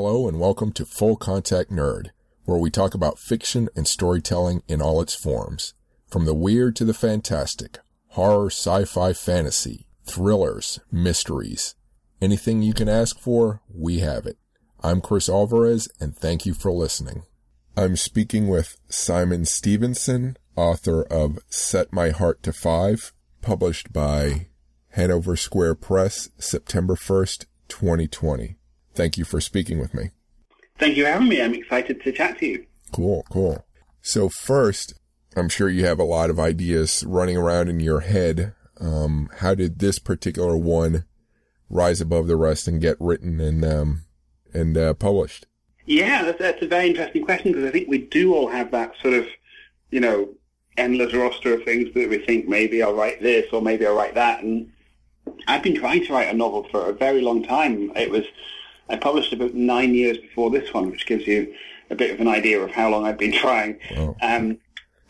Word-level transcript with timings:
Hello 0.00 0.28
and 0.28 0.38
welcome 0.38 0.70
to 0.74 0.84
Full 0.84 1.16
Contact 1.16 1.72
Nerd, 1.72 2.10
where 2.44 2.56
we 2.56 2.70
talk 2.70 2.94
about 2.94 3.18
fiction 3.18 3.68
and 3.74 3.84
storytelling 3.84 4.62
in 4.68 4.80
all 4.80 5.02
its 5.02 5.16
forms. 5.16 5.74
From 6.06 6.24
the 6.24 6.36
weird 6.36 6.76
to 6.76 6.84
the 6.84 6.94
fantastic, 6.94 7.80
horror, 8.10 8.46
sci-fi, 8.46 9.12
fantasy, 9.12 9.88
thrillers, 10.04 10.78
mysteries. 10.92 11.74
Anything 12.22 12.62
you 12.62 12.74
can 12.74 12.88
ask 12.88 13.18
for, 13.18 13.60
we 13.68 13.98
have 13.98 14.24
it. 14.24 14.38
I'm 14.84 15.00
Chris 15.00 15.28
Alvarez 15.28 15.88
and 15.98 16.16
thank 16.16 16.46
you 16.46 16.54
for 16.54 16.70
listening. 16.70 17.24
I'm 17.76 17.96
speaking 17.96 18.46
with 18.46 18.76
Simon 18.88 19.46
Stephenson, 19.46 20.36
author 20.54 21.02
of 21.02 21.40
Set 21.48 21.92
My 21.92 22.10
Heart 22.10 22.44
to 22.44 22.52
Five, 22.52 23.12
published 23.42 23.92
by 23.92 24.46
Hanover 24.90 25.34
Square 25.34 25.74
Press, 25.74 26.30
September 26.38 26.94
1st, 26.94 27.46
2020. 27.66 28.58
Thank 28.98 29.16
you 29.16 29.24
for 29.24 29.40
speaking 29.40 29.78
with 29.78 29.94
me. 29.94 30.10
Thank 30.76 30.96
you 30.96 31.04
for 31.04 31.10
having 31.12 31.28
me. 31.28 31.40
I'm 31.40 31.54
excited 31.54 32.02
to 32.02 32.10
chat 32.10 32.36
to 32.40 32.46
you. 32.46 32.66
Cool, 32.92 33.24
cool. 33.30 33.64
So 34.02 34.28
first, 34.28 34.92
I'm 35.36 35.48
sure 35.48 35.68
you 35.68 35.84
have 35.84 36.00
a 36.00 36.04
lot 36.04 36.30
of 36.30 36.40
ideas 36.40 37.04
running 37.06 37.36
around 37.36 37.68
in 37.68 37.78
your 37.78 38.00
head. 38.00 38.56
Um, 38.80 39.30
how 39.38 39.54
did 39.54 39.78
this 39.78 40.00
particular 40.00 40.56
one 40.56 41.04
rise 41.70 42.00
above 42.00 42.26
the 42.26 42.34
rest 42.34 42.66
and 42.66 42.80
get 42.80 42.96
written 42.98 43.40
and 43.40 43.64
um, 43.64 44.02
and 44.52 44.76
uh, 44.76 44.94
published? 44.94 45.46
Yeah, 45.86 46.24
that's, 46.24 46.40
that's 46.40 46.62
a 46.62 46.66
very 46.66 46.88
interesting 46.88 47.24
question 47.24 47.52
because 47.52 47.68
I 47.68 47.70
think 47.70 47.88
we 47.88 47.98
do 47.98 48.34
all 48.34 48.48
have 48.48 48.72
that 48.72 48.94
sort 49.00 49.14
of, 49.14 49.28
you 49.92 50.00
know, 50.00 50.30
endless 50.76 51.14
roster 51.14 51.54
of 51.54 51.62
things 51.62 51.94
that 51.94 52.10
we 52.10 52.18
think 52.18 52.48
maybe 52.48 52.82
I'll 52.82 52.96
write 52.96 53.22
this 53.22 53.46
or 53.52 53.62
maybe 53.62 53.86
I'll 53.86 53.94
write 53.94 54.16
that. 54.16 54.42
And 54.42 54.72
I've 55.46 55.62
been 55.62 55.76
trying 55.76 56.04
to 56.06 56.12
write 56.12 56.34
a 56.34 56.36
novel 56.36 56.66
for 56.72 56.90
a 56.90 56.92
very 56.92 57.20
long 57.20 57.44
time. 57.44 57.92
It 57.94 58.10
was 58.10 58.24
I 58.88 58.96
published 58.96 59.32
about 59.32 59.54
nine 59.54 59.94
years 59.94 60.18
before 60.18 60.50
this 60.50 60.72
one, 60.72 60.90
which 60.90 61.06
gives 61.06 61.26
you 61.26 61.54
a 61.90 61.94
bit 61.94 62.12
of 62.12 62.20
an 62.20 62.28
idea 62.28 62.60
of 62.60 62.70
how 62.70 62.90
long 62.90 63.06
I've 63.06 63.18
been 63.18 63.32
trying. 63.44 63.78
Oh. 63.96 64.16
Um, 64.22 64.58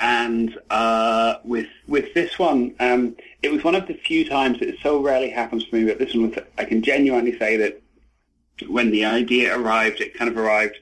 and 0.00 0.56
uh, 0.70 1.38
with 1.44 1.66
with 1.88 2.14
this 2.14 2.38
one, 2.38 2.74
um, 2.78 3.16
it 3.42 3.50
was 3.50 3.64
one 3.64 3.74
of 3.74 3.86
the 3.88 3.94
few 3.94 4.28
times 4.28 4.60
that 4.60 4.68
it 4.68 4.76
so 4.82 5.02
rarely 5.02 5.30
happens 5.30 5.64
for 5.64 5.76
me. 5.76 5.84
But 5.86 5.98
this 5.98 6.14
one 6.14 6.30
was, 6.30 6.38
I 6.56 6.64
can 6.64 6.82
genuinely 6.82 7.36
say 7.38 7.56
that 7.56 7.82
when 8.68 8.90
the 8.90 9.04
idea 9.04 9.58
arrived, 9.58 10.00
it 10.00 10.14
kind 10.14 10.30
of 10.30 10.36
arrived 10.36 10.76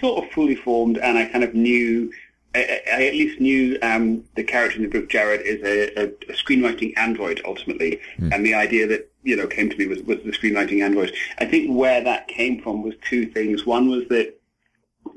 sort 0.00 0.24
of 0.24 0.30
fully 0.32 0.54
formed, 0.54 0.98
and 0.98 1.16
I 1.16 1.26
kind 1.26 1.44
of 1.44 1.54
knew. 1.54 2.12
I, 2.54 2.80
I 2.92 3.06
at 3.06 3.14
least 3.14 3.40
knew 3.40 3.78
um, 3.82 4.24
the 4.34 4.42
character 4.42 4.78
in 4.78 4.82
the 4.82 4.88
book, 4.88 5.08
Jared, 5.08 5.42
is 5.42 5.62
a, 5.62 6.00
a, 6.00 6.06
a 6.06 6.34
screenwriting 6.34 6.96
android 6.96 7.40
ultimately, 7.44 8.00
hmm. 8.16 8.32
and 8.32 8.44
the 8.44 8.54
idea 8.54 8.86
that 8.86 9.10
you 9.22 9.36
know 9.36 9.46
came 9.46 9.68
to 9.68 9.76
me 9.76 9.86
was, 9.86 10.02
was 10.02 10.18
the 10.24 10.32
screenwriting 10.32 10.82
android. 10.82 11.14
I 11.38 11.44
think 11.44 11.76
where 11.76 12.02
that 12.02 12.28
came 12.28 12.62
from 12.62 12.82
was 12.82 12.94
two 13.08 13.26
things. 13.26 13.66
One 13.66 13.88
was 13.88 14.08
that 14.08 14.34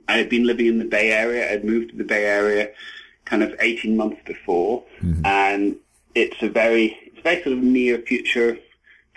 I 0.07 0.17
had 0.17 0.29
been 0.29 0.45
living 0.45 0.65
in 0.65 0.79
the 0.79 0.85
Bay 0.85 1.11
Area. 1.11 1.51
I'd 1.51 1.63
moved 1.63 1.91
to 1.91 1.97
the 1.97 2.03
Bay 2.03 2.25
Area 2.25 2.69
kind 3.25 3.43
of 3.43 3.55
18 3.59 3.95
months 3.95 4.21
before, 4.25 4.83
hmm. 4.99 5.25
and 5.25 5.77
it's 6.15 6.41
a 6.41 6.49
very 6.49 6.97
it's 7.05 7.19
a 7.19 7.21
very 7.21 7.43
sort 7.43 7.57
of 7.57 7.63
near 7.63 7.99
future 7.99 8.57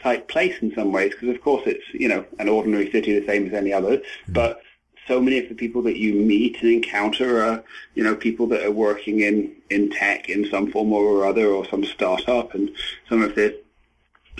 type 0.00 0.28
place 0.28 0.56
in 0.60 0.72
some 0.74 0.92
ways 0.92 1.12
because 1.12 1.34
of 1.34 1.40
course 1.40 1.62
it's 1.66 1.84
you 1.92 2.08
know 2.08 2.24
an 2.38 2.48
ordinary 2.48 2.90
city 2.92 3.18
the 3.18 3.26
same 3.26 3.46
as 3.48 3.52
any 3.52 3.72
other, 3.72 3.96
hmm. 4.26 4.32
but 4.32 4.60
so 5.06 5.20
many 5.20 5.38
of 5.38 5.48
the 5.48 5.54
people 5.54 5.82
that 5.82 5.96
you 5.96 6.14
meet 6.14 6.60
and 6.62 6.70
encounter 6.70 7.42
are 7.42 7.62
you 7.94 8.02
know 8.02 8.14
people 8.14 8.46
that 8.46 8.64
are 8.64 8.70
working 8.70 9.20
in 9.20 9.54
in 9.70 9.90
tech 9.90 10.28
in 10.28 10.48
some 10.50 10.70
form 10.70 10.92
or 10.92 11.26
other 11.26 11.46
or 11.48 11.66
some 11.66 11.84
startup 11.84 12.54
and 12.54 12.70
some 13.08 13.22
of 13.22 13.34
the 13.34 13.58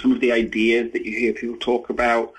some 0.01 0.13
of 0.13 0.21
the 0.21 0.33
ideas 0.33 0.93
that 0.93 1.05
you 1.05 1.17
hear 1.17 1.33
people 1.33 1.57
talk 1.59 1.89
about 1.91 2.33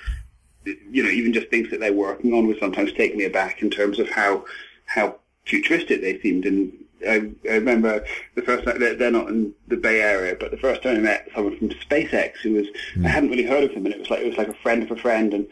you 0.66 1.04
know, 1.04 1.10
even 1.10 1.34
just 1.34 1.50
things 1.50 1.70
that 1.70 1.80
they're 1.80 1.94
working 1.94 2.34
on 2.34 2.48
would 2.48 2.60
sometimes 2.60 2.92
take 2.94 3.16
me 3.16 3.26
aback 3.26 3.62
in 3.62 3.70
terms 3.70 4.00
of 4.00 4.10
how 4.10 4.46
how 4.86 5.16
futuristic 5.46 6.02
they 6.02 6.20
seemed. 6.20 6.46
And 6.46 6.72
I, 7.08 7.32
I 7.50 7.56
remember 7.56 8.04
the 8.36 8.42
first 8.42 8.66
time 8.66 8.80
they're, 8.80 8.96
they're 8.96 9.12
not 9.12 9.28
in 9.28 9.54
the 9.68 9.78
Bay 9.78 10.02
Area, 10.02 10.36
but 10.40 10.52
the 10.52 10.58
first 10.58 10.82
time 10.82 10.98
I 10.98 11.00
met 11.00 11.30
someone 11.34 11.58
from 11.58 11.70
SpaceX 11.70 12.38
who 12.42 12.54
was 12.54 12.68
I 13.04 13.08
hadn't 13.08 13.30
really 13.30 13.46
heard 13.46 13.64
of 13.64 13.72
him, 13.72 13.86
and 13.86 13.94
it 13.94 14.00
was 14.00 14.10
like 14.10 14.22
it 14.22 14.28
was 14.28 14.38
like 14.38 14.48
a 14.48 14.54
friend 14.56 14.84
of 14.84 14.92
a 14.92 14.96
friend, 14.96 15.34
and 15.34 15.48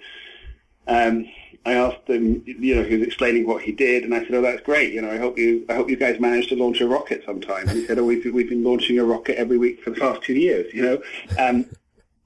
um, 0.87 1.31
I 1.65 1.73
asked 1.73 2.07
him, 2.07 2.43
you 2.45 2.75
know, 2.75 2.83
he 2.83 2.97
was 2.97 3.07
explaining 3.07 3.47
what 3.47 3.61
he 3.61 3.71
did, 3.71 4.03
and 4.03 4.13
I 4.13 4.19
said, 4.19 4.33
"Oh, 4.33 4.41
that's 4.41 4.61
great. 4.61 4.93
You 4.93 5.01
know, 5.01 5.11
I 5.11 5.17
hope 5.17 5.37
you, 5.37 5.65
I 5.69 5.75
hope 5.75 5.89
you 5.89 5.95
guys 5.95 6.19
managed 6.19 6.49
to 6.49 6.55
launch 6.55 6.81
a 6.81 6.87
rocket 6.87 7.23
sometime." 7.25 7.69
And 7.69 7.77
he 7.77 7.85
said, 7.85 7.99
"Oh, 7.99 8.05
we've 8.05 8.25
we've 8.33 8.49
been 8.49 8.63
launching 8.63 8.99
a 8.99 9.05
rocket 9.05 9.37
every 9.37 9.57
week 9.57 9.81
for 9.81 9.91
the 9.91 9.99
past 9.99 10.23
two 10.23 10.33
years." 10.33 10.73
You 10.73 10.81
know, 10.81 11.01
um, 11.39 11.65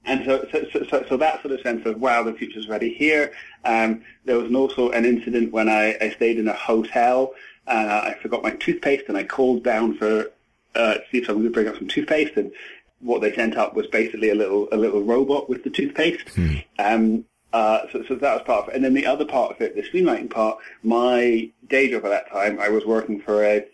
and 0.04 0.24
so, 0.24 0.44
so, 0.50 0.84
so, 0.90 1.04
so, 1.08 1.16
that 1.18 1.42
sort 1.42 1.54
of 1.54 1.60
sense 1.60 1.86
of 1.86 2.00
wow, 2.00 2.22
the 2.22 2.32
future's 2.32 2.66
already 2.66 2.92
here. 2.92 3.32
Um, 3.64 4.02
there 4.24 4.38
was 4.38 4.52
also 4.52 4.90
an 4.90 5.04
incident 5.04 5.52
when 5.52 5.68
I, 5.68 5.96
I 6.00 6.10
stayed 6.10 6.38
in 6.38 6.48
a 6.48 6.54
hotel 6.54 7.32
and 7.68 7.90
uh, 7.90 8.02
I 8.04 8.14
forgot 8.20 8.42
my 8.42 8.52
toothpaste, 8.52 9.04
and 9.08 9.16
I 9.16 9.24
called 9.24 9.62
down 9.62 9.96
for 9.96 10.30
uh, 10.74 10.94
to 10.94 11.02
see 11.10 11.18
if 11.18 11.26
someone 11.26 11.44
could 11.44 11.52
bring 11.52 11.68
up 11.68 11.76
some 11.76 11.88
toothpaste, 11.88 12.36
and 12.36 12.50
what 13.00 13.20
they 13.20 13.34
sent 13.34 13.56
up 13.56 13.74
was 13.74 13.86
basically 13.86 14.30
a 14.30 14.34
little 14.34 14.68
a 14.72 14.76
little 14.76 15.02
robot 15.02 15.48
with 15.48 15.64
the 15.64 15.70
toothpaste. 15.70 16.36
Um, 16.78 17.24
uh, 17.52 17.80
so, 17.92 18.04
so 18.06 18.14
that 18.14 18.34
was 18.34 18.42
part 18.44 18.64
of 18.64 18.68
it. 18.68 18.76
And 18.76 18.84
then 18.84 18.94
the 18.94 19.06
other 19.06 19.24
part 19.24 19.52
of 19.52 19.60
it, 19.60 19.74
the 19.74 19.82
screenwriting 19.82 20.30
part, 20.30 20.58
my 20.82 21.50
day 21.68 21.90
job 21.90 22.04
at 22.04 22.10
that 22.10 22.30
time, 22.30 22.60
I 22.60 22.68
was 22.68 22.84
working 22.84 23.20
for 23.20 23.44
a 23.44 23.64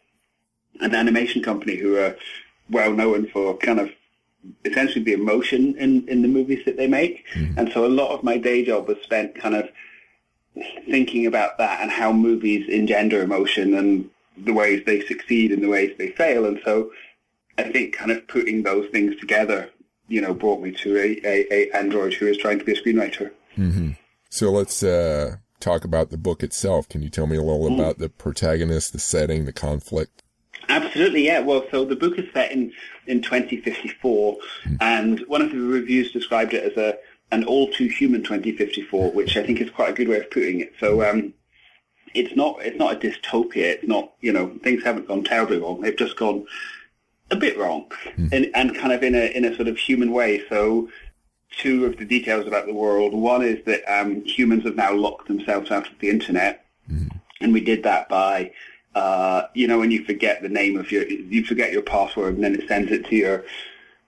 an 0.80 0.94
animation 0.94 1.42
company 1.42 1.76
who 1.76 1.96
are 1.96 2.16
well 2.68 2.92
known 2.92 3.28
for 3.28 3.56
kind 3.58 3.78
of 3.78 3.90
essentially 4.64 5.04
the 5.04 5.12
emotion 5.12 5.76
in, 5.76 6.06
in 6.08 6.22
the 6.22 6.28
movies 6.28 6.64
that 6.64 6.76
they 6.76 6.86
make. 6.86 7.24
And 7.56 7.70
so 7.72 7.86
a 7.86 7.88
lot 7.88 8.10
of 8.10 8.22
my 8.22 8.38
day 8.38 8.64
job 8.64 8.88
was 8.88 8.98
spent 9.02 9.34
kind 9.34 9.54
of 9.54 9.68
thinking 10.88 11.26
about 11.26 11.58
that 11.58 11.80
and 11.80 11.90
how 11.90 12.12
movies 12.12 12.68
engender 12.68 13.22
emotion 13.22 13.74
and 13.74 14.10
the 14.36 14.52
ways 14.52 14.82
they 14.84 15.00
succeed 15.06 15.52
and 15.52 15.62
the 15.62 15.68
ways 15.68 15.94
they 15.96 16.08
fail. 16.08 16.44
And 16.44 16.60
so 16.64 16.90
I 17.56 17.64
think 17.64 17.94
kind 17.94 18.10
of 18.10 18.26
putting 18.26 18.62
those 18.62 18.90
things 18.90 19.16
together, 19.16 19.70
you 20.08 20.20
know, 20.20 20.34
brought 20.34 20.60
me 20.60 20.72
to 20.72 20.96
a, 20.96 21.20
a, 21.24 21.52
a 21.52 21.70
android 21.76 22.14
who 22.14 22.26
is 22.26 22.36
trying 22.36 22.58
to 22.58 22.64
be 22.64 22.72
a 22.72 22.82
screenwriter. 22.82 23.30
So 24.30 24.50
let's 24.50 24.82
uh, 24.82 25.36
talk 25.60 25.84
about 25.84 26.10
the 26.10 26.18
book 26.18 26.42
itself. 26.42 26.88
Can 26.88 27.02
you 27.02 27.08
tell 27.08 27.26
me 27.26 27.36
a 27.36 27.42
little 27.42 27.72
about 27.72 27.98
the 27.98 28.08
protagonist, 28.08 28.92
the 28.92 28.98
setting, 28.98 29.44
the 29.44 29.52
conflict? 29.52 30.22
Absolutely, 30.68 31.26
yeah. 31.26 31.40
Well, 31.40 31.64
so 31.70 31.84
the 31.84 31.96
book 31.96 32.18
is 32.18 32.26
set 32.32 32.50
in, 32.50 32.72
in 33.06 33.22
2054, 33.22 34.36
and 34.80 35.20
one 35.26 35.42
of 35.42 35.50
the 35.50 35.58
reviews 35.58 36.10
described 36.10 36.54
it 36.54 36.64
as 36.64 36.76
a 36.76 36.98
an 37.32 37.44
all 37.44 37.70
too 37.72 37.88
human 37.88 38.22
2054, 38.22 39.12
which 39.12 39.36
I 39.36 39.42
think 39.42 39.60
is 39.60 39.70
quite 39.70 39.90
a 39.90 39.92
good 39.92 40.08
way 40.08 40.18
of 40.18 40.30
putting 40.30 40.60
it. 40.60 40.72
So 40.78 41.08
um, 41.08 41.34
it's 42.14 42.34
not 42.36 42.58
it's 42.62 42.78
not 42.78 42.94
a 42.94 42.96
dystopia. 42.96 43.74
It's 43.74 43.88
not 43.88 44.12
you 44.20 44.32
know 44.32 44.56
things 44.62 44.84
haven't 44.84 45.08
gone 45.08 45.24
terribly 45.24 45.58
wrong. 45.58 45.80
They've 45.80 45.96
just 45.96 46.16
gone 46.16 46.46
a 47.30 47.36
bit 47.36 47.58
wrong, 47.58 47.90
and 48.32 48.50
and 48.54 48.76
kind 48.76 48.92
of 48.92 49.02
in 49.02 49.14
a 49.14 49.36
in 49.36 49.44
a 49.44 49.54
sort 49.54 49.68
of 49.68 49.78
human 49.78 50.12
way. 50.12 50.42
So 50.48 50.88
two 51.58 51.86
of 51.86 51.96
the 51.96 52.04
details 52.04 52.46
about 52.46 52.66
the 52.66 52.74
world. 52.74 53.12
One 53.14 53.42
is 53.42 53.64
that 53.64 53.82
um, 53.92 54.24
humans 54.24 54.64
have 54.64 54.76
now 54.76 54.94
locked 54.94 55.28
themselves 55.28 55.70
out 55.70 55.86
of 55.86 55.98
the 55.98 56.10
internet, 56.10 56.64
and 57.40 57.52
we 57.52 57.60
did 57.60 57.82
that 57.84 58.08
by, 58.08 58.52
uh, 58.94 59.44
you 59.54 59.66
know, 59.66 59.78
when 59.78 59.90
you 59.90 60.04
forget 60.04 60.42
the 60.42 60.48
name 60.48 60.76
of 60.76 60.90
your, 60.90 61.06
you 61.06 61.44
forget 61.44 61.72
your 61.72 61.82
password, 61.82 62.34
and 62.34 62.44
then 62.44 62.54
it 62.54 62.68
sends 62.68 62.90
it 62.90 63.06
to 63.06 63.16
your 63.16 63.44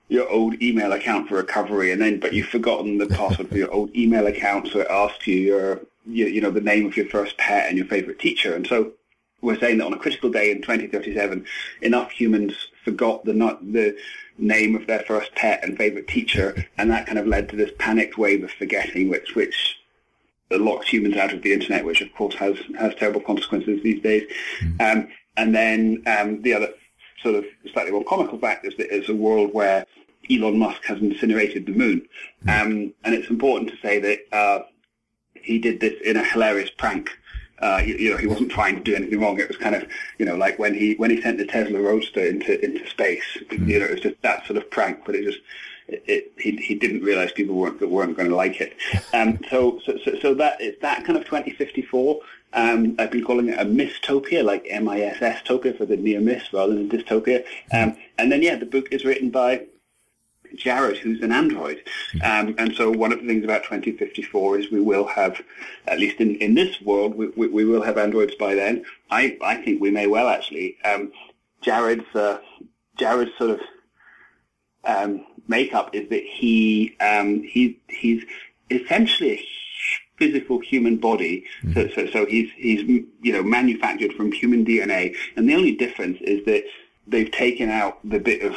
your 0.08 0.28
old 0.30 0.62
email 0.62 0.92
account 0.92 1.28
for 1.28 1.34
recovery, 1.34 1.90
and 1.90 2.00
then 2.00 2.20
but 2.20 2.32
you've 2.32 2.46
forgotten 2.46 2.98
the 2.98 3.06
password 3.06 3.48
for 3.48 3.56
your 3.56 3.72
old 3.72 3.94
email 3.96 4.26
account, 4.26 4.68
so 4.68 4.80
it 4.80 4.86
asks 4.88 5.26
you 5.26 5.36
your, 5.36 5.80
you, 6.06 6.26
you 6.26 6.40
know, 6.40 6.50
the 6.50 6.60
name 6.60 6.86
of 6.86 6.96
your 6.96 7.06
first 7.06 7.36
pet 7.38 7.68
and 7.68 7.76
your 7.76 7.86
favorite 7.86 8.20
teacher, 8.20 8.54
and 8.54 8.66
so 8.66 8.92
we're 9.42 9.58
saying 9.58 9.78
that 9.78 9.86
on 9.86 9.92
a 9.92 9.98
critical 9.98 10.30
day 10.30 10.50
in 10.50 10.62
2037, 10.62 11.44
enough 11.82 12.10
humans 12.10 12.68
forgot 12.86 13.24
the 13.24 13.34
not 13.34 13.56
the 13.72 13.96
name 14.38 14.76
of 14.76 14.86
their 14.86 15.00
first 15.00 15.34
pet 15.34 15.62
and 15.62 15.76
favorite 15.76 16.06
teacher, 16.06 16.46
and 16.78 16.90
that 16.90 17.06
kind 17.06 17.18
of 17.18 17.26
led 17.26 17.48
to 17.48 17.56
this 17.56 17.72
panicked 17.78 18.16
wave 18.16 18.44
of 18.44 18.50
forgetting, 18.52 19.08
which 19.08 19.34
which 19.34 19.58
locks 20.50 20.88
humans 20.88 21.16
out 21.16 21.32
of 21.34 21.42
the 21.42 21.52
internet, 21.52 21.84
which 21.84 22.00
of 22.00 22.14
course 22.14 22.36
has 22.36 22.56
has 22.78 22.94
terrible 22.94 23.20
consequences 23.20 23.82
these 23.82 24.02
days. 24.02 24.24
Um, 24.78 25.08
and 25.36 25.54
then 25.54 26.02
um, 26.06 26.42
the 26.42 26.54
other 26.54 26.70
sort 27.22 27.34
of 27.34 27.44
slightly 27.72 27.92
more 27.92 28.04
comical 28.04 28.38
fact 28.38 28.64
is 28.64 28.76
that 28.76 28.94
it's 28.94 29.08
a 29.08 29.14
world 29.14 29.52
where 29.52 29.84
Elon 30.30 30.58
Musk 30.58 30.84
has 30.84 30.98
incinerated 31.00 31.66
the 31.66 31.72
moon, 31.72 32.06
um, 32.48 32.94
and 33.04 33.14
it's 33.16 33.30
important 33.30 33.70
to 33.70 33.76
say 33.82 33.98
that 33.98 34.18
uh, 34.32 34.60
he 35.34 35.58
did 35.58 35.80
this 35.80 35.94
in 36.04 36.16
a 36.16 36.24
hilarious 36.24 36.70
prank. 36.70 37.10
Uh, 37.58 37.80
you, 37.84 37.94
you 37.94 38.10
know, 38.10 38.16
he 38.16 38.26
wasn't 38.26 38.50
trying 38.50 38.76
to 38.76 38.82
do 38.82 38.94
anything 38.94 39.20
wrong. 39.20 39.38
It 39.38 39.48
was 39.48 39.56
kind 39.56 39.74
of, 39.74 39.86
you 40.18 40.26
know, 40.26 40.36
like 40.36 40.58
when 40.58 40.74
he 40.74 40.94
when 40.94 41.10
he 41.10 41.20
sent 41.20 41.38
the 41.38 41.46
Tesla 41.46 41.80
Roadster 41.80 42.24
into 42.24 42.62
into 42.64 42.88
space. 42.88 43.38
You 43.50 43.78
know, 43.78 43.86
it 43.86 43.92
was 43.92 44.00
just 44.00 44.20
that 44.22 44.46
sort 44.46 44.58
of 44.58 44.70
prank, 44.70 45.04
but 45.06 45.14
it 45.14 45.24
just 45.24 45.38
it, 45.88 46.04
it, 46.06 46.32
he 46.38 46.56
he 46.56 46.74
didn't 46.74 47.02
realize 47.02 47.32
people 47.32 47.54
weren't 47.54 47.80
weren't 47.88 48.16
going 48.16 48.28
to 48.28 48.36
like 48.36 48.60
it. 48.60 48.76
Um, 49.14 49.38
so 49.48 49.80
so 49.86 49.96
so, 50.20 50.34
that 50.34 50.60
is 50.60 50.76
that 50.82 51.04
kind 51.04 51.16
of 51.16 51.24
2054. 51.24 52.20
Um, 52.52 52.96
I've 52.98 53.10
been 53.10 53.24
calling 53.24 53.48
it 53.48 53.58
a 53.58 53.64
mistopia, 53.64 54.44
like 54.44 54.66
M-I-S-S 54.68 55.42
topia 55.42 55.76
for 55.76 55.86
the 55.86 55.96
near 55.96 56.20
miss 56.20 56.52
rather 56.52 56.74
than 56.74 56.88
dystopia. 56.88 57.44
Um, 57.72 57.96
and 58.18 58.30
then 58.30 58.42
yeah, 58.42 58.56
the 58.56 58.66
book 58.66 58.88
is 58.92 59.04
written 59.04 59.30
by 59.30 59.66
Jared, 60.56 60.96
who's 60.98 61.22
an 61.22 61.32
android. 61.32 61.82
Um, 62.22 62.54
and 62.58 62.74
so 62.74 62.90
one 62.90 63.12
of 63.12 63.20
the 63.20 63.26
things 63.26 63.44
about 63.44 63.64
2054 63.64 64.58
is 64.58 64.70
we 64.70 64.80
will 64.80 65.06
have, 65.06 65.40
at 65.86 65.98
least 65.98 66.20
in, 66.20 66.36
in 66.36 66.54
this 66.54 66.80
world, 66.80 67.14
we, 67.14 67.28
we, 67.28 67.48
we 67.48 67.64
will 67.64 67.82
have 67.82 67.98
androids 67.98 68.34
by 68.34 68.54
then. 68.54 68.84
I, 69.10 69.36
I 69.42 69.56
think 69.56 69.80
we 69.80 69.90
may 69.90 70.06
well 70.06 70.28
actually. 70.28 70.76
Um, 70.84 71.12
Jared's, 71.62 72.14
uh, 72.14 72.38
Jared's 72.96 73.32
sort 73.38 73.50
of 73.50 73.60
um, 74.86 75.26
makeup 75.48 75.94
is 75.94 76.08
that 76.08 76.22
he 76.22 76.96
um, 77.00 77.42
he 77.42 77.78
he's 77.88 78.24
essentially 78.70 79.32
a 79.32 79.46
physical 80.18 80.60
human 80.60 80.96
body. 80.96 81.44
Mm-hmm. 81.62 81.72
So, 81.72 81.88
so 81.88 82.10
so 82.10 82.26
he's 82.26 82.50
he's 82.56 82.82
you 83.20 83.32
know 83.32 83.42
manufactured 83.42 84.12
from 84.14 84.32
human 84.32 84.64
DNA, 84.64 85.14
and 85.36 85.48
the 85.48 85.54
only 85.54 85.74
difference 85.74 86.18
is 86.22 86.44
that 86.46 86.64
they've 87.06 87.30
taken 87.30 87.70
out 87.70 87.98
the 88.04 88.18
bit 88.18 88.42
of 88.42 88.56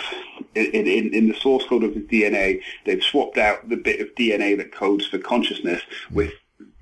in, 0.56 0.88
in, 0.88 1.14
in, 1.14 1.28
the 1.30 1.36
source 1.36 1.66
code 1.66 1.84
of 1.84 1.94
his 1.94 2.04
DNA. 2.04 2.62
They've 2.86 3.04
swapped 3.04 3.38
out 3.38 3.70
the 3.70 3.78
bit 3.78 4.00
of 4.00 4.14
DNA 4.16 4.58
that 4.58 4.72
codes 4.72 5.06
for 5.06 5.20
consciousness 5.20 5.82
with 6.12 6.34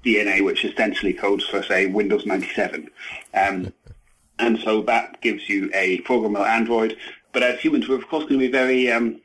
DNA, 0.05 0.43
which 0.43 0.63
essentially 0.63 1.13
codes 1.13 1.45
for 1.45 1.61
say 1.63 1.85
Windows 1.87 2.25
97. 2.25 2.89
Um, 3.33 3.73
and 4.39 4.59
so 4.59 4.81
that 4.83 5.19
gives 5.21 5.49
you 5.49 5.69
a 5.73 5.99
programmable 6.01 6.47
Android. 6.47 6.97
But 7.33 7.43
as 7.43 7.59
humans, 7.59 7.87
we're 7.87 7.97
of 7.97 8.07
course 8.07 8.23
going 8.23 8.39
to 8.39 8.45
be 8.45 8.51
very 8.51 8.91
um, 8.91 9.19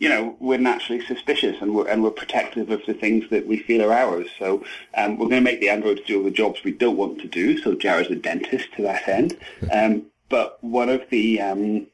you 0.00 0.08
know, 0.08 0.34
we're 0.40 0.58
naturally 0.58 1.04
suspicious 1.04 1.60
and 1.60 1.74
we're, 1.74 1.86
and 1.86 2.02
we're 2.02 2.10
protective 2.10 2.70
of 2.70 2.80
the 2.86 2.94
things 2.94 3.26
that 3.30 3.46
we 3.46 3.58
feel 3.58 3.82
are 3.84 3.92
ours. 3.92 4.28
So 4.38 4.64
um, 4.96 5.18
we're 5.18 5.28
going 5.28 5.44
to 5.44 5.50
make 5.50 5.60
the 5.60 5.68
androids 5.68 6.00
do 6.06 6.18
all 6.18 6.24
the 6.24 6.30
jobs 6.30 6.64
we 6.64 6.72
don't 6.72 6.96
want 6.96 7.20
to 7.20 7.28
do. 7.28 7.58
So 7.58 7.74
Jared's 7.74 8.10
a 8.10 8.16
dentist 8.16 8.72
to 8.76 8.82
that 8.82 9.06
end. 9.06 9.36
Um, 9.70 10.06
but 10.30 10.62
one 10.64 10.88
of 10.88 11.02
the 11.10 11.40
um, 11.40 11.86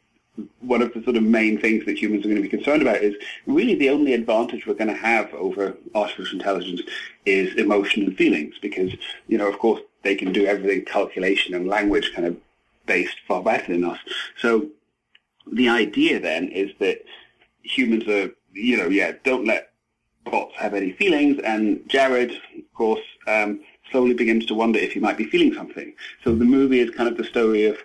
one 0.61 0.83
of 0.83 0.93
the 0.93 1.03
sort 1.03 1.17
of 1.17 1.23
main 1.23 1.59
things 1.59 1.85
that 1.87 1.99
humans 1.99 2.25
are 2.25 2.29
going 2.29 2.37
to 2.37 2.49
be 2.49 2.49
concerned 2.49 2.83
about 2.83 2.99
is 3.03 3.15
really 3.47 3.75
the 3.75 3.89
only 3.89 4.13
advantage 4.13 4.67
we're 4.67 4.75
going 4.75 4.93
to 4.93 4.95
have 4.95 5.33
over 5.35 5.75
artificial 5.95 6.39
intelligence 6.39 6.83
is 7.25 7.55
emotion 7.55 8.03
and 8.05 8.17
feelings 8.17 8.55
because, 8.61 8.93
you 9.29 9.39
know, 9.39 9.49
of 9.49 9.59
course, 9.59 9.81
they 10.03 10.15
can 10.15 10.33
do 10.33 10.47
everything 10.47 10.85
calculation 10.85 11.55
and 11.55 11.67
language 11.67 12.13
kind 12.15 12.27
of 12.27 12.37
based 12.85 13.17
far 13.27 13.43
better 13.43 13.73
than 13.73 13.85
us. 13.85 13.99
So 14.41 14.69
the 15.51 15.69
idea 15.69 16.21
then 16.21 16.49
is 16.49 16.71
that 16.81 17.03
humans 17.63 18.07
are, 18.07 18.31
you 18.53 18.77
know, 18.77 18.89
yeah, 18.89 19.13
don't 19.25 19.47
let 19.47 19.71
bots 20.25 20.55
have 20.57 20.75
any 20.75 20.93
feelings. 20.93 21.41
And 21.45 21.81
Jared, 21.89 22.33
of 22.33 22.75
course, 22.75 23.01
um, 23.27 23.61
slowly 23.91 24.15
begins 24.15 24.47
to 24.47 24.55
wonder 24.55 24.79
if 24.79 24.93
he 24.93 25.01
might 25.01 25.17
be 25.17 25.25
feeling 25.25 25.55
something. 25.55 25.95
So 26.25 26.35
the 26.35 26.45
movie 26.45 26.81
is 26.81 26.91
kind 26.91 27.09
of 27.09 27.17
the 27.17 27.25
story 27.25 27.65
of 27.65 27.79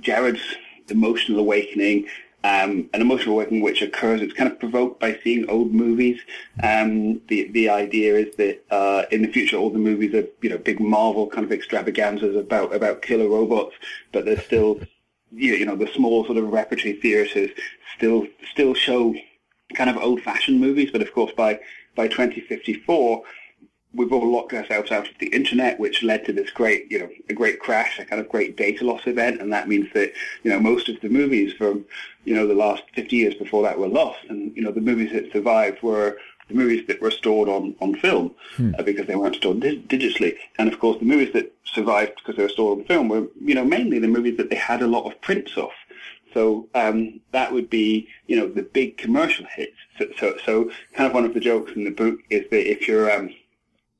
Jared's 0.00 0.56
emotional 0.88 1.38
awakening, 1.40 2.06
um, 2.44 2.88
an 2.92 3.00
emotional 3.00 3.34
awakening 3.34 3.62
which 3.62 3.82
occurs. 3.82 4.20
It's 4.20 4.32
kind 4.32 4.50
of 4.50 4.58
provoked 4.58 5.00
by 5.00 5.18
seeing 5.24 5.48
old 5.50 5.72
movies. 5.74 6.20
Um, 6.62 7.20
the 7.28 7.48
the 7.52 7.68
idea 7.68 8.14
is 8.14 8.36
that 8.36 8.64
uh, 8.70 9.04
in 9.10 9.22
the 9.22 9.32
future, 9.32 9.56
all 9.56 9.70
the 9.70 9.78
movies 9.78 10.14
are 10.14 10.26
you 10.40 10.50
know 10.50 10.58
big 10.58 10.80
Marvel 10.80 11.26
kind 11.26 11.44
of 11.44 11.52
extravaganzas 11.52 12.36
about 12.36 12.74
about 12.74 13.02
killer 13.02 13.28
robots, 13.28 13.74
but 14.12 14.24
there's 14.24 14.44
still 14.44 14.80
you 15.32 15.66
know 15.66 15.76
the 15.76 15.88
small 15.94 16.24
sort 16.24 16.38
of 16.38 16.48
repertory 16.48 16.94
theatres 16.94 17.50
still 17.96 18.26
still 18.50 18.74
show 18.74 19.14
kind 19.74 19.90
of 19.90 19.98
old-fashioned 19.98 20.60
movies, 20.60 20.90
but 20.90 21.02
of 21.02 21.12
course 21.12 21.32
by 21.36 21.60
by 21.94 22.08
2054 22.08 23.22
we've 23.98 24.12
all 24.12 24.30
locked 24.30 24.54
ourselves 24.54 24.90
out 24.90 25.08
of 25.08 25.18
the 25.18 25.26
internet, 25.26 25.78
which 25.78 26.02
led 26.02 26.24
to 26.24 26.32
this 26.32 26.50
great, 26.50 26.90
you 26.90 27.00
know, 27.00 27.10
a 27.28 27.34
great 27.34 27.58
crash, 27.58 27.98
a 27.98 28.04
kind 28.04 28.20
of 28.20 28.28
great 28.28 28.56
data 28.56 28.84
loss 28.84 29.02
event, 29.06 29.40
and 29.40 29.52
that 29.52 29.68
means 29.68 29.88
that, 29.92 30.12
you 30.44 30.50
know, 30.50 30.60
most 30.60 30.88
of 30.88 31.00
the 31.00 31.08
movies 31.08 31.52
from, 31.52 31.84
you 32.24 32.34
know, 32.34 32.46
the 32.46 32.54
last 32.54 32.84
50 32.94 33.16
years 33.16 33.34
before 33.34 33.62
that 33.64 33.78
were 33.78 33.88
lost, 33.88 34.20
and, 34.28 34.56
you 34.56 34.62
know, 34.62 34.70
the 34.70 34.80
movies 34.80 35.12
that 35.12 35.32
survived 35.32 35.82
were 35.82 36.16
the 36.48 36.54
movies 36.54 36.86
that 36.86 37.02
were 37.02 37.10
stored 37.10 37.48
on, 37.48 37.74
on 37.80 37.94
film 37.96 38.34
hmm. 38.56 38.72
uh, 38.78 38.82
because 38.82 39.06
they 39.06 39.16
weren't 39.16 39.36
stored 39.36 39.60
di- 39.60 39.82
digitally. 39.82 40.34
And 40.58 40.72
of 40.72 40.78
course, 40.78 40.98
the 40.98 41.04
movies 41.04 41.32
that 41.34 41.52
survived 41.64 42.12
because 42.16 42.36
they 42.36 42.42
were 42.42 42.48
stored 42.48 42.78
on 42.78 42.84
film 42.86 43.08
were, 43.08 43.26
you 43.40 43.54
know, 43.54 43.64
mainly 43.64 43.98
the 43.98 44.08
movies 44.08 44.36
that 44.38 44.48
they 44.48 44.56
had 44.56 44.80
a 44.80 44.86
lot 44.86 45.04
of 45.04 45.20
prints 45.20 45.56
of. 45.56 45.70
So 46.34 46.68
um, 46.74 47.20
that 47.32 47.52
would 47.52 47.68
be, 47.68 48.08
you 48.26 48.36
know, 48.36 48.48
the 48.48 48.62
big 48.62 48.96
commercial 48.96 49.46
hits. 49.46 49.76
So, 49.98 50.06
so, 50.18 50.36
so, 50.44 50.70
kind 50.94 51.06
of 51.06 51.14
one 51.14 51.24
of 51.24 51.34
the 51.34 51.40
jokes 51.40 51.72
in 51.72 51.84
the 51.84 51.90
book 51.90 52.18
is 52.30 52.48
that 52.50 52.70
if 52.70 52.86
you're, 52.86 53.10
um, 53.10 53.30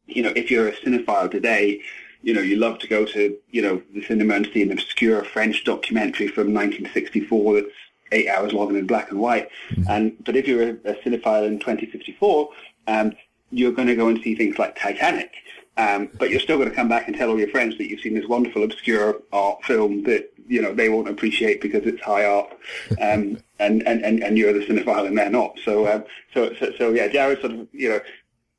you 0.08 0.22
know, 0.22 0.32
if 0.34 0.50
you're 0.50 0.69
a 0.69 0.72
cinephile 0.72 1.31
today, 1.31 1.81
you 2.22 2.34
know, 2.34 2.40
you 2.40 2.56
love 2.56 2.78
to 2.81 2.88
go 2.88 3.05
to, 3.05 3.37
you 3.50 3.62
know, 3.62 3.81
the 3.94 4.02
cinema 4.05 4.34
and 4.34 4.49
see 4.52 4.62
an 4.62 4.72
obscure 4.72 5.22
French 5.25 5.64
documentary 5.64 6.26
from 6.26 6.52
1964 6.52 7.55
that's 7.55 7.75
eight 8.12 8.28
hours 8.28 8.52
long 8.52 8.69
and 8.69 8.78
in 8.78 8.87
black 8.87 9.10
and 9.10 9.20
white. 9.20 9.49
Mm-hmm. 9.70 9.90
And 9.90 10.25
but 10.25 10.37
if 10.37 10.49
you're 10.49 10.62
a, 10.62 10.72
a 10.84 10.94
cinephile 11.02 11.46
in 11.46 11.58
2054, 11.58 12.49
um, 12.88 13.12
you're 13.50 13.72
going 13.72 13.88
to 13.88 13.96
go 13.96 14.08
and 14.08 14.20
see 14.22 14.34
things 14.34 14.58
like 14.58 14.78
Titanic. 14.78 15.32
Um, 15.76 16.11
but 16.19 16.31
you're 16.31 16.40
still 16.40 16.58
going 16.58 16.69
to 16.69 16.75
come 16.75 16.88
back 16.88 17.06
and 17.06 17.16
tell 17.16 17.31
all 17.31 17.38
your 17.38 17.50
friends 17.50 17.78
that 17.78 17.88
you've 17.88 18.00
seen 18.00 18.14
this 18.14 18.26
wonderful 18.26 18.64
obscure 18.64 19.20
art 19.32 19.62
film 19.64 20.02
that 20.04 20.32
you 20.49 20.61
know 20.61 20.75
they 20.75 20.88
won't 20.88 21.08
appreciate 21.08 21.61
because 21.61 21.84
it's 21.84 22.02
high 22.02 22.25
art, 22.25 22.50
um, 23.00 23.38
and, 23.61 23.87
and, 23.87 24.04
and, 24.04 24.22
and 24.25 24.37
you're 24.37 24.52
the 24.52 24.66
cinephile 24.66 25.06
and 25.06 25.16
they're 25.16 25.31
not. 25.31 25.56
So 25.64 25.87
um, 25.87 26.04
so, 26.34 26.52
so 26.54 26.72
so 26.76 26.90
yeah, 26.90 27.06
Jared 27.06 27.40
sort 27.40 27.52
of 27.52 27.69
you 27.72 27.90
know 27.90 28.00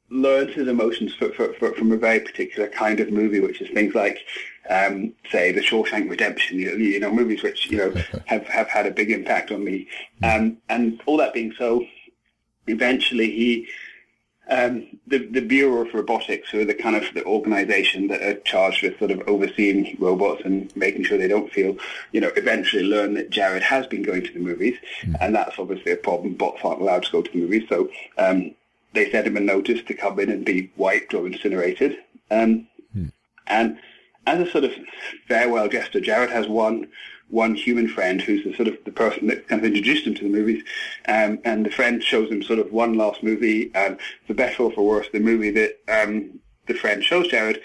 learns 0.10 0.54
his 0.54 0.68
emotions 0.68 1.14
for, 1.14 1.30
for, 1.32 1.54
for, 1.54 1.74
from 1.74 1.92
a 1.92 1.98
very 1.98 2.20
particular 2.20 2.68
kind 2.68 3.00
of 3.00 3.12
movie, 3.12 3.40
which 3.40 3.62
is 3.62 3.70
things 3.70 3.94
like, 3.94 4.20
um, 4.70 5.14
say, 5.32 5.52
The 5.52 5.62
Shawshank 5.62 6.10
Redemption, 6.10 6.60
you 6.60 6.72
know, 6.72 6.76
you 6.76 7.00
know, 7.00 7.12
movies 7.12 7.44
which, 7.44 7.70
you 7.70 7.78
know, 7.78 7.92
have, 8.26 8.48
have 8.48 8.68
had 8.68 8.86
a 8.86 8.92
big 8.92 9.12
impact 9.12 9.52
on 9.52 9.64
me. 9.64 9.88
Um, 10.24 10.58
and 10.70 11.02
all 11.06 11.18
that 11.18 11.34
being 11.34 11.54
so, 11.58 11.86
eventually 12.68 13.32
he, 13.32 13.68
um, 14.50 14.88
the, 15.06 15.20
the 15.28 15.42
Bureau 15.42 15.86
of 15.86 15.94
Robotics, 15.94 16.50
who 16.50 16.62
are 16.62 16.66
the 16.66 16.74
kind 16.74 16.96
of 16.96 17.04
the 17.14 17.24
organization 17.26 18.08
that 18.08 18.22
are 18.24 18.40
charged 18.40 18.82
with 18.82 18.98
sort 18.98 19.12
of 19.12 19.22
overseeing 19.28 19.96
robots 20.00 20.42
and 20.44 20.76
making 20.76 21.04
sure 21.04 21.20
they 21.20 21.28
don't 21.28 21.52
feel, 21.54 21.78
you 22.14 22.22
know, 22.22 22.32
eventually 22.36 22.84
learn 22.84 23.14
that 23.14 23.30
Jared 23.30 23.62
has 23.62 23.86
been 23.86 24.02
going 24.02 24.24
to 24.24 24.34
the 24.34 24.40
movies, 24.40 24.76
mm. 25.02 25.16
and 25.22 25.36
that's 25.36 25.60
obviously 25.60 25.92
a 25.92 25.98
problem. 25.98 26.34
Bots 26.34 26.62
aren't 26.64 26.82
allowed 26.82 27.04
to 27.04 27.12
go 27.12 27.22
to 27.22 27.32
the 27.32 27.38
movies, 27.38 27.70
so 27.70 27.90
um, 28.18 28.56
they 28.94 29.12
sent 29.12 29.28
him 29.28 29.38
a 29.38 29.42
notice 29.42 29.82
to 29.84 29.94
come 29.94 30.20
in 30.20 30.30
and 30.30 30.46
be 30.46 30.72
wiped 30.76 31.14
or 31.14 31.28
incinerated. 31.28 31.98
Um, 32.32 32.68
hmm. 32.94 33.08
And 33.48 33.80
as 34.26 34.48
a 34.48 34.52
sort 34.52 34.64
of 34.64 34.72
farewell 35.28 35.68
gesture, 35.68 36.00
Jared 36.00 36.30
has 36.30 36.48
one 36.48 36.88
one 37.30 37.54
human 37.54 37.88
friend 37.88 38.22
who's 38.22 38.44
the 38.44 38.56
sort 38.56 38.68
of 38.68 38.76
the 38.86 38.92
person 38.92 39.28
that 39.28 39.48
kind 39.48 39.62
of 39.62 39.66
introduced 39.66 40.06
him 40.06 40.16
to 40.16 40.24
the 40.24 40.30
movies, 40.30 40.64
um, 41.08 41.40
and 41.44 41.64
the 41.66 41.70
friend 41.72 42.04
shows 42.04 42.30
him 42.32 42.42
sort 42.42 42.58
of 42.58 42.72
one 42.72 42.96
last 42.96 43.22
movie, 43.22 43.72
and 43.76 44.00
for 44.26 44.34
better 44.34 44.64
or 44.64 44.72
for 44.72 44.86
worse, 44.86 45.08
the 45.14 45.20
movie 45.20 45.52
that 45.52 45.80
um, 45.88 46.40
the 46.66 46.74
friend 46.74 47.04
shows 47.04 47.28
Jared 47.28 47.62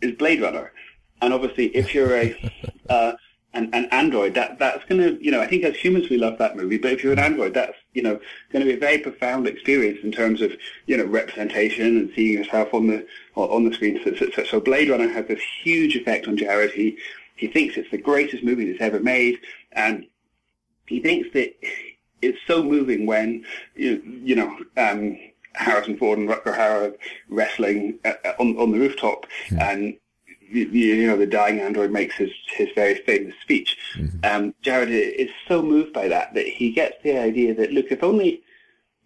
is 0.00 0.12
Blade 0.12 0.40
Runner. 0.40 0.72
And 1.20 1.34
obviously, 1.34 1.66
if 1.76 1.94
you're 1.94 2.16
a 2.16 2.52
uh, 2.88 3.12
an, 3.54 3.70
an 3.72 3.86
Android, 3.86 4.34
that 4.34 4.58
that's 4.58 4.84
going 4.86 5.00
to, 5.00 5.22
you 5.24 5.30
know, 5.30 5.40
I 5.40 5.46
think 5.46 5.64
as 5.64 5.76
humans 5.76 6.08
we 6.08 6.16
love 6.16 6.38
that 6.38 6.56
movie, 6.56 6.78
but 6.78 6.92
if 6.92 7.04
you're 7.04 7.12
an 7.12 7.18
Android, 7.18 7.54
that's, 7.54 7.76
you 7.92 8.02
know, 8.02 8.20
going 8.50 8.64
to 8.64 8.70
be 8.70 8.76
a 8.76 8.80
very 8.80 8.98
profound 8.98 9.46
experience 9.46 9.98
in 10.02 10.12
terms 10.12 10.40
of, 10.40 10.52
you 10.86 10.96
know, 10.96 11.04
representation 11.04 11.98
and 11.98 12.12
seeing 12.14 12.38
yourself 12.38 12.72
on 12.72 12.86
the 12.86 13.06
on 13.34 13.64
the 13.64 13.74
screen. 13.74 14.00
So, 14.04 14.14
so, 14.34 14.44
so 14.44 14.60
Blade 14.60 14.88
Runner 14.90 15.08
has 15.08 15.26
this 15.26 15.42
huge 15.62 15.96
effect 15.96 16.26
on 16.26 16.36
Jared. 16.36 16.72
He 16.72 16.98
he 17.36 17.48
thinks 17.48 17.76
it's 17.76 17.90
the 17.90 17.98
greatest 17.98 18.44
movie 18.44 18.70
that's 18.70 18.82
ever 18.82 19.00
made, 19.00 19.38
and 19.72 20.06
he 20.86 21.00
thinks 21.00 21.28
that 21.34 21.54
it's 22.20 22.38
so 22.46 22.62
moving 22.62 23.06
when 23.06 23.44
you 23.74 24.02
you 24.24 24.36
know. 24.36 24.58
Um, 24.76 25.18
Harrison 25.54 25.98
Ford 25.98 26.18
and 26.18 26.30
Rutger 26.30 26.56
Hauer 26.56 26.94
wrestling 27.28 27.98
uh, 28.06 28.14
on 28.38 28.56
on 28.56 28.72
the 28.72 28.78
rooftop, 28.78 29.26
mm. 29.48 29.60
and 29.60 29.98
you 30.52 31.06
know, 31.06 31.16
the 31.16 31.26
dying 31.26 31.60
android 31.60 31.90
makes 31.90 32.16
his, 32.16 32.30
his 32.48 32.68
very 32.74 32.94
famous 32.94 33.34
speech. 33.40 33.76
Mm-hmm. 33.96 34.18
Um, 34.24 34.54
Jared 34.62 34.90
is 34.90 35.30
so 35.48 35.62
moved 35.62 35.92
by 35.92 36.08
that 36.08 36.34
that 36.34 36.46
he 36.46 36.70
gets 36.70 36.96
the 37.02 37.18
idea 37.18 37.54
that, 37.54 37.72
look, 37.72 37.86
if 37.90 38.02
only, 38.02 38.42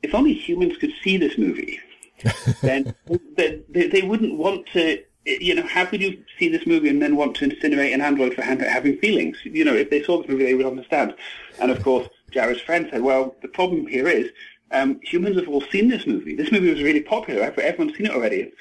if 0.03 0.15
only 0.15 0.35
humans 0.35 0.77
could 0.79 0.93
see 1.03 1.17
this 1.17 1.39
movie, 1.39 1.81
then 2.63 2.95
they, 3.37 3.63
they 3.69 4.03
wouldn't 4.03 4.37
want 4.37 4.67
to, 4.73 5.03
you 5.25 5.55
know, 5.55 5.67
how 5.67 5.85
could 5.85 6.03
you 6.03 6.23
see 6.39 6.49
this 6.49 6.67
movie 6.67 6.89
and 6.89 7.03
then 7.03 7.17
want 7.17 7.37
to 7.37 7.49
incinerate 7.49 7.93
an 7.93 8.01
android 8.01 8.35
for 8.35 8.43
having 8.43 8.99
feelings? 8.99 9.39
You 9.45 9.65
know, 9.65 9.75
if 9.75 9.91
they 9.91 10.03
saw 10.03 10.19
this 10.19 10.29
movie, 10.29 10.45
they 10.45 10.55
would 10.55 10.67
understand. 10.67 11.15
And 11.61 11.71
of 11.71 11.83
course, 11.83 12.09
Jared's 12.31 12.61
friend 12.61 12.89
said, 12.91 13.03
well, 13.03 13.35
the 13.43 13.49
problem 13.49 13.87
here 13.87 14.09
is 14.09 14.31
um, 14.73 15.01
humans 15.03 15.37
have 15.37 15.49
all 15.49 15.63
seen 15.63 15.89
this 15.89 16.07
movie. 16.07 16.35
This 16.35 16.51
movie 16.51 16.71
was 16.71 16.83
really 16.83 17.01
popular. 17.01 17.43
Everyone's 17.43 17.97
seen 17.97 18.07
it 18.07 18.13
already. 18.13 18.53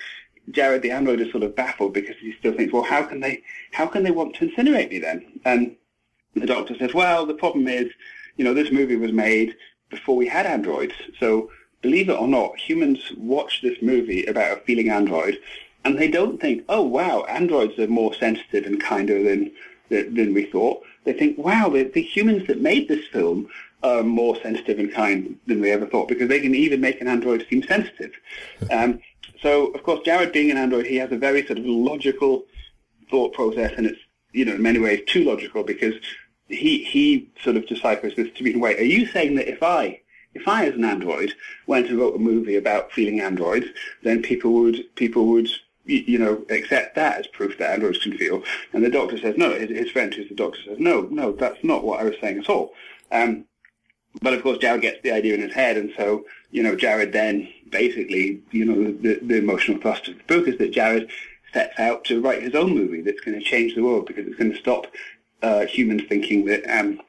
Jared 0.52 0.82
the 0.82 0.92
android 0.92 1.22
is 1.22 1.32
sort 1.32 1.44
of 1.44 1.56
baffled 1.56 1.94
because 1.94 2.16
he 2.20 2.34
still 2.40 2.54
thinks, 2.54 2.74
well, 2.74 2.84
how 2.84 3.04
can 3.04 3.20
they 3.20 3.42
how 3.72 3.88
can 3.88 4.04
they 4.04 4.12
want 4.12 4.36
to 4.36 4.48
incinerate 4.48 4.90
me 4.90 5.00
then? 5.00 5.40
And 5.46 5.76
the 6.36 6.46
doctor 6.46 6.76
says, 6.78 6.94
well, 6.94 7.26
the 7.26 7.34
problem 7.34 7.68
is, 7.68 7.92
you 8.38 8.44
know, 8.44 8.54
this 8.54 8.72
movie 8.72 8.96
was 8.96 9.12
made 9.12 9.56
before 9.90 10.16
we 10.16 10.28
had 10.28 10.46
androids. 10.46 10.94
So 11.20 11.50
believe 11.82 12.10
it 12.10 12.20
or 12.20 12.28
not, 12.28 12.58
humans 12.58 13.12
watch 13.18 13.62
this 13.62 13.82
movie 13.82 14.26
about 14.26 14.58
a 14.58 14.62
feeling 14.62 14.90
android, 14.90 15.40
and 15.84 15.98
they 15.98 16.10
don't 16.10 16.42
think, 16.42 16.64
oh 16.70 16.82
wow, 16.82 17.24
androids 17.30 17.78
are 17.80 17.88
more 17.88 18.14
sensitive 18.14 18.66
and 18.66 18.82
kinder 18.82 19.24
than 19.24 19.52
than 19.90 20.34
we 20.34 20.46
thought. 20.46 20.84
they 21.04 21.14
think, 21.14 21.38
wow, 21.38 21.70
the, 21.70 21.84
the 21.84 22.02
humans 22.02 22.48
that 22.48 22.60
made 22.60 22.88
this 22.88 23.06
film 23.08 23.48
are 23.84 24.02
more 24.02 24.36
sensitive 24.42 24.80
and 24.80 24.92
kind 24.92 25.38
than 25.46 25.62
we 25.62 25.70
ever 25.70 25.86
thought 25.86 26.08
because 26.08 26.28
they 26.28 26.40
can 26.40 26.56
even 26.56 26.82
make 26.82 27.00
an 27.00 27.08
android 27.08 27.46
seem 27.50 27.64
sensitive. 27.64 28.14
Um, 28.72 29.00
so, 29.42 29.68
of 29.68 29.84
course, 29.84 30.02
Jared 30.06 30.32
being 30.32 30.52
an 30.52 30.58
android, 30.58 30.86
he 30.86 30.98
has 30.98 31.12
a 31.12 31.18
very 31.18 31.46
sort 31.46 31.60
of 31.60 31.66
logical 31.66 32.46
thought 33.10 33.34
process, 33.34 33.74
and 33.78 33.88
it's 33.88 34.00
you 34.32 34.46
know 34.46 34.56
in 34.56 34.62
many 34.62 34.80
ways 34.80 35.02
too 35.08 35.24
logical 35.24 35.64
because 35.64 35.96
he 36.48 36.84
he 36.84 37.30
sort 37.44 37.56
of 37.56 37.68
deciphers 37.68 38.16
this 38.16 38.32
to 38.36 38.44
be 38.44 38.56
wait. 38.56 38.80
Are 38.80 38.84
you 38.84 39.06
saying 39.08 39.36
that 39.36 39.50
if 39.50 39.64
I 39.64 40.02
if 40.34 40.48
I 40.48 40.68
as 40.68 40.76
an 40.76 40.86
android 40.86 41.34
went 41.68 41.88
and 41.88 41.98
wrote 41.98 42.16
a 42.16 42.20
movie 42.20 42.56
about 42.56 42.92
feeling 42.92 43.22
androids, 43.22 43.68
then 44.04 44.22
people 44.22 44.54
would 44.54 44.96
people 44.96 45.28
would 45.28 45.50
you 45.86 46.18
know, 46.18 46.44
accept 46.50 46.96
that 46.96 47.20
as 47.20 47.28
proof 47.28 47.58
that 47.58 47.72
androids 47.72 48.00
can 48.00 48.18
feel. 48.18 48.44
And 48.74 48.84
the 48.84 48.90
doctor 48.90 49.18
says, 49.20 49.36
no, 49.38 49.54
his, 49.54 49.70
his 49.70 49.92
friend 49.92 50.14
who's 50.14 50.30
the 50.30 50.36
doctor 50.36 50.60
says, 50.66 50.80
no, 50.80 51.02
no, 51.12 51.32
that's 51.32 51.64
not 51.64 51.84
what 51.84 52.00
I 52.00 52.04
was 52.04 52.16
saying 52.20 52.40
at 52.40 52.50
all. 52.50 52.74
Um, 53.12 53.46
but 54.22 54.34
of 54.34 54.44
course, 54.44 54.58
Jared 54.60 54.82
gets 54.82 55.02
the 55.04 55.12
idea 55.12 55.36
in 55.36 55.42
his 55.42 55.54
head, 55.54 55.78
and 55.78 55.92
so 55.98 56.26
you 56.56 56.64
know, 56.64 56.74
Jared 56.74 57.12
then 57.12 57.50
basically, 57.70 58.42
you 58.52 58.64
know, 58.64 58.92
the, 59.02 59.20
the 59.22 59.38
emotional 59.38 59.78
thrust 59.78 60.08
of 60.08 60.18
the 60.18 60.24
book 60.24 60.48
is 60.48 60.58
that 60.58 60.72
Jared 60.72 61.12
sets 61.52 61.78
out 61.78 62.06
to 62.06 62.22
write 62.22 62.42
his 62.42 62.56
own 62.56 62.74
movie 62.74 63.02
that's 63.02 63.20
going 63.20 63.38
to 63.38 63.44
change 63.44 63.76
the 63.76 63.84
world 63.84 64.06
because 64.06 64.26
it's 64.26 64.38
going 64.38 64.54
to 64.54 64.58
stop 64.58 64.88
uh, 65.42 65.66
humans 65.66 66.04
thinking 66.08 66.46
that 66.46 66.64
um, 66.70 67.02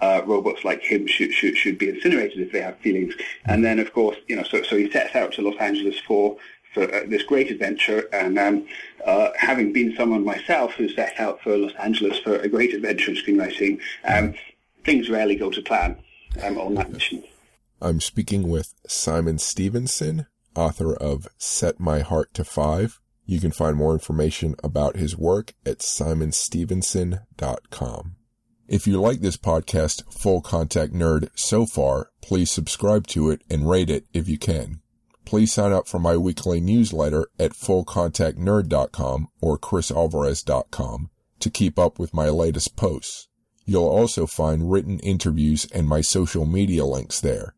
uh, 0.00 0.22
robots 0.26 0.64
like 0.64 0.80
him 0.80 1.08
should, 1.08 1.32
should 1.32 1.56
should 1.56 1.76
be 1.76 1.88
incinerated 1.88 2.38
if 2.38 2.52
they 2.52 2.60
have 2.60 2.78
feelings. 2.78 3.14
And 3.46 3.64
then, 3.64 3.80
of 3.80 3.92
course, 3.92 4.16
you 4.28 4.36
know, 4.36 4.44
so 4.44 4.62
so 4.62 4.76
he 4.76 4.88
sets 4.90 5.16
out 5.16 5.32
to 5.32 5.42
Los 5.42 5.56
Angeles 5.58 5.98
for 6.06 6.36
for 6.72 6.82
uh, 6.82 7.00
this 7.08 7.24
great 7.24 7.50
adventure. 7.50 8.08
And 8.12 8.38
um, 8.38 8.66
uh, 9.04 9.30
having 9.36 9.72
been 9.72 9.96
someone 9.96 10.24
myself 10.24 10.74
who 10.74 10.88
set 10.88 11.18
out 11.18 11.40
for 11.40 11.56
Los 11.56 11.74
Angeles 11.80 12.18
for 12.18 12.36
a 12.36 12.48
great 12.48 12.74
adventure 12.74 13.10
in 13.10 13.16
screenwriting, 13.16 13.80
um, 14.04 14.34
things 14.84 15.10
rarely 15.10 15.34
go 15.34 15.50
to 15.50 15.62
plan 15.62 15.96
um, 16.42 16.58
on 16.58 16.74
that 16.74 16.90
mission. 16.90 17.22
I'm 17.80 18.00
speaking 18.00 18.48
with 18.48 18.74
Simon 18.86 19.38
Stephenson, 19.38 20.26
author 20.54 20.94
of 20.94 21.28
Set 21.38 21.80
My 21.80 22.00
Heart 22.00 22.34
to 22.34 22.44
Five. 22.44 23.00
You 23.26 23.40
can 23.40 23.52
find 23.52 23.76
more 23.76 23.92
information 23.92 24.54
about 24.62 24.96
his 24.96 25.16
work 25.16 25.54
at 25.64 25.78
simonstephenson.com. 25.78 28.16
If 28.66 28.86
you 28.86 28.98
like 29.00 29.20
this 29.20 29.36
podcast, 29.36 30.10
Full 30.12 30.40
Contact 30.40 30.92
Nerd, 30.92 31.28
so 31.34 31.66
far, 31.66 32.10
please 32.22 32.50
subscribe 32.50 33.06
to 33.08 33.30
it 33.30 33.42
and 33.50 33.68
rate 33.68 33.90
it 33.90 34.06
if 34.14 34.28
you 34.28 34.38
can. 34.38 34.80
Please 35.26 35.52
sign 35.52 35.72
up 35.72 35.88
for 35.88 35.98
my 35.98 36.16
weekly 36.16 36.60
newsletter 36.60 37.26
at 37.38 37.52
fullcontactnerd.com 37.52 39.28
or 39.40 39.58
chrisalvarez.com 39.58 41.10
to 41.40 41.50
keep 41.50 41.78
up 41.78 41.98
with 41.98 42.14
my 42.14 42.28
latest 42.28 42.76
posts. 42.76 43.28
You'll 43.64 43.88
also 43.88 44.26
find 44.26 44.70
written 44.70 44.98
interviews 45.00 45.66
and 45.72 45.88
my 45.88 46.02
social 46.02 46.44
media 46.44 46.84
links 46.84 47.18
there. 47.20 47.54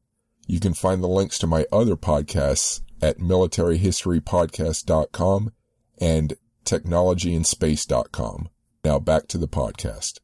You 0.47 0.61
can 0.61 0.75
find 0.75 1.03
the 1.03 1.09
links 1.09 1.39
to 1.39 1.49
my 1.49 1.67
other 1.73 1.97
podcasts 1.97 2.83
at 3.03 3.19
militaryhistorypodcast.com 3.19 5.53
and 5.99 6.35
technologyandspace.com. 6.65 8.49
Now 8.85 9.01
back 9.01 9.27
to 9.29 9.39
the 9.39 9.49
podcast. 9.49 10.19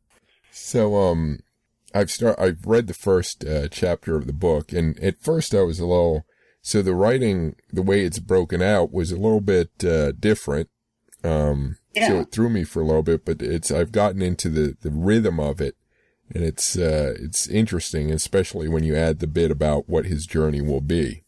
So, 0.52 0.96
um, 0.96 1.40
I've 1.94 2.10
start, 2.10 2.38
I've 2.38 2.64
read 2.64 2.86
the 2.86 2.94
first 2.94 3.44
uh, 3.44 3.68
chapter 3.68 4.16
of 4.16 4.26
the 4.26 4.32
book 4.32 4.72
and 4.72 4.98
at 5.00 5.20
first 5.20 5.54
I 5.54 5.60
was 5.62 5.78
a 5.80 5.86
little, 5.86 6.24
so 6.60 6.80
the 6.80 6.94
writing, 6.94 7.56
the 7.72 7.82
way 7.82 8.04
it's 8.04 8.20
broken 8.20 8.62
out 8.62 8.92
was 8.92 9.10
a 9.10 9.16
little 9.16 9.40
bit, 9.40 9.70
uh, 9.84 10.12
different. 10.12 10.70
Um, 11.24 11.78
yeah. 11.94 12.08
so 12.08 12.20
it 12.20 12.32
threw 12.32 12.48
me 12.48 12.64
for 12.64 12.80
a 12.80 12.86
little 12.86 13.02
bit, 13.02 13.24
but 13.24 13.42
it's, 13.42 13.70
I've 13.70 13.92
gotten 13.92 14.22
into 14.22 14.48
the, 14.48 14.76
the 14.80 14.90
rhythm 14.90 15.38
of 15.40 15.60
it 15.60 15.76
and 16.34 16.42
it's, 16.44 16.76
uh, 16.76 17.14
it's 17.20 17.46
interesting, 17.48 18.10
especially 18.10 18.68
when 18.68 18.84
you 18.84 18.96
add 18.96 19.18
the 19.18 19.26
bit 19.26 19.50
about 19.50 19.88
what 19.88 20.06
his 20.06 20.26
journey 20.26 20.60
will 20.60 20.80
be. 20.80 21.24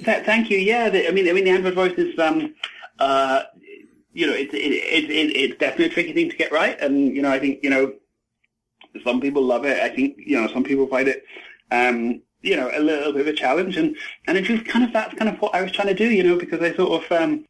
Thank 0.00 0.50
you. 0.50 0.58
Yeah. 0.58 0.90
The, 0.90 1.08
I 1.08 1.10
mean, 1.10 1.28
I 1.28 1.32
mean, 1.32 1.44
the 1.44 1.50
Android 1.50 1.74
voice 1.74 1.94
is, 1.96 2.18
um, 2.18 2.54
uh, 2.98 3.42
you 4.16 4.26
know, 4.26 4.32
it's 4.32 4.54
it, 4.54 4.58
it, 4.58 5.10
it, 5.10 5.36
it's 5.36 5.58
definitely 5.58 5.86
a 5.86 5.90
tricky 5.90 6.12
thing 6.14 6.30
to 6.30 6.36
get 6.36 6.50
right, 6.50 6.80
and 6.80 7.14
you 7.14 7.20
know, 7.20 7.30
I 7.30 7.38
think 7.38 7.62
you 7.62 7.68
know, 7.68 7.92
some 9.04 9.20
people 9.20 9.42
love 9.42 9.66
it. 9.66 9.78
I 9.78 9.90
think 9.90 10.16
you 10.16 10.40
know, 10.40 10.48
some 10.48 10.64
people 10.64 10.86
find 10.86 11.06
it, 11.06 11.22
um, 11.70 12.22
you 12.40 12.56
know, 12.56 12.70
a 12.72 12.80
little 12.80 13.12
bit 13.12 13.20
of 13.20 13.26
a 13.26 13.34
challenge, 13.34 13.76
and 13.76 13.94
and 14.26 14.38
it's 14.38 14.48
just 14.48 14.64
kind 14.64 14.86
of 14.86 14.92
that's 14.94 15.14
kind 15.14 15.28
of 15.28 15.38
what 15.40 15.54
I 15.54 15.60
was 15.60 15.70
trying 15.70 15.88
to 15.88 15.94
do, 15.94 16.08
you 16.08 16.22
know, 16.22 16.38
because 16.38 16.62
I 16.62 16.74
sort 16.74 17.04
of, 17.04 17.12
um, 17.12 17.44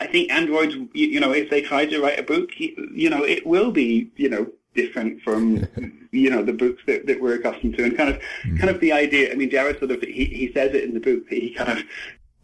I 0.00 0.06
think 0.06 0.32
androids, 0.32 0.74
you, 0.74 0.88
you 0.92 1.20
know, 1.20 1.32
if 1.32 1.50
they 1.50 1.60
try 1.62 1.86
to 1.86 2.00
write 2.00 2.18
a 2.18 2.22
book, 2.22 2.50
you 2.58 3.10
know, 3.10 3.22
it 3.22 3.46
will 3.46 3.70
be, 3.70 4.10
you 4.16 4.28
know, 4.28 4.50
different 4.74 5.20
from 5.22 5.66
you 6.12 6.30
know 6.30 6.44
the 6.44 6.52
books 6.52 6.80
that, 6.86 7.04
that 7.06 7.20
we're 7.20 7.34
accustomed 7.34 7.76
to 7.76 7.82
and 7.82 7.96
kind 7.96 8.08
of 8.08 8.16
mm-hmm. 8.16 8.56
kind 8.56 8.70
of 8.70 8.78
the 8.78 8.92
idea 8.92 9.32
i 9.32 9.34
mean 9.34 9.50
jared 9.50 9.76
sort 9.80 9.90
of 9.90 10.00
he, 10.00 10.26
he 10.26 10.48
says 10.54 10.72
it 10.74 10.84
in 10.84 10.94
the 10.94 11.00
book 11.00 11.28
that 11.28 11.36
he 11.36 11.50
kind 11.50 11.76
of 11.76 11.84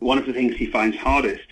one 0.00 0.18
of 0.18 0.26
the 0.26 0.32
things 0.32 0.56
he 0.56 0.66
finds 0.66 0.96
hardest 0.96 1.46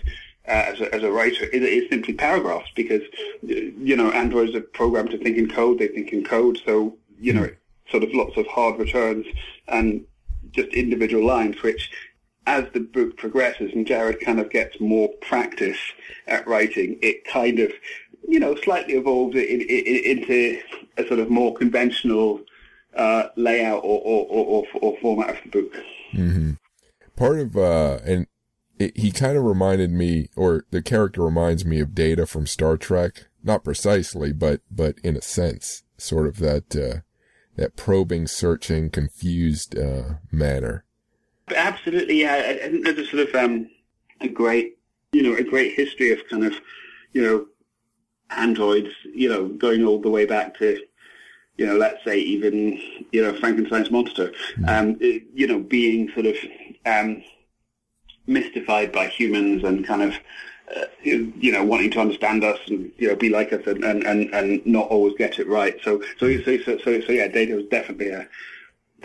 uh, 0.47 0.51
as, 0.51 0.79
a, 0.79 0.93
as 0.93 1.03
a 1.03 1.11
writer 1.11 1.45
is, 1.45 1.61
is 1.61 1.89
simply 1.89 2.13
paragraphs 2.13 2.69
because, 2.75 3.01
you 3.41 3.95
know, 3.95 4.11
androids 4.11 4.55
are 4.55 4.61
programmed 4.61 5.09
to 5.09 5.17
think 5.17 5.37
in 5.37 5.49
code. 5.49 5.79
They 5.79 5.87
think 5.87 6.13
in 6.13 6.23
code. 6.23 6.59
So, 6.65 6.95
you 7.19 7.33
know, 7.33 7.49
sort 7.89 8.03
of 8.03 8.13
lots 8.13 8.37
of 8.37 8.45
hard 8.47 8.77
returns 8.79 9.25
and 9.67 10.05
just 10.51 10.69
individual 10.69 11.25
lines, 11.25 11.61
which 11.63 11.89
as 12.47 12.65
the 12.73 12.79
book 12.79 13.17
progresses 13.17 13.71
and 13.73 13.87
Jared 13.87 14.19
kind 14.19 14.39
of 14.39 14.49
gets 14.49 14.79
more 14.79 15.09
practice 15.21 15.79
at 16.27 16.47
writing, 16.47 16.97
it 17.01 17.25
kind 17.25 17.59
of, 17.59 17.71
you 18.27 18.39
know, 18.39 18.55
slightly 18.55 18.95
evolves 18.95 19.35
it 19.35 19.49
in, 19.49 19.61
in, 19.61 20.19
into 20.19 20.61
a 20.97 21.07
sort 21.07 21.19
of 21.19 21.29
more 21.29 21.53
conventional 21.55 22.41
uh, 22.95 23.27
layout 23.35 23.81
or, 23.83 24.01
or, 24.01 24.25
or, 24.29 24.65
or, 24.81 24.97
format 25.01 25.29
of 25.31 25.43
the 25.43 25.49
book. 25.49 25.73
Mm-hmm. 26.13 26.51
Part 27.15 27.39
of, 27.39 27.57
uh, 27.57 27.99
and 28.05 28.27
it, 28.79 28.97
he 28.97 29.11
kind 29.11 29.37
of 29.37 29.43
reminded 29.43 29.91
me, 29.91 30.29
or 30.35 30.65
the 30.71 30.81
character 30.81 31.21
reminds 31.21 31.65
me 31.65 31.79
of 31.79 31.95
Data 31.95 32.25
from 32.25 32.47
Star 32.47 32.77
Trek. 32.77 33.27
Not 33.43 33.63
precisely, 33.63 34.33
but 34.33 34.61
but 34.71 34.95
in 35.03 35.15
a 35.15 35.21
sense, 35.21 35.83
sort 35.97 36.25
of 36.25 36.39
that 36.39 36.75
uh, 36.75 37.01
that 37.57 37.75
probing, 37.75 38.27
searching, 38.27 38.89
confused 38.89 39.77
uh, 39.77 40.15
manner. 40.31 40.85
Absolutely, 41.53 42.21
yeah. 42.21 42.33
I, 42.33 42.65
I 42.65 42.69
think 42.69 42.85
there's 42.85 42.97
a 42.97 43.05
sort 43.05 43.27
of 43.27 43.35
um, 43.35 43.69
a 44.21 44.27
great, 44.27 44.77
you 45.11 45.21
know, 45.21 45.35
a 45.35 45.43
great 45.43 45.73
history 45.73 46.11
of 46.11 46.19
kind 46.29 46.45
of, 46.45 46.53
you 47.13 47.21
know, 47.21 47.45
androids, 48.29 48.89
you 49.13 49.29
know, 49.29 49.47
going 49.47 49.85
all 49.85 49.99
the 49.99 50.09
way 50.09 50.25
back 50.25 50.57
to 50.59 50.79
you 51.57 51.65
know, 51.65 51.77
let's 51.77 52.03
say 52.03 52.19
even, 52.19 52.77
you 53.13 53.21
know, 53.21 53.33
Frankenstein's 53.39 53.89
monster, 53.89 54.33
mm. 54.57 54.67
um, 54.67 54.97
you 54.99 55.47
know, 55.47 55.59
being 55.59 56.11
sort 56.11 56.25
of 56.25 56.35
um, 56.85 57.23
mystified 58.27 58.91
by 58.91 59.07
humans 59.07 59.63
and 59.63 59.85
kind 59.85 60.01
of 60.01 60.15
uh, 60.75 60.85
you 61.03 61.51
know 61.51 61.63
wanting 61.63 61.91
to 61.91 61.99
understand 61.99 62.43
us 62.43 62.59
and 62.67 62.91
you 62.97 63.07
know 63.07 63.15
be 63.15 63.29
like 63.29 63.53
us 63.53 63.61
and, 63.67 63.83
and, 63.83 64.03
and, 64.03 64.33
and 64.33 64.65
not 64.65 64.87
always 64.87 65.13
get 65.15 65.37
it 65.37 65.47
right. 65.47 65.77
So 65.83 66.01
so 66.19 66.41
so 66.41 66.57
so 66.57 66.77
so, 66.79 67.01
so 67.01 67.11
yeah, 67.11 67.27
Data 67.27 67.55
was 67.55 67.65
definitely 67.67 68.09
a 68.09 68.27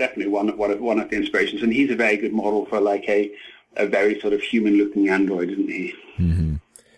definitely 0.01 0.33
one 0.33 0.57
one 0.57 0.73
of 0.73 0.81
one 0.81 0.99
of 0.99 1.11
the 1.11 1.17
inspirations, 1.17 1.63
and 1.63 1.73
he's 1.73 1.91
a 1.91 1.97
very 1.97 2.17
good 2.17 2.33
model 2.33 2.67
for 2.67 2.81
like 2.81 3.09
a 3.09 3.31
a 3.77 3.87
very 3.87 4.19
sort 4.19 4.33
of 4.33 4.41
human 4.43 4.75
looking 4.79 5.09
android, 5.09 5.51
isn't 5.51 5.69
he? 5.69 5.95
Mm-hmm. 6.19 6.55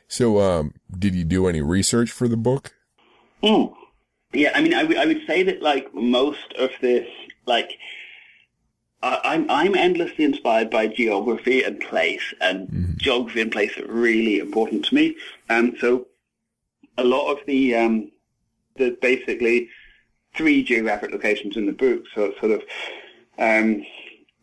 So 0.09 0.41
um, 0.41 0.75
did 0.99 1.15
you 1.15 1.25
do 1.25 1.47
any 1.47 1.61
research 1.61 2.11
for 2.11 2.29
the 2.29 2.37
book? 2.37 2.75
Mm. 3.43 3.75
Yeah, 4.33 4.53
I 4.55 4.63
mean, 4.63 4.73
I, 4.73 4.83
w- 4.83 4.99
I 4.99 5.05
would 5.05 5.27
say 5.27 5.43
that 5.43 5.61
like 5.61 5.93
most 5.95 6.53
of 6.59 6.71
this, 6.81 7.07
like 7.45 7.79
I'm 9.03 9.51
I'm 9.51 9.75
endlessly 9.75 10.25
inspired 10.25 10.71
by 10.71 10.87
geography 10.87 11.63
and 11.65 11.81
place, 11.81 12.35
and 12.41 12.69
mm-hmm. 12.69 12.93
geography 12.97 13.41
and 13.43 13.53
place 13.53 13.77
are 13.79 13.87
really 13.87 14.39
important 14.39 14.85
to 14.87 14.95
me. 14.95 15.17
And 15.49 15.77
so, 15.81 16.07
a 16.97 17.05
lot 17.05 17.33
of 17.33 17.45
the 17.47 17.75
um, 17.75 18.13
the 18.77 18.97
basically 19.03 19.69
three 20.35 20.63
geographic 20.63 21.13
locations 21.13 21.57
in 21.57 21.67
the 21.67 21.73
book, 21.73 22.05
so 22.15 22.33
sort 22.41 22.53
of, 22.53 22.63
um, 23.39 23.85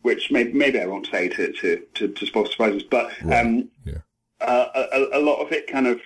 which 0.02 0.30
maybe, 0.30 0.52
maybe 0.52 0.80
I 0.80 0.86
won't 0.86 1.06
say 1.06 1.28
to 1.28 1.52
to 1.52 1.82
to, 1.94 2.08
to 2.08 2.26
spoil 2.26 2.46
surprises, 2.46 2.82
but 2.82 3.12
right. 3.22 3.44
um, 3.44 3.68
yeah. 3.84 3.98
uh, 4.40 4.86
a, 4.92 5.18
a 5.18 5.20
lot 5.20 5.40
of 5.40 5.52
it 5.52 5.66
kind 5.66 5.86
of 5.86 6.00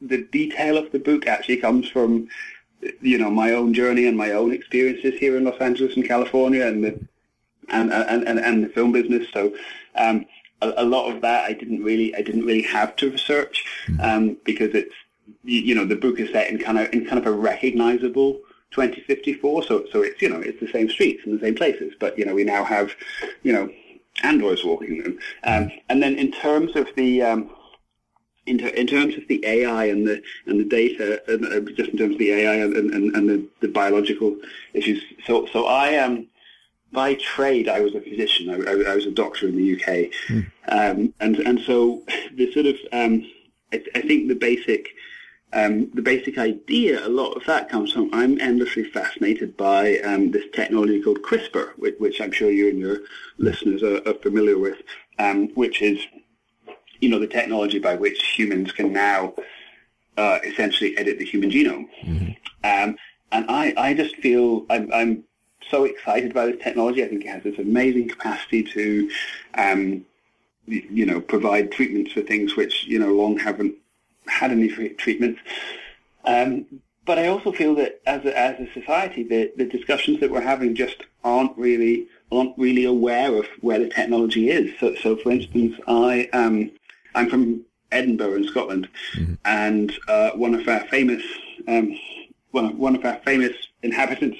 the 0.00 0.22
detail 0.30 0.76
of 0.76 0.92
the 0.92 0.98
book 0.98 1.26
actually 1.26 1.56
comes 1.56 1.88
from 1.88 2.28
you 3.00 3.18
know 3.18 3.30
my 3.30 3.52
own 3.52 3.74
journey 3.74 4.06
and 4.06 4.16
my 4.16 4.32
own 4.32 4.52
experiences 4.52 5.18
here 5.18 5.36
in 5.36 5.44
Los 5.44 5.60
Angeles 5.60 5.96
and 5.96 6.06
California, 6.06 6.66
and 6.66 6.84
the 6.84 7.00
and 7.68 7.92
and, 7.92 8.26
and, 8.26 8.38
and 8.38 8.64
the 8.64 8.68
film 8.68 8.92
business. 8.92 9.26
So 9.32 9.54
um, 9.94 10.26
a, 10.62 10.72
a, 10.78 10.84
lot 10.84 11.12
of 11.12 11.20
that 11.22 11.44
I 11.44 11.52
didn't 11.52 11.82
really 11.82 12.14
I 12.14 12.22
didn't 12.22 12.44
really 12.44 12.62
have 12.62 12.96
to 12.96 13.10
research 13.10 13.64
hmm. 13.86 14.00
um, 14.00 14.36
because 14.44 14.74
it's 14.74 14.94
you 15.44 15.74
know 15.74 15.84
the 15.84 15.96
book 15.96 16.20
is 16.20 16.30
set 16.30 16.50
in 16.50 16.58
kind 16.58 16.78
of 16.78 16.92
in 16.92 17.04
kind 17.06 17.18
of 17.18 17.26
a 17.26 17.32
recognizable 17.32 18.40
2054. 18.72 19.62
So 19.64 19.84
so 19.92 20.02
it's 20.02 20.20
you 20.22 20.28
know 20.28 20.40
it's 20.40 20.60
the 20.60 20.68
same 20.68 20.88
streets 20.88 21.22
and 21.24 21.38
the 21.38 21.44
same 21.44 21.54
places, 21.54 21.94
but 21.98 22.18
you 22.18 22.24
know 22.24 22.34
we 22.34 22.44
now 22.44 22.64
have 22.64 22.94
you 23.42 23.52
know 23.52 23.70
androids 24.22 24.64
walking 24.64 25.02
them. 25.02 25.18
Um, 25.44 25.70
and 25.88 26.02
then 26.02 26.16
in 26.16 26.32
terms 26.32 26.76
of 26.76 26.88
the 26.96 27.22
um, 27.22 27.50
in, 28.46 28.58
ter- 28.58 28.68
in 28.68 28.86
terms 28.86 29.14
of 29.14 29.26
the 29.28 29.44
AI 29.46 29.86
and 29.86 30.06
the 30.06 30.22
and 30.46 30.58
the 30.58 30.64
data, 30.64 31.22
and, 31.28 31.44
uh, 31.46 31.72
just 31.72 31.90
in 31.90 31.98
terms 31.98 32.12
of 32.14 32.18
the 32.18 32.32
AI 32.32 32.54
and, 32.54 32.74
and, 32.74 33.16
and 33.16 33.28
the, 33.28 33.46
the 33.60 33.68
biological 33.68 34.36
issues. 34.74 35.02
So 35.26 35.46
so 35.52 35.66
I 35.66 35.88
am. 35.88 36.12
Um, 36.12 36.26
by 36.90 37.12
trade, 37.16 37.68
I 37.68 37.80
was 37.80 37.94
a 37.94 38.00
physician. 38.00 38.48
I, 38.48 38.70
I, 38.70 38.92
I 38.92 38.94
was 38.94 39.04
a 39.04 39.10
doctor 39.10 39.46
in 39.46 39.56
the 39.56 39.74
UK, 39.74 40.10
mm. 40.28 40.50
um, 40.68 41.12
and 41.20 41.36
and 41.36 41.60
so 41.60 42.02
the 42.34 42.50
sort 42.52 42.64
of 42.64 42.76
um, 42.92 43.30
I, 43.74 43.82
I, 43.94 44.00
think 44.00 44.28
the 44.28 44.34
basic 44.34 44.88
um, 45.52 45.90
the 45.94 46.02
basic 46.02 46.38
idea, 46.38 47.06
a 47.06 47.08
lot 47.08 47.32
of 47.32 47.44
that 47.46 47.68
comes 47.68 47.92
from 47.92 48.10
I'm 48.12 48.40
endlessly 48.40 48.84
fascinated 48.84 49.56
by 49.56 49.98
um, 49.98 50.30
this 50.30 50.44
technology 50.52 51.02
called 51.02 51.22
CRISPR, 51.22 51.70
which, 51.76 51.94
which, 51.98 52.20
I'm 52.20 52.32
sure 52.32 52.50
you 52.50 52.68
and 52.68 52.78
your 52.78 52.98
listeners 53.38 53.82
are, 53.82 54.06
are 54.06 54.14
familiar 54.14 54.58
with, 54.58 54.78
um, 55.18 55.48
which 55.54 55.80
is 55.80 56.06
you 57.00 57.08
know, 57.08 57.18
the 57.18 57.26
technology 57.26 57.78
by 57.78 57.94
which 57.94 58.22
humans 58.26 58.72
can 58.72 58.92
now 58.92 59.34
uh, 60.16 60.38
essentially 60.44 60.96
edit 60.98 61.18
the 61.18 61.24
human 61.24 61.50
genome. 61.50 61.88
Mm-hmm. 62.02 62.32
Um, 62.64 62.96
and 63.30 63.46
I, 63.48 63.74
I 63.76 63.94
just 63.94 64.16
feel 64.16 64.66
I'm, 64.68 64.92
I'm 64.92 65.24
so 65.70 65.84
excited 65.84 66.34
by 66.34 66.46
this 66.46 66.62
technology. 66.62 67.04
I 67.04 67.08
think 67.08 67.24
it 67.24 67.28
has 67.28 67.42
this 67.42 67.58
amazing 67.58 68.08
capacity 68.08 68.62
to, 68.64 69.10
um, 69.54 70.04
you 70.66 71.06
know, 71.06 71.20
provide 71.20 71.70
treatments 71.70 72.12
for 72.12 72.22
things 72.22 72.56
which, 72.56 72.84
you 72.86 72.98
know, 72.98 73.12
long 73.12 73.38
haven't 73.38 73.74
had 74.28 74.50
any 74.50 74.68
treatments. 74.94 75.40
Um, 76.24 76.66
but 77.04 77.18
I 77.18 77.28
also 77.28 77.52
feel 77.52 77.74
that 77.76 78.00
as 78.06 78.24
a, 78.26 78.38
as 78.38 78.60
a 78.60 78.70
society, 78.74 79.22
the, 79.22 79.50
the 79.56 79.64
discussions 79.64 80.20
that 80.20 80.30
we're 80.30 80.42
having 80.42 80.74
just 80.74 81.04
aren't 81.24 81.56
really 81.56 82.06
aren't 82.30 82.56
really 82.58 82.84
aware 82.84 83.34
of 83.34 83.46
where 83.62 83.78
the 83.78 83.88
technology 83.88 84.50
is. 84.50 84.78
So, 84.78 84.94
so 84.96 85.16
for 85.16 85.30
instance, 85.30 85.74
I 85.86 86.28
um, 86.34 86.70
I'm 87.14 87.30
from 87.30 87.64
Edinburgh 87.90 88.34
in 88.34 88.44
Scotland, 88.46 88.88
mm-hmm. 89.14 89.34
and 89.46 89.92
uh, 90.06 90.32
one 90.32 90.54
of 90.54 90.68
our 90.68 90.80
famous 90.88 91.22
um, 91.66 91.98
one 92.50 92.66
of, 92.66 92.78
one 92.78 92.94
of 92.94 93.04
our 93.04 93.20
famous 93.24 93.54
inhabitants, 93.82 94.38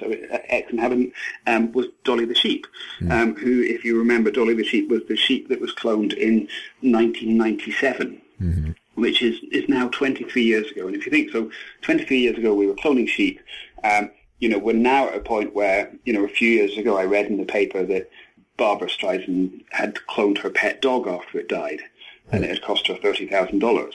ex-inhabitant, 0.48 1.12
um, 1.46 1.72
was 1.72 1.86
Dolly 2.04 2.24
the 2.24 2.34
sheep, 2.34 2.66
mm-hmm. 3.00 3.12
um, 3.12 3.36
who, 3.36 3.62
if 3.62 3.84
you 3.84 3.98
remember, 3.98 4.30
Dolly 4.30 4.54
the 4.54 4.64
sheep 4.64 4.88
was 4.88 5.02
the 5.08 5.16
sheep 5.16 5.48
that 5.48 5.60
was 5.60 5.74
cloned 5.74 6.14
in 6.14 6.48
1997. 6.80 8.20
Mm-hmm. 8.40 8.70
Which 8.98 9.22
is, 9.22 9.40
is 9.52 9.68
now 9.68 9.88
23 9.88 10.42
years 10.42 10.70
ago. 10.70 10.86
And 10.86 10.96
if 10.96 11.06
you 11.06 11.12
think 11.12 11.30
so, 11.30 11.50
23 11.82 12.18
years 12.18 12.38
ago 12.38 12.54
we 12.54 12.66
were 12.66 12.74
cloning 12.74 13.08
sheep. 13.08 13.40
Um, 13.84 14.10
you 14.40 14.48
know, 14.48 14.58
we're 14.58 14.72
now 14.72 15.08
at 15.08 15.16
a 15.16 15.20
point 15.20 15.54
where, 15.54 15.92
you 16.04 16.12
know, 16.12 16.24
a 16.24 16.28
few 16.28 16.50
years 16.50 16.76
ago 16.76 16.96
I 16.96 17.04
read 17.04 17.26
in 17.26 17.38
the 17.38 17.44
paper 17.44 17.84
that 17.84 18.10
Barbra 18.56 18.88
Streisand 18.88 19.64
had 19.70 19.94
cloned 20.10 20.38
her 20.38 20.50
pet 20.50 20.82
dog 20.82 21.06
after 21.06 21.38
it 21.38 21.48
died 21.48 21.80
and 22.30 22.44
it 22.44 22.50
had 22.50 22.62
cost 22.62 22.86
her 22.88 22.96
thirty 22.96 23.26
thousand 23.26 23.60
dollars. 23.60 23.94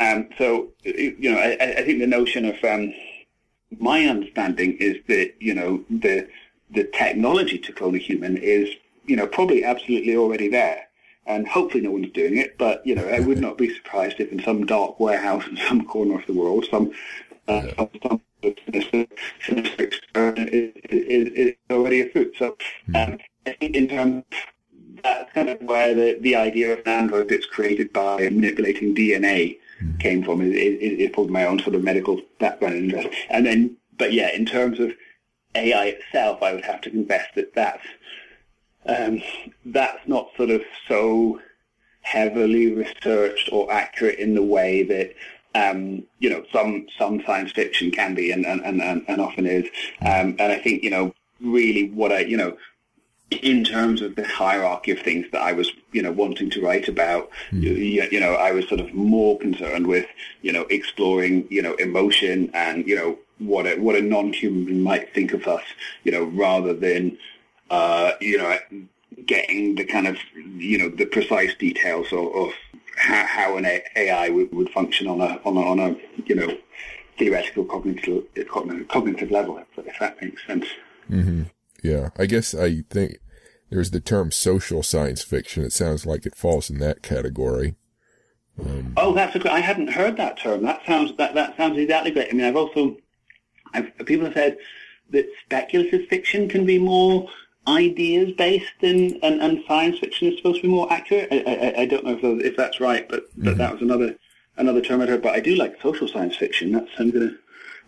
Um, 0.00 0.28
so 0.38 0.68
you 0.84 1.30
know, 1.30 1.38
I, 1.38 1.56
I, 1.60 1.82
think 1.82 2.00
the 2.00 2.06
notion 2.06 2.44
of 2.46 2.62
um, 2.64 2.94
my 3.78 4.06
understanding 4.06 4.76
is 4.78 4.96
that 5.08 5.34
you 5.40 5.54
know 5.54 5.84
the 5.90 6.28
the 6.70 6.84
technology 6.84 7.58
to 7.58 7.72
clone 7.72 7.94
a 7.94 7.98
human 7.98 8.36
is 8.36 8.70
you 9.06 9.16
know 9.16 9.26
probably 9.26 9.64
absolutely 9.64 10.16
already 10.16 10.48
there. 10.48 10.88
And 11.26 11.48
hopefully 11.48 11.82
no 11.82 11.90
one's 11.90 12.12
doing 12.12 12.36
it, 12.36 12.58
but 12.58 12.86
you 12.86 12.94
know 12.94 13.06
I 13.06 13.20
would 13.20 13.40
not 13.40 13.56
be 13.56 13.74
surprised 13.74 14.20
if 14.20 14.30
in 14.30 14.42
some 14.42 14.66
dark 14.66 15.00
warehouse 15.00 15.46
in 15.46 15.56
some 15.56 15.86
corner 15.86 16.18
of 16.18 16.26
the 16.26 16.34
world, 16.34 16.66
some 16.70 16.92
uh, 17.48 17.86
some, 18.02 18.20
some 18.42 19.58
experiment 19.78 20.50
is, 20.50 20.72
is, 20.90 21.28
is 21.32 21.54
already 21.70 22.02
afoot. 22.02 22.34
So 22.38 22.56
hmm. 22.86 22.96
um, 22.96 23.18
I 23.46 23.52
think 23.52 23.76
in 23.76 23.88
terms 23.88 24.24
that's 25.04 25.32
kind 25.32 25.50
of 25.50 25.60
where 25.62 25.94
the, 25.94 26.18
the 26.20 26.34
idea 26.34 26.72
of 26.72 26.78
an 26.80 26.88
android 26.88 27.28
that's 27.28 27.46
created 27.46 27.92
by 27.92 28.16
manipulating 28.16 28.94
DNA 28.94 29.58
mm. 29.80 30.00
came 30.00 30.24
from. 30.24 30.40
It, 30.40 30.54
it, 30.56 31.00
it 31.00 31.12
probably 31.12 31.32
my 31.32 31.44
own 31.44 31.58
sort 31.60 31.74
of 31.74 31.84
medical 31.84 32.20
background 32.40 32.74
and 32.74 32.84
interest. 32.84 33.16
And 33.28 33.44
then, 33.44 33.76
but 33.98 34.12
yeah, 34.12 34.30
in 34.34 34.46
terms 34.46 34.80
of 34.80 34.92
AI 35.54 35.86
itself, 35.86 36.42
I 36.42 36.54
would 36.54 36.64
have 36.64 36.80
to 36.82 36.90
confess 36.90 37.26
that 37.36 37.54
that's 37.54 37.86
um, 38.86 39.22
that's 39.66 40.06
not 40.06 40.30
sort 40.36 40.50
of 40.50 40.62
so 40.88 41.40
heavily 42.02 42.72
researched 42.72 43.48
or 43.50 43.72
accurate 43.72 44.18
in 44.18 44.34
the 44.34 44.42
way 44.42 44.82
that 44.82 45.14
um, 45.54 46.02
you 46.18 46.28
know 46.28 46.44
some 46.52 46.86
some 46.98 47.22
science 47.24 47.52
fiction 47.52 47.90
can 47.90 48.14
be 48.14 48.30
and 48.30 48.44
and, 48.44 48.62
and, 48.62 49.04
and 49.08 49.20
often 49.20 49.46
is. 49.46 49.64
Um, 50.00 50.36
and 50.38 50.52
I 50.52 50.58
think 50.58 50.82
you 50.82 50.90
know 50.90 51.14
really 51.40 51.90
what 51.90 52.12
I 52.12 52.20
you 52.20 52.36
know 52.36 52.56
in 53.42 53.64
terms 53.64 54.02
of 54.02 54.16
the 54.16 54.26
hierarchy 54.26 54.92
of 54.92 55.00
things 55.00 55.26
that 55.32 55.40
I 55.40 55.52
was, 55.52 55.70
you 55.92 56.02
know, 56.02 56.12
wanting 56.12 56.50
to 56.50 56.62
write 56.62 56.88
about, 56.88 57.30
mm. 57.50 57.62
you, 57.62 58.06
you, 58.10 58.20
know, 58.20 58.34
I 58.34 58.52
was 58.52 58.68
sort 58.68 58.80
of 58.80 58.92
more 58.92 59.38
concerned 59.38 59.86
with, 59.86 60.06
you 60.42 60.52
know, 60.52 60.62
exploring, 60.70 61.46
you 61.50 61.62
know, 61.62 61.74
emotion 61.74 62.50
and, 62.54 62.86
you 62.86 62.94
know, 62.94 63.18
what 63.38 63.66
a, 63.66 63.76
what 63.76 63.96
a 63.96 64.02
non-human 64.02 64.82
might 64.82 65.12
think 65.14 65.32
of 65.32 65.46
us, 65.48 65.64
you 66.04 66.12
know, 66.12 66.24
rather 66.24 66.74
than, 66.74 67.18
uh, 67.74 68.12
you 68.20 68.38
know, 68.38 68.56
getting 69.26 69.74
the 69.74 69.84
kind 69.84 70.06
of, 70.06 70.16
you 70.56 70.78
know, 70.78 70.88
the 70.88 71.06
precise 71.06 71.54
details 71.54 72.06
of, 72.12 72.26
of 72.34 72.52
how, 72.96 73.26
how, 73.26 73.56
an 73.56 73.66
AI 73.96 74.28
would, 74.28 74.52
would 74.54 74.70
function 74.70 75.08
on 75.08 75.20
a, 75.20 75.40
on 75.44 75.56
a, 75.56 75.60
on 75.60 75.78
a, 75.80 75.96
you 76.26 76.36
know, 76.36 76.56
theoretical 77.18 77.64
cognitive, 77.64 78.24
cognitive 78.88 79.30
level, 79.30 79.60
if 79.76 79.98
that 79.98 80.22
makes 80.22 80.46
sense. 80.46 80.66
Mm-hmm. 81.10 81.42
Yeah, 81.82 82.10
I 82.16 82.26
guess 82.26 82.54
I 82.54 82.82
think 82.90 83.18
there's 83.70 83.90
the 83.90 84.00
term 84.00 84.30
social 84.30 84.82
science 84.82 85.22
fiction. 85.22 85.64
It 85.64 85.72
sounds 85.72 86.06
like 86.06 86.24
it 86.26 86.36
falls 86.36 86.70
in 86.70 86.78
that 86.78 87.02
category. 87.02 87.74
Um, 88.58 88.94
oh, 88.96 89.12
that's 89.14 89.34
a 89.34 89.40
good. 89.40 89.50
I 89.50 89.58
hadn't 89.60 89.90
heard 89.90 90.16
that 90.16 90.38
term. 90.38 90.62
That 90.62 90.80
sounds 90.86 91.12
that 91.18 91.34
that 91.34 91.56
sounds 91.56 91.76
exactly 91.76 92.12
great. 92.12 92.28
I 92.30 92.32
mean, 92.34 92.46
I've 92.46 92.56
also, 92.56 92.96
I've, 93.74 93.90
people 94.06 94.26
have 94.26 94.34
said 94.34 94.58
that 95.10 95.26
speculative 95.44 96.08
fiction 96.08 96.48
can 96.48 96.64
be 96.64 96.78
more 96.78 97.28
ideas 97.66 98.32
based 98.32 98.72
and, 98.82 99.18
and, 99.22 99.40
and 99.40 99.62
science 99.66 99.98
fiction 99.98 100.28
is 100.28 100.36
supposed 100.36 100.56
to 100.56 100.62
be 100.62 100.68
more 100.68 100.92
accurate. 100.92 101.28
I, 101.32 101.72
I, 101.76 101.82
I 101.82 101.86
don't 101.86 102.04
know 102.04 102.16
if, 102.18 102.44
if 102.44 102.56
that's 102.56 102.80
right, 102.80 103.08
but, 103.08 103.24
but 103.36 103.44
mm-hmm. 103.44 103.58
that 103.58 103.72
was 103.72 103.82
another 103.82 104.16
another 104.56 104.80
term 104.80 105.00
I 105.00 105.06
heard. 105.06 105.22
But 105.22 105.34
I 105.34 105.40
do 105.40 105.56
like 105.56 105.80
social 105.82 106.08
science 106.08 106.36
fiction. 106.36 106.72
That's 106.72 106.90
I'm 106.98 107.10
gonna 107.10 107.32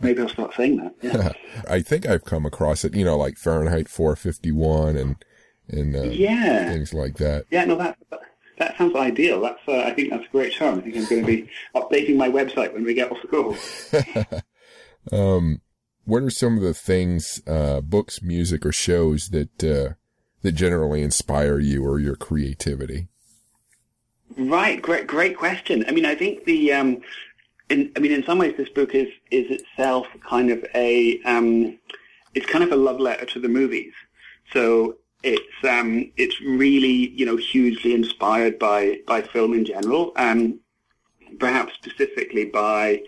maybe 0.01 0.23
I'll 0.23 0.29
start 0.29 0.55
saying 0.55 0.77
that. 0.77 0.95
Yeah. 1.03 1.33
I 1.71 1.81
think 1.81 2.07
I've 2.07 2.25
come 2.25 2.47
across 2.47 2.85
it, 2.85 2.95
you 2.95 3.05
know, 3.05 3.17
like 3.17 3.39
Fahrenheit 3.39 3.89
451 3.89 4.97
and, 4.97 5.17
and, 5.69 5.97
uh, 5.97 6.03
yeah, 6.05 6.71
things 6.71 6.95
like 6.95 7.17
that. 7.17 7.47
Yeah, 7.51 7.65
no, 7.65 7.77
that, 7.77 7.99
that 8.59 8.77
sounds 8.79 8.95
ideal. 8.97 9.41
That's, 9.41 9.61
uh, 9.67 9.79
I 9.79 9.93
think 9.93 10.11
that's 10.11 10.27
a 10.27 10.31
great 10.31 10.55
term. 10.55 10.79
I 10.79 10.83
think 10.83 10.97
I'm 10.97 11.05
going 11.07 11.23
to 11.23 11.27
be 11.27 11.51
updating 11.75 12.17
my 12.17 12.29
website 12.29 12.73
when 12.73 12.85
we 12.85 12.95
get 12.95 13.11
off 13.11 13.19
the 13.23 14.43
call. 15.12 15.19
um, 15.37 15.61
what 16.07 16.23
are 16.23 16.31
some 16.31 16.57
of 16.57 16.62
the 16.62 16.75
things, 16.75 17.42
uh, 17.47 17.81
books, 17.81 18.23
music, 18.23 18.64
or 18.64 18.73
shows 18.73 19.29
that, 19.29 19.62
uh, 19.62 19.95
that 20.42 20.53
generally 20.53 21.03
inspire 21.03 21.59
you 21.59 21.85
or 21.85 21.99
your 21.99 22.16
creativity? 22.16 23.09
Right, 24.37 24.81
great, 24.81 25.07
great 25.07 25.37
question. 25.37 25.85
I 25.87 25.92
mean, 25.92 26.07
I 26.07 26.14
think 26.14 26.45
the 26.45 26.73
um, 26.73 27.03
in, 27.69 27.92
I 27.97 28.01
mean, 28.01 28.12
in 28.12 28.25
some 28.25 28.38
ways, 28.38 28.55
this 28.57 28.69
book 28.69 28.95
is 28.95 29.09
is 29.31 29.51
itself 29.51 30.07
kind 30.29 30.51
of 30.51 30.64
a 30.75 31.21
um, 31.23 31.79
it's 32.35 32.47
kind 32.47 32.64
of 32.64 32.73
a 32.73 32.77
love 32.77 33.01
letter 33.01 33.25
to 33.27 33.40
the 33.40 33.49
movies. 33.49 33.92
So 34.53 34.97
it's 35.23 35.64
um, 35.64 36.11
it's 36.16 36.40
really 36.40 37.11
you 37.11 37.27
know 37.27 37.37
hugely 37.37 37.95
inspired 37.95 38.59
by 38.59 38.99
by 39.07 39.23
film 39.23 39.55
in 39.55 39.64
general, 39.64 40.12
and 40.16 40.59
perhaps 41.38 41.75
specifically 41.75 42.45
by 42.45 43.03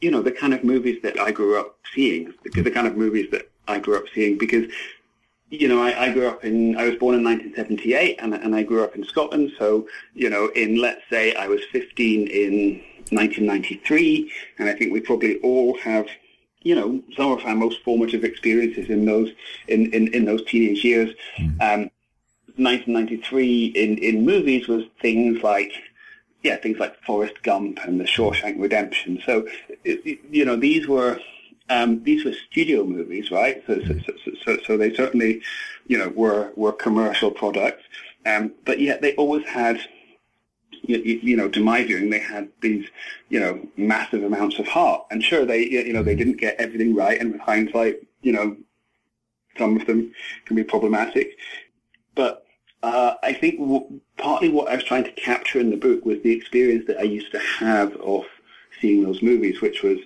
you 0.00 0.10
know 0.10 0.22
the 0.22 0.32
kind 0.32 0.54
of 0.54 0.64
movies 0.64 1.00
that 1.02 1.18
I 1.18 1.30
grew 1.30 1.58
up 1.58 1.76
seeing, 1.94 2.32
the, 2.44 2.62
the 2.62 2.70
kind 2.70 2.86
of 2.86 2.96
movies 2.96 3.30
that 3.32 3.50
I 3.68 3.78
grew 3.78 3.96
up 3.96 4.04
seeing 4.14 4.38
because 4.38 4.66
you 5.50 5.66
know, 5.66 5.82
I, 5.82 6.04
I, 6.04 6.12
grew 6.12 6.28
up 6.28 6.44
in, 6.44 6.76
I 6.76 6.88
was 6.88 6.94
born 6.96 7.16
in 7.16 7.24
1978 7.24 8.20
and, 8.20 8.34
and 8.34 8.54
I 8.54 8.62
grew 8.62 8.84
up 8.84 8.94
in 8.94 9.04
Scotland. 9.04 9.52
So, 9.58 9.88
you 10.14 10.30
know, 10.30 10.48
in, 10.54 10.80
let's 10.80 11.02
say 11.10 11.34
I 11.34 11.48
was 11.48 11.60
15 11.72 12.28
in 12.28 12.74
1993, 13.10 14.32
and 14.58 14.68
I 14.68 14.74
think 14.74 14.92
we 14.92 15.00
probably 15.00 15.40
all 15.40 15.76
have, 15.78 16.06
you 16.62 16.76
know, 16.76 17.02
some 17.16 17.32
of 17.32 17.44
our 17.44 17.56
most 17.56 17.82
formative 17.82 18.22
experiences 18.22 18.90
in 18.90 19.04
those 19.04 19.30
in, 19.66 19.92
in, 19.92 20.14
in 20.14 20.24
those 20.24 20.44
teenage 20.44 20.84
years. 20.84 21.14
Mm. 21.38 21.60
Um, 21.60 21.90
1993 22.56 23.66
in, 23.66 23.98
in 23.98 24.24
movies 24.24 24.68
was 24.68 24.84
things 25.00 25.42
like, 25.42 25.72
yeah, 26.42 26.56
things 26.56 26.78
like 26.78 27.00
Forrest 27.02 27.42
Gump 27.42 27.78
and 27.84 28.00
The 28.00 28.04
Shawshank 28.04 28.60
Redemption. 28.60 29.22
So, 29.24 29.46
you 29.84 30.44
know, 30.44 30.56
these 30.56 30.88
were 30.88 31.18
um, 31.68 32.02
these 32.02 32.24
were 32.24 32.32
studio 32.50 32.84
movies, 32.84 33.30
right? 33.30 33.62
So, 33.66 33.80
so, 33.80 33.94
so, 34.24 34.32
so, 34.44 34.58
so 34.66 34.76
they 34.76 34.92
certainly, 34.94 35.42
you 35.86 35.98
know, 35.98 36.08
were 36.08 36.52
were 36.56 36.72
commercial 36.72 37.30
products, 37.30 37.84
um, 38.26 38.52
but 38.64 38.80
yet 38.80 39.02
they 39.02 39.14
always 39.14 39.46
had 39.46 39.80
you, 40.82 41.20
you, 41.22 41.36
know, 41.36 41.48
to 41.48 41.62
my 41.62 41.84
viewing, 41.84 42.10
they 42.10 42.18
had 42.18 42.48
these, 42.60 42.88
you 43.28 43.38
know, 43.38 43.66
massive 43.76 44.24
amounts 44.24 44.58
of 44.58 44.66
heart. 44.66 45.06
And 45.10 45.22
sure, 45.22 45.44
they, 45.44 45.64
you 45.64 45.92
know, 45.92 46.02
they 46.02 46.14
didn't 46.14 46.38
get 46.38 46.56
everything 46.58 46.94
right. 46.94 47.20
And 47.20 47.32
with 47.32 47.40
hindsight, 47.40 48.00
you 48.22 48.32
know, 48.32 48.56
some 49.58 49.78
of 49.78 49.86
them 49.86 50.12
can 50.46 50.56
be 50.56 50.64
problematic. 50.64 51.36
But 52.14 52.44
uh, 52.82 53.14
I 53.22 53.32
think 53.32 53.58
w- 53.58 54.00
partly 54.16 54.48
what 54.48 54.68
I 54.68 54.76
was 54.76 54.84
trying 54.84 55.04
to 55.04 55.12
capture 55.12 55.60
in 55.60 55.70
the 55.70 55.76
book 55.76 56.04
was 56.04 56.22
the 56.22 56.32
experience 56.32 56.86
that 56.86 56.98
I 56.98 57.02
used 57.02 57.32
to 57.32 57.38
have 57.38 57.94
of 57.96 58.24
seeing 58.80 59.04
those 59.04 59.22
movies, 59.22 59.60
which 59.60 59.82
was, 59.82 59.98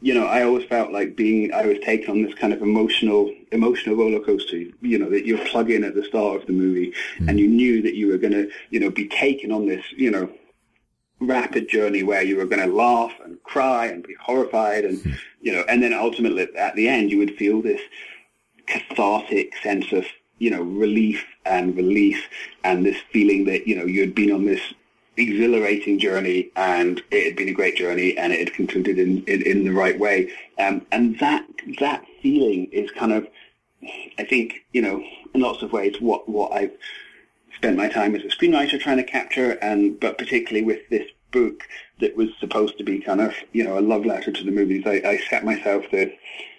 you 0.00 0.14
know, 0.14 0.26
I 0.26 0.42
always 0.42 0.66
felt 0.66 0.92
like 0.92 1.16
being, 1.16 1.52
I 1.52 1.66
was 1.66 1.78
taken 1.80 2.10
on 2.10 2.22
this 2.22 2.34
kind 2.34 2.52
of 2.52 2.62
emotional, 2.62 3.34
emotional 3.50 3.96
roller 3.96 4.20
coaster, 4.20 4.58
you 4.80 4.98
know, 4.98 5.10
that 5.10 5.26
you 5.26 5.38
plug 5.38 5.70
in 5.70 5.82
at 5.82 5.94
the 5.94 6.04
start 6.04 6.40
of 6.40 6.46
the 6.46 6.52
movie 6.52 6.92
mm. 7.18 7.28
and 7.28 7.40
you 7.40 7.48
knew 7.48 7.82
that 7.82 7.94
you 7.94 8.08
were 8.08 8.18
going 8.18 8.34
to, 8.34 8.48
you 8.70 8.78
know, 8.78 8.90
be 8.90 9.08
taken 9.08 9.50
on 9.50 9.66
this, 9.66 9.84
you 9.96 10.10
know, 10.10 10.30
rapid 11.18 11.68
journey 11.68 12.02
where 12.02 12.22
you 12.22 12.36
were 12.36 12.44
going 12.44 12.64
to 12.64 12.72
laugh 12.72 13.12
and 13.24 13.42
cry 13.42 13.86
and 13.86 14.06
be 14.06 14.14
horrified 14.20 14.84
and, 14.84 14.98
mm. 14.98 15.18
you 15.40 15.52
know, 15.52 15.64
and 15.68 15.82
then 15.82 15.92
ultimately 15.92 16.46
at 16.56 16.76
the 16.76 16.86
end 16.86 17.10
you 17.10 17.18
would 17.18 17.34
feel 17.36 17.60
this 17.60 17.80
cathartic 18.66 19.56
sense 19.62 19.90
of, 19.92 20.04
you 20.38 20.50
know, 20.50 20.62
relief 20.62 21.24
and 21.44 21.76
release 21.76 22.22
and 22.64 22.84
this 22.84 22.98
feeling 23.12 23.44
that, 23.46 23.66
you 23.66 23.76
know, 23.76 23.84
you 23.84 24.00
had 24.00 24.14
been 24.14 24.32
on 24.32 24.44
this 24.44 24.60
exhilarating 25.16 25.98
journey 25.98 26.50
and 26.56 27.02
it 27.10 27.24
had 27.24 27.36
been 27.36 27.48
a 27.48 27.52
great 27.52 27.76
journey 27.76 28.16
and 28.18 28.32
it 28.32 28.38
had 28.40 28.52
concluded 28.52 28.98
in, 28.98 29.24
in, 29.24 29.42
in 29.42 29.64
the 29.64 29.72
right 29.72 29.98
way. 29.98 30.30
Um, 30.58 30.84
and 30.92 31.18
that, 31.20 31.46
that 31.80 32.04
feeling 32.22 32.66
is 32.66 32.90
kind 32.90 33.12
of, 33.12 33.26
I 34.18 34.24
think, 34.24 34.64
you 34.72 34.82
know, 34.82 35.02
in 35.34 35.40
lots 35.40 35.62
of 35.62 35.72
ways 35.72 36.00
what, 36.00 36.28
what 36.28 36.52
I've 36.52 36.76
spent 37.54 37.76
my 37.76 37.88
time 37.88 38.14
as 38.14 38.22
a 38.22 38.28
screenwriter 38.28 38.78
trying 38.78 38.98
to 38.98 39.04
capture 39.04 39.52
and, 39.62 39.98
but 39.98 40.18
particularly 40.18 40.64
with 40.64 40.86
this 40.90 41.08
book 41.32 41.62
that 42.00 42.16
was 42.16 42.28
supposed 42.38 42.76
to 42.78 42.84
be 42.84 42.98
kind 42.98 43.20
of, 43.20 43.34
you 43.52 43.64
know, 43.64 43.78
a 43.78 43.80
love 43.80 44.04
letter 44.04 44.30
to 44.30 44.44
the 44.44 44.50
movies, 44.50 44.84
I, 44.86 45.00
I 45.04 45.18
set 45.30 45.44
myself 45.44 45.84
the, 45.90 46.12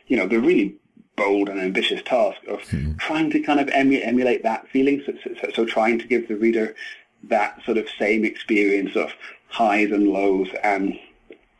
you 0.07 0.17
know, 0.17 0.27
the 0.27 0.39
really 0.39 0.75
bold 1.17 1.49
and 1.49 1.59
ambitious 1.59 2.01
task 2.03 2.37
of 2.47 2.61
hmm. 2.69 2.93
trying 2.97 3.29
to 3.31 3.39
kind 3.41 3.59
of 3.59 3.67
emu- 3.69 3.99
emulate 4.01 4.43
that 4.43 4.67
feeling. 4.69 5.03
So, 5.05 5.13
so, 5.41 5.49
so, 5.53 5.65
trying 5.65 5.99
to 5.99 6.07
give 6.07 6.27
the 6.27 6.37
reader 6.37 6.75
that 7.23 7.61
sort 7.65 7.77
of 7.77 7.87
same 7.99 8.23
experience 8.23 8.95
of 8.95 9.11
highs 9.49 9.91
and 9.91 10.07
lows 10.07 10.47
and 10.63 10.97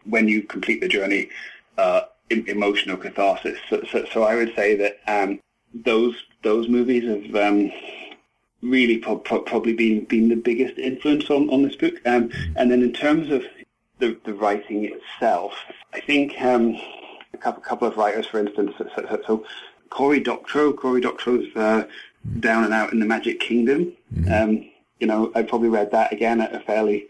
when 0.06 0.28
you 0.28 0.44
complete 0.44 0.80
the 0.80 0.88
journey, 0.88 1.30
uh, 1.78 2.02
emotional 2.30 2.96
catharsis. 2.96 3.58
So, 3.70 3.84
so, 3.92 4.06
so, 4.14 4.24
I 4.24 4.36
would 4.36 4.56
say 4.56 4.76
that 4.76 5.00
um, 5.08 5.40
those 5.74 6.16
those 6.44 6.70
movies 6.70 7.04
have 7.04 7.36
um, 7.36 7.72
really 8.62 8.98
pro- 8.98 9.18
pro- 9.18 9.42
probably 9.42 9.74
been 9.74 10.06
been 10.06 10.30
the 10.30 10.36
biggest 10.36 10.78
influence 10.78 11.30
on, 11.30 11.50
on 11.50 11.64
this 11.64 11.76
book. 11.76 11.96
Um, 12.06 12.32
and 12.56 12.72
then 12.72 12.82
in 12.82 12.94
terms 12.94 13.32
of 13.32 13.44
the, 14.00 14.18
the 14.24 14.34
writing 14.34 14.86
itself, 14.86 15.54
I 15.94 16.00
think 16.00 16.40
um, 16.42 16.78
a 17.46 17.62
couple, 17.62 17.88
of 17.88 17.98
writers, 17.98 18.26
for 18.28 18.40
instance, 18.40 18.74
so, 18.78 19.20
so 19.26 19.46
Cory 19.90 20.20
Doctorow, 20.20 20.74
Cory 20.74 21.02
Doctorow's 21.02 21.56
uh, 21.56 21.86
Down 22.40 22.64
and 22.64 22.74
Out 22.74 22.94
in 22.94 23.00
the 23.00 23.06
Magic 23.06 23.40
Kingdom. 23.40 23.94
Mm-hmm. 24.14 24.32
Um, 24.32 24.70
you 25.00 25.08
know, 25.08 25.32
I 25.36 25.44
probably 25.44 25.70
read 25.70 25.92
that 25.92 26.12
again 26.12 26.42
at 26.42 26.54
a 26.54 26.60
fairly. 26.60 27.08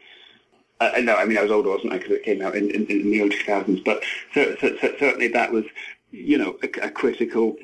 Uh, 0.80 0.92
no, 1.02 1.16
I 1.16 1.26
mean 1.26 1.38
I 1.38 1.44
was 1.44 1.52
older, 1.52 1.70
wasn't 1.70 1.94
I? 1.94 1.98
Because 1.98 2.13
it 2.13 2.24
came 2.24 2.42
out 2.42 2.56
in, 2.56 2.70
in, 2.70 2.86
in 2.86 3.10
the 3.10 3.22
early 3.22 3.30
2000s. 3.32 3.84
But 3.84 4.04
so, 4.34 4.56
so, 4.62 4.78
so 4.80 4.94
certainly 5.00 5.28
that 5.30 5.52
was, 5.52 5.66
you 6.12 6.38
know, 6.38 6.58
a, 6.62 6.68
a, 6.86 6.92
critical, 6.92 7.56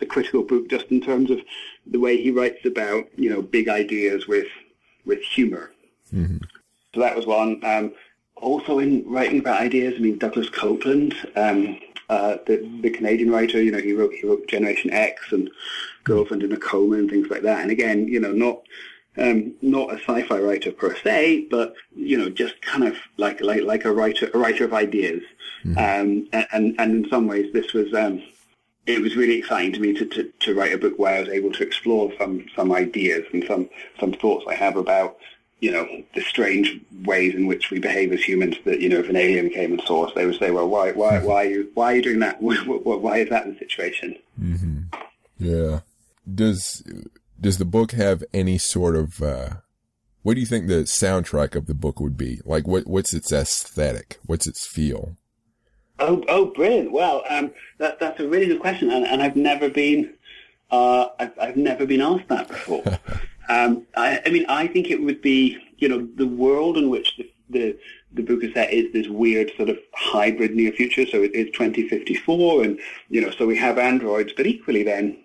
a 0.00 0.06
critical 0.06 0.42
book 0.42 0.68
just 0.68 0.86
in 0.86 1.00
terms 1.00 1.30
of 1.30 1.40
the 1.86 1.98
way 1.98 2.20
he 2.20 2.30
writes 2.30 2.66
about, 2.66 3.06
you 3.16 3.30
know, 3.30 3.40
big 3.40 3.68
ideas 3.68 4.26
with 4.26 4.48
with 5.06 5.22
humor. 5.22 5.72
Mm-hmm. 6.14 6.38
So 6.94 7.00
that 7.00 7.16
was 7.16 7.26
one. 7.26 7.64
Um, 7.64 7.92
also 8.40 8.78
in 8.78 9.04
writing 9.08 9.40
about 9.40 9.60
ideas, 9.60 9.94
I 9.96 10.00
mean 10.00 10.18
Douglas 10.18 10.50
Coupland, 10.50 11.14
um, 11.36 11.78
uh, 12.08 12.38
the 12.46 12.68
the 12.80 12.90
Canadian 12.90 13.30
writer, 13.30 13.62
you 13.62 13.70
know, 13.70 13.78
he 13.78 13.92
wrote 13.92 14.12
he 14.14 14.26
wrote 14.26 14.48
Generation 14.48 14.90
X 14.92 15.32
and 15.32 15.50
Girlfriend 16.04 16.42
in 16.42 16.52
a 16.52 16.56
Coma 16.56 16.96
and 16.96 17.10
things 17.10 17.28
like 17.28 17.42
that. 17.42 17.60
And 17.60 17.70
again, 17.70 18.08
you 18.08 18.20
know, 18.20 18.32
not 18.32 18.62
um, 19.18 19.54
not 19.62 19.92
a 19.92 19.98
sci-fi 19.98 20.38
writer 20.38 20.72
per 20.72 20.94
se, 20.96 21.48
but 21.50 21.74
you 21.94 22.16
know, 22.16 22.30
just 22.30 22.60
kind 22.62 22.84
of 22.84 22.96
like 23.16 23.40
like 23.40 23.62
like 23.62 23.84
a 23.84 23.92
writer 23.92 24.30
a 24.32 24.38
writer 24.38 24.64
of 24.64 24.72
ideas. 24.72 25.22
Mm-hmm. 25.64 25.78
Um, 26.32 26.46
and 26.52 26.74
and 26.78 27.04
in 27.04 27.10
some 27.10 27.26
ways, 27.26 27.52
this 27.52 27.72
was 27.72 27.92
um, 27.94 28.22
it 28.86 29.02
was 29.02 29.16
really 29.16 29.38
exciting 29.38 29.72
to 29.74 29.80
me 29.80 29.92
to, 29.92 30.06
to, 30.06 30.32
to 30.40 30.54
write 30.54 30.72
a 30.72 30.78
book 30.78 30.98
where 30.98 31.16
I 31.16 31.20
was 31.20 31.28
able 31.28 31.52
to 31.52 31.62
explore 31.62 32.10
some 32.18 32.46
some 32.56 32.72
ideas 32.72 33.26
and 33.32 33.44
some 33.46 33.68
some 34.00 34.12
thoughts 34.12 34.46
I 34.48 34.54
have 34.54 34.76
about 34.76 35.18
you 35.60 35.72
know 35.72 35.86
the 36.14 36.20
strange 36.20 36.80
ways 37.04 37.34
in 37.34 37.46
which 37.46 37.70
we 37.70 37.78
behave 37.78 38.12
as 38.12 38.22
humans. 38.22 38.56
That 38.64 38.80
you 38.80 38.88
know, 38.88 38.98
if 38.98 39.08
an 39.08 39.16
alien 39.16 39.50
came 39.50 39.72
and 39.72 39.82
saw 39.82 40.06
us, 40.06 40.12
they 40.14 40.26
would 40.26 40.38
say, 40.38 40.50
"Well, 40.50 40.68
why 40.68 40.92
why 40.92 41.14
mm-hmm. 41.14 41.26
why 41.26 41.44
are 41.44 41.48
you 41.48 41.70
why 41.74 41.92
are 41.92 41.96
you 41.96 42.02
doing 42.02 42.20
that? 42.20 42.36
why 42.40 43.18
is 43.18 43.30
that 43.30 43.46
the 43.46 43.58
situation?" 43.58 44.16
Mm-hmm. 44.40 44.80
Yeah. 45.38 45.80
Does 46.32 46.82
does 47.40 47.58
the 47.58 47.64
book 47.64 47.92
have 47.92 48.22
any 48.34 48.58
sort 48.58 48.96
of 48.96 49.22
uh, 49.22 49.48
what 50.22 50.34
do 50.34 50.40
you 50.40 50.46
think 50.46 50.66
the 50.66 50.84
soundtrack 50.84 51.54
of 51.54 51.66
the 51.66 51.74
book 51.74 52.00
would 52.00 52.16
be? 52.16 52.40
Like 52.44 52.66
what 52.66 52.86
what's 52.86 53.14
its 53.14 53.32
aesthetic? 53.32 54.18
What's 54.26 54.46
its 54.46 54.66
feel? 54.66 55.16
Oh, 56.00 56.22
oh, 56.28 56.46
brilliant! 56.46 56.92
Well, 56.92 57.24
um, 57.28 57.50
that, 57.78 57.98
that's 57.98 58.20
a 58.20 58.28
really 58.28 58.46
good 58.46 58.60
question, 58.60 58.90
and, 58.90 59.04
and 59.04 59.20
I've 59.20 59.34
never 59.34 59.68
been, 59.68 60.14
uh, 60.70 61.06
I've, 61.18 61.36
I've, 61.40 61.56
never 61.56 61.86
been 61.86 62.00
asked 62.00 62.28
that 62.28 62.46
before. 62.46 62.84
um, 63.48 63.86
I, 63.96 64.20
I, 64.24 64.30
mean, 64.30 64.46
I 64.48 64.66
think 64.66 64.90
it 64.90 65.02
would 65.02 65.22
be, 65.22 65.58
you 65.78 65.88
know, 65.88 66.06
the 66.16 66.26
world 66.26 66.76
in 66.76 66.90
which 66.90 67.16
the 67.16 67.30
the, 67.50 67.78
the 68.12 68.22
book 68.22 68.44
is 68.44 68.52
set 68.52 68.70
is 68.74 68.92
this 68.92 69.08
weird 69.08 69.50
sort 69.56 69.70
of 69.70 69.78
hybrid 69.94 70.54
near 70.54 70.70
future. 70.70 71.06
So 71.06 71.22
it 71.22 71.34
is 71.34 71.46
2054, 71.52 72.62
and 72.62 72.78
you 73.08 73.22
know, 73.22 73.30
so 73.30 73.46
we 73.46 73.56
have 73.56 73.78
androids, 73.78 74.32
but 74.36 74.46
equally 74.46 74.82
then 74.82 75.18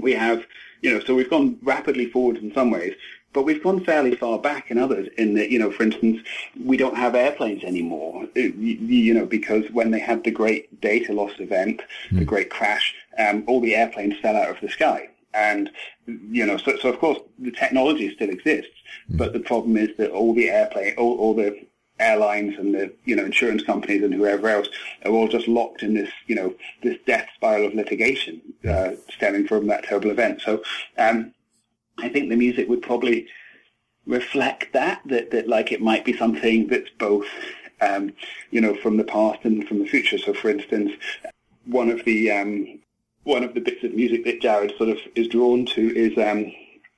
we 0.00 0.12
have 0.12 0.46
you 0.82 0.92
know, 0.92 1.00
so 1.00 1.14
we've 1.14 1.30
gone 1.30 1.58
rapidly 1.62 2.06
forward 2.10 2.36
in 2.38 2.52
some 2.52 2.70
ways, 2.70 2.94
but 3.32 3.44
we've 3.44 3.62
gone 3.62 3.82
fairly 3.84 4.14
far 4.14 4.38
back 4.38 4.70
in 4.70 4.78
others 4.78 5.08
in 5.16 5.34
that, 5.34 5.50
you 5.50 5.58
know, 5.58 5.70
for 5.70 5.84
instance, 5.84 6.20
we 6.62 6.76
don't 6.76 6.96
have 6.96 7.14
airplanes 7.14 7.64
anymore, 7.64 8.24
uh, 8.36 8.40
you 8.40 9.14
know, 9.14 9.24
because 9.24 9.64
when 9.70 9.90
they 9.90 10.00
had 10.00 10.24
the 10.24 10.30
great 10.30 10.80
data 10.80 11.12
loss 11.12 11.32
event, 11.38 11.80
mm. 12.10 12.18
the 12.18 12.24
great 12.24 12.50
crash, 12.50 12.94
um, 13.16 13.44
all 13.46 13.60
the 13.60 13.74
airplanes 13.74 14.18
fell 14.18 14.36
out 14.36 14.50
of 14.50 14.60
the 14.60 14.68
sky. 14.68 15.08
And, 15.34 15.70
you 16.06 16.44
know, 16.44 16.56
so, 16.56 16.76
so 16.76 16.88
of 16.88 16.98
course 16.98 17.18
the 17.38 17.50
technology 17.52 18.12
still 18.14 18.30
exists, 18.30 18.74
mm. 19.10 19.16
but 19.18 19.32
the 19.32 19.40
problem 19.40 19.76
is 19.76 19.90
that 19.96 20.10
all 20.10 20.34
the 20.34 20.50
airplane, 20.50 20.94
all, 20.96 21.16
all 21.18 21.34
the 21.34 21.66
airlines 22.02 22.58
and 22.58 22.74
the 22.74 22.92
you 23.04 23.14
know 23.14 23.24
insurance 23.24 23.62
companies 23.62 24.02
and 24.02 24.12
whoever 24.12 24.48
else 24.48 24.68
are 25.04 25.12
all 25.12 25.28
just 25.28 25.46
locked 25.46 25.82
in 25.82 25.94
this 25.94 26.10
you 26.26 26.34
know 26.34 26.54
this 26.82 26.98
death 27.06 27.28
spiral 27.34 27.66
of 27.66 27.74
litigation 27.74 28.40
uh, 28.68 28.90
stemming 29.10 29.46
from 29.46 29.66
that 29.66 29.84
terrible 29.84 30.10
event. 30.10 30.40
So 30.40 30.62
um, 30.98 31.32
I 31.98 32.08
think 32.08 32.28
the 32.28 32.36
music 32.36 32.68
would 32.68 32.82
probably 32.82 33.28
reflect 34.06 34.72
that 34.72 35.00
that 35.06 35.30
that 35.30 35.48
like 35.48 35.72
it 35.72 35.80
might 35.80 36.04
be 36.04 36.16
something 36.16 36.66
that's 36.66 36.90
both 36.98 37.26
um, 37.80 38.12
you 38.50 38.60
know 38.60 38.74
from 38.74 38.96
the 38.96 39.04
past 39.04 39.40
and 39.44 39.66
from 39.66 39.78
the 39.78 39.86
future. 39.86 40.18
So 40.18 40.34
for 40.34 40.50
instance, 40.50 40.92
one 41.66 41.88
of 41.88 42.04
the 42.04 42.30
um, 42.30 42.80
one 43.24 43.44
of 43.44 43.54
the 43.54 43.60
bits 43.60 43.84
of 43.84 43.92
music 43.92 44.24
that 44.24 44.40
Jared 44.40 44.74
sort 44.76 44.90
of 44.90 44.98
is 45.14 45.28
drawn 45.28 45.66
to 45.66 45.96
is 45.96 46.16
um, 46.18 46.52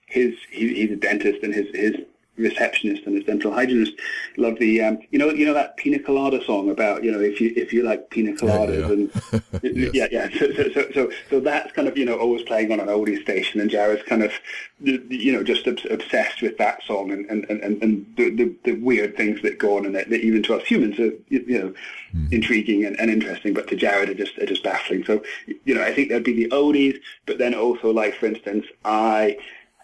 his 0.07 0.35
he, 0.51 0.75
he's 0.75 0.91
a 0.91 0.97
dentist 0.97 1.43
and 1.43 1.55
his 1.55 1.67
his 1.75 1.97
receptionist 2.37 3.05
and 3.07 3.16
a 3.16 3.23
dental 3.23 3.53
hygienist 3.53 3.92
love 4.37 4.59
the 4.59 4.83
um, 4.83 4.99
you 5.11 5.18
know 5.18 5.31
you 5.31 5.47
know 5.47 5.55
that 5.55 5.77
pina 5.77 5.99
colada 5.99 6.42
song 6.44 6.68
about 6.68 7.05
you 7.05 7.12
know 7.12 7.20
if 7.20 7.40
you 7.40 7.53
if 7.57 7.73
you 7.73 7.83
like 7.83 8.11
pina 8.11 8.33
coladas 8.33 8.81
yeah, 8.81 9.38
yeah. 9.62 9.70
and 9.70 9.77
yes. 9.79 9.90
yeah 9.94 10.07
yeah 10.11 10.29
so, 10.38 10.53
so, 10.53 10.73
so 10.73 10.90
so 10.92 11.12
so 11.31 11.40
that's 11.40 11.70
kind 11.73 11.87
of 11.87 11.97
you 11.97 12.05
know 12.05 12.18
always 12.18 12.42
playing 12.42 12.73
on 12.73 12.81
an 12.81 12.88
oldie 12.88 13.20
station 13.23 13.61
and 13.61 13.70
Jared's 13.70 14.03
kind 14.03 14.23
of 14.23 14.33
you 14.81 15.33
know 15.33 15.44
just 15.44 15.66
obsessed 15.66 16.42
with 16.42 16.59
that 16.59 16.83
song 16.83 17.12
and 17.12 17.25
and 17.27 17.44
and, 17.49 17.83
and 17.83 18.14
the, 18.16 18.31
the, 18.31 18.55
the 18.64 18.73
weird 18.81 19.16
things 19.16 19.40
that 19.42 19.59
go 19.59 19.77
on 19.77 19.87
and 19.87 19.94
that, 19.94 20.11
that 20.11 20.20
even 20.20 20.42
to 20.42 20.55
us 20.55 20.64
humans 20.64 20.99
are 20.99 21.12
you 21.29 21.59
know 21.59 21.75
mm. 22.14 22.33
intriguing 22.33 22.85
and, 22.85 22.99
and 22.99 23.11
interesting 23.11 23.55
but 23.55 23.68
to 23.68 23.77
Jared 23.77 24.09
are 24.09 24.14
just 24.14 24.37
are 24.38 24.47
just 24.47 24.64
baffling 24.64 25.05
so 25.05 25.23
you 25.47 25.75
know 25.75 25.83
I 25.83 25.94
think 25.94 26.09
there'd 26.09 26.25
be 26.25 26.33
the 26.33 26.51
oldies 26.51 26.99
but 27.27 27.38
then 27.38 27.55
also 27.55 27.92
like 27.92 28.14
for 28.16 28.27
instance 28.27 28.66
I 28.85 29.38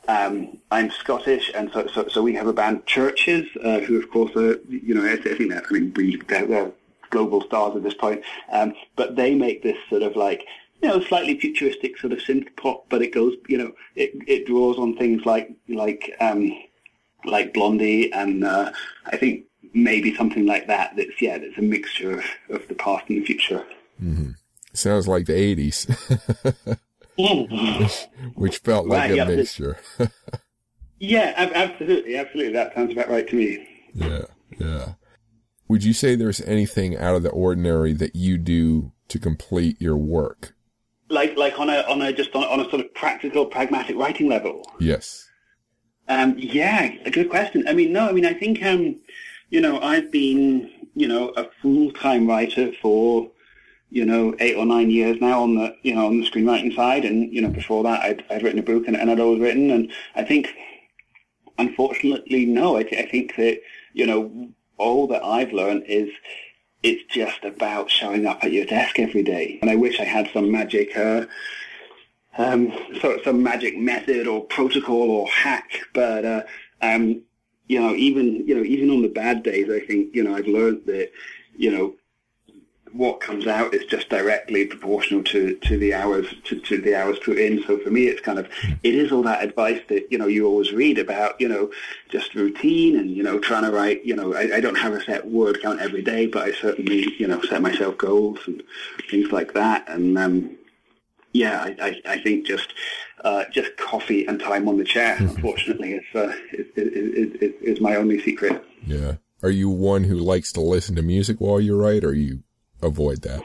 um, 0.09 0.59
I'm 0.71 0.91
Scottish, 0.91 1.51
and 1.55 1.71
so, 1.73 1.87
so, 1.89 2.09
so 2.09 2.23
we 2.23 2.35
have 2.35 2.47
a 2.47 2.53
band, 2.53 2.87
CHVRCHES, 2.87 3.65
uh, 3.65 3.81
who 3.81 3.99
of 3.99 4.11
course 4.11 4.35
are, 4.37 4.59
you 4.69 4.95
know, 4.95 5.05
I 5.05 5.17
think 5.17 5.51
that, 5.51 5.65
I 5.69 5.73
mean, 5.73 5.93
we, 5.95 6.17
they're, 6.29 6.47
they're 6.47 6.73
global 7.11 7.43
stars 7.43 7.77
at 7.77 7.83
this 7.83 7.95
point, 7.95 8.23
um, 8.53 8.75
but 8.97 9.17
they 9.17 9.35
make 9.35 9.63
this 9.63 9.77
sort 9.89 10.03
of 10.03 10.17
like, 10.17 10.45
you 10.83 10.89
know, 10.89 11.01
slightly 11.05 11.39
futuristic 11.39 11.99
sort 11.99 12.13
of 12.13 12.21
synth 12.21 12.49
pop, 12.57 12.87
but 12.89 13.03
it 13.03 13.13
goes, 13.13 13.35
you 13.49 13.59
know, 13.59 13.73
it, 13.95 14.13
it 14.27 14.47
draws 14.47 14.79
on 14.79 14.97
things 14.97 15.25
like, 15.27 15.53
like, 15.69 16.17
um, 16.21 16.53
like 17.25 17.53
Blondie, 17.53 18.13
and 18.13 18.45
uh, 18.45 18.73
I 19.07 19.17
think 19.17 19.45
maybe 19.75 20.15
something 20.15 20.47
like 20.47 20.67
that. 20.67 20.97
That's 20.97 21.21
yeah, 21.21 21.39
that's 21.39 21.59
a 21.59 21.63
mixture 21.63 22.19
of, 22.19 22.25
of 22.49 22.69
the 22.69 22.75
past 22.75 23.09
and 23.09 23.21
the 23.21 23.25
future. 23.25 23.65
Mm-hmm. 24.03 24.31
Sounds 24.73 25.09
like 25.09 25.27
the 25.27 25.33
'80s. 25.35 26.79
which, 27.81 28.07
which 28.35 28.59
felt 28.59 28.87
like 28.87 29.11
right, 29.11 29.19
a 29.19 29.27
mixture. 29.27 29.79
yeah, 30.99 31.35
absolutely, 31.37 32.17
absolutely. 32.17 32.53
That 32.53 32.75
sounds 32.75 32.93
about 32.93 33.09
right 33.09 33.29
to 33.29 33.37
me. 33.37 33.69
Yeah, 33.95 34.23
yeah. 34.59 34.93
Would 35.69 35.85
you 35.85 35.93
say 35.93 36.17
there's 36.17 36.41
anything 36.43 36.97
out 36.97 37.15
of 37.15 37.23
the 37.23 37.31
ordinary 37.31 37.93
that 37.93 38.17
you 38.17 38.39
do 38.39 38.93
to 39.09 39.19
complete 39.19 39.81
your 39.81 39.97
work? 39.97 40.55
Like, 41.09 41.37
like 41.37 41.59
on 41.59 41.69
a 41.71 41.83
on 41.83 42.03
a 42.03 42.13
just 42.13 42.35
on, 42.35 42.45
on 42.45 42.61
a 42.61 42.71
sort 42.71 42.85
of 42.85 42.95
practical, 42.95 43.47
pragmatic 43.47 43.97
writing 43.97 44.29
level. 44.29 44.63
Yes. 44.79 45.29
Um, 46.09 46.35
yeah, 46.37 46.91
a 47.05 47.11
good 47.11 47.31
question. 47.31 47.69
I 47.69 47.73
mean, 47.73 47.93
no, 47.93 48.09
I 48.09 48.13
mean, 48.13 48.27
I 48.27 48.35
think, 48.35 48.65
um, 48.65 48.97
you 49.49 49.61
know, 49.61 49.81
I've 49.81 50.11
been, 50.11 50.69
you 50.97 51.07
know, 51.07 51.29
a 51.37 51.49
full-time 51.63 52.27
writer 52.27 52.73
for, 52.83 53.31
you 53.91 54.05
know, 54.05 54.35
eight 54.39 54.57
or 54.57 54.65
nine 54.65 54.91
years 54.91 55.21
now 55.21 55.43
on 55.43 55.57
the, 55.57 55.77
you 55.83 55.95
know, 55.95 56.07
on 56.07 56.21
the 56.21 56.31
screenwriting 56.31 56.75
side. 56.75 57.05
And, 57.05 57.33
you 57.33 57.43
know, 57.43 57.49
before 57.49 57.83
that, 57.85 58.01
I'd, 58.01 58.25
I'd 58.31 58.43
written 58.43 58.61
a 58.61 58.63
book 58.63 58.87
and, 58.87 58.97
and 58.97 59.11
I'd 59.11 59.21
always 59.21 59.41
written. 59.41 59.71
And 59.71 59.93
I 60.15 60.23
think, 60.23 60.55
unfortunately, 61.59 62.47
no, 62.47 62.77
I, 62.77 62.85
th- 62.85 63.05
I 63.05 63.11
think 63.11 63.37
that, 63.37 63.61
you 63.93 64.07
know, 64.07 64.51
all 64.79 65.07
that 65.09 65.25
I've 65.25 65.53
learned 65.53 65.85
is 65.87 66.09
it's 66.83 67.03
just 67.13 67.45
about 67.45 67.91
showing 67.91 68.27
up 68.27 68.43
at 68.45 68.53
your 68.53 68.65
desk 68.65 68.99
every 68.99 69.23
day. 69.23 69.59
And 69.61 69.71
I 69.71 69.77
wish 69.77 70.01
I 70.01 70.05
had 70.05 70.31
some 70.33 70.51
magic, 70.51 70.97
uh, 70.97 71.27
um, 72.39 72.73
sort 73.01 73.19
of 73.19 73.25
some 73.25 73.43
magic 73.43 73.77
method 73.77 74.27
or 74.27 74.45
protocol 74.45 75.11
or 75.11 75.27
hack, 75.29 75.81
but 75.93 76.25
uh, 76.25 76.43
um, 76.81 77.23
you 77.67 77.81
know, 77.81 77.95
even 77.95 78.47
you 78.47 78.55
know, 78.55 78.63
even 78.63 78.91
on 78.91 79.03
the 79.03 79.09
bad 79.09 79.43
days, 79.43 79.69
I 79.71 79.81
think 79.85 80.15
you 80.15 80.25
know 80.25 80.35
I've 80.35 80.47
learned 80.47 80.83
that 80.87 81.11
you 81.57 81.71
know 81.71 81.95
what 82.93 83.21
comes 83.21 83.47
out 83.47 83.75
is 83.75 83.85
just 83.87 84.09
directly 84.09 84.67
proportional 84.67 85.23
to, 85.25 85.55
to 85.57 85.79
the 85.79 85.95
hours 85.95 86.27
to, 86.45 86.59
to 86.61 86.81
the 86.81 86.95
hours 86.95 87.19
put 87.19 87.39
in. 87.39 87.63
So 87.65 87.79
for 87.79 87.91
me, 87.91 88.07
it's 88.07 88.21
kind 88.21 88.39
of 88.39 88.49
it 88.83 88.95
is 88.95 89.13
all 89.13 89.23
that 89.23 89.45
advice 89.45 89.81
that 89.89 90.11
you 90.11 90.19
know 90.19 90.27
you 90.27 90.47
always 90.47 90.73
read 90.73 90.99
about. 90.99 91.41
You 91.41 91.49
know, 91.49 91.71
just 92.09 92.35
routine 92.35 92.99
and 92.99 93.11
you 93.11 93.23
know 93.23 93.39
trying 93.39 93.65
to 93.65 93.71
write. 93.71 94.05
You 94.05 94.17
know, 94.17 94.35
I, 94.35 94.57
I 94.57 94.61
don't 94.61 94.79
have 94.79 94.93
a 94.93 95.03
set 95.03 95.27
word 95.27 95.61
count 95.63 95.81
every 95.81 96.03
day, 96.03 96.27
but 96.27 96.43
I 96.43 96.53
certainly 96.53 97.15
you 97.19 97.27
know 97.27 97.41
set 97.43 97.63
myself 97.63 97.97
goals 97.99 98.41
and 98.47 98.63
things 99.11 99.31
like 99.33 99.55
that. 99.55 99.89
And 99.89 100.19
um, 100.19 100.57
yeah, 101.33 101.63
I, 101.63 101.77
I, 101.81 102.13
I 102.15 102.19
think 102.21 102.47
just 102.47 102.73
uh, 103.25 103.45
just 103.53 103.77
coffee 103.77 104.27
and 104.27 104.41
time 104.41 104.69
on 104.69 104.79
the 104.79 104.85
chair. 104.85 105.17
unfortunately, 105.19 105.95
is, 105.95 106.05
uh, 106.15 106.33
is, 106.53 106.67
is, 106.77 107.35
is, 107.43 107.53
is 107.63 107.81
my 107.81 107.97
only 107.97 108.21
secret. 108.21 108.65
Yeah. 108.87 109.17
Are 109.43 109.51
you 109.51 109.71
one 109.71 110.05
who 110.05 110.17
likes 110.17 110.53
to 110.53 110.61
listen 110.61 110.97
to 110.97 111.03
music 111.03 111.41
while 111.41 111.61
you 111.61 111.75
write, 111.75 112.05
or 112.05 112.13
you 112.13 112.43
avoid 112.83 113.23
that? 113.23 113.43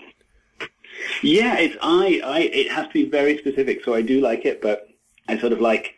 Yeah, 1.21 1.58
it's 1.58 1.76
I, 1.82 2.21
I. 2.24 2.39
It 2.41 2.71
has 2.71 2.88
to 2.88 2.93
be 2.93 3.06
very 3.06 3.38
specific, 3.38 3.84
so 3.84 3.93
I 3.93 4.02
do 4.02 4.21
like 4.21 4.45
it, 4.45 4.62
but 4.62 4.89
I 5.28 5.38
sort 5.38 5.54
of 5.54 5.62
like 5.62 5.95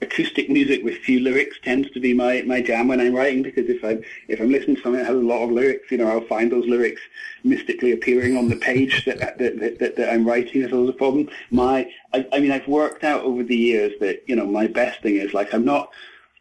acoustic 0.00 0.50
music 0.50 0.82
with 0.84 0.98
few 0.98 1.20
lyrics 1.20 1.56
tends 1.62 1.90
to 1.90 2.00
be 2.00 2.12
my, 2.12 2.42
my 2.42 2.60
jam 2.60 2.88
when 2.88 3.00
I'm 3.00 3.14
writing 3.14 3.42
because 3.42 3.68
if 3.68 3.82
I'm 3.84 4.02
if 4.28 4.40
I'm 4.40 4.50
listening 4.50 4.76
to 4.76 4.82
something 4.82 5.00
that 5.00 5.06
has 5.06 5.16
a 5.16 5.20
lot 5.20 5.42
of 5.42 5.50
lyrics, 5.50 5.90
you 5.90 5.98
know, 5.98 6.08
I'll 6.08 6.26
find 6.26 6.50
those 6.50 6.66
lyrics 6.66 7.00
mystically 7.42 7.92
appearing 7.92 8.36
on 8.36 8.48
the 8.48 8.56
page 8.56 9.04
that, 9.06 9.18
that, 9.18 9.38
that, 9.38 9.78
that, 9.78 9.96
that 9.96 10.12
I'm 10.12 10.26
writing 10.26 10.62
if 10.62 10.70
there's 10.70 10.88
a 10.88 10.92
problem. 10.92 11.28
My 11.50 11.90
I, 12.12 12.26
I 12.32 12.40
mean 12.40 12.50
I've 12.50 12.68
worked 12.68 13.04
out 13.04 13.22
over 13.22 13.42
the 13.42 13.56
years 13.56 13.92
that, 14.00 14.22
you 14.26 14.36
know, 14.36 14.46
my 14.46 14.66
best 14.66 15.02
thing 15.02 15.16
is 15.16 15.34
like 15.34 15.54
I'm 15.54 15.64
not 15.64 15.90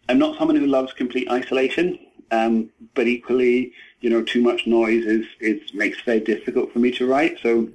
I'm 0.10 0.20
not 0.20 0.38
someone 0.38 0.58
who 0.58 0.68
loves 0.68 0.94
complete 0.94 1.30
isolation. 1.30 2.00
Um, 2.32 2.72
but 2.96 3.06
equally, 3.08 3.74
you 4.04 4.10
know, 4.10 4.22
too 4.22 4.42
much 4.42 4.68
noise 4.68 5.06
is, 5.06 5.26
is 5.40 5.74
makes 5.74 5.98
it 5.98 6.04
very 6.04 6.20
difficult 6.20 6.72
for 6.74 6.80
me 6.80 6.92
to 6.92 7.08
write. 7.08 7.40
So 7.42 7.70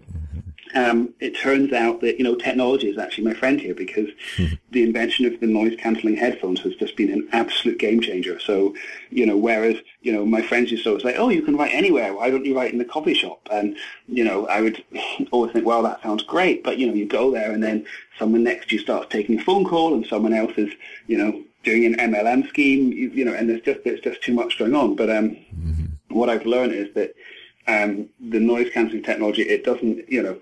um, 0.75 1.15
it 1.21 1.35
turns 1.35 1.73
out 1.73 2.03
that 2.03 2.19
you 2.19 2.25
know 2.25 2.35
technology 2.35 2.91
is 2.91 2.99
actually 2.99 3.25
my 3.25 3.33
friend 3.33 3.59
here 3.59 3.75
because 3.75 4.11
the 4.71 4.83
invention 4.83 5.25
of 5.25 5.41
the 5.41 5.47
noise 5.47 5.75
cancelling 5.79 6.19
headphones 6.19 6.61
has 6.61 6.75
just 6.75 6.97
been 6.97 7.11
an 7.11 7.27
absolute 7.33 7.79
game 7.79 8.03
changer. 8.03 8.39
So 8.39 8.75
you 9.09 9.25
know, 9.25 9.39
whereas 9.39 9.77
you 10.03 10.13
know 10.13 10.27
my 10.27 10.43
friends 10.43 10.71
used 10.71 10.85
to 10.85 10.91
always 10.91 11.03
say, 11.03 11.17
"Oh, 11.17 11.31
you 11.31 11.41
can 11.41 11.57
write 11.57 11.73
anywhere. 11.73 12.15
Why 12.15 12.29
don't 12.29 12.45
you 12.45 12.55
write 12.55 12.73
in 12.73 12.79
the 12.79 12.85
coffee 12.85 13.15
shop?" 13.15 13.49
And 13.51 13.75
you 14.07 14.23
know, 14.23 14.47
I 14.49 14.61
would 14.61 14.85
always 15.31 15.53
think, 15.53 15.65
"Well, 15.65 15.83
that 15.85 16.03
sounds 16.03 16.25
great," 16.25 16.63
but 16.63 16.77
you 16.77 16.87
know, 16.87 16.93
you 16.93 17.07
go 17.07 17.31
there 17.31 17.53
and 17.53 17.63
then 17.63 17.87
someone 18.19 18.45
next 18.45 18.69
to 18.69 18.77
you 18.77 18.83
starts 18.83 19.07
taking 19.09 19.41
a 19.41 19.43
phone 19.43 19.65
call, 19.65 19.95
and 19.95 20.05
someone 20.05 20.35
else 20.35 20.53
is 20.59 20.75
you 21.07 21.17
know 21.17 21.43
doing 21.65 21.87
an 21.87 21.95
MLM 22.13 22.47
scheme, 22.49 22.93
you, 22.93 23.09
you 23.11 23.25
know, 23.25 23.33
and 23.33 23.49
there's 23.49 23.63
just 23.63 23.83
there's 23.85 24.01
just 24.01 24.23
too 24.23 24.35
much 24.35 24.59
going 24.59 24.75
on. 24.75 24.95
But 24.95 25.09
um, 25.09 25.31
mm-hmm. 25.31 25.87
What 26.19 26.31
I've 26.31 26.47
learned 26.47 26.73
is 26.73 26.93
that 26.95 27.15
um, 27.67 28.09
the 28.21 28.41
noise 28.41 28.71
cancelling 28.71 29.03
technology, 29.03 29.43
it 29.43 29.65
doesn't, 29.65 30.11
you 30.11 30.23
know, 30.23 30.41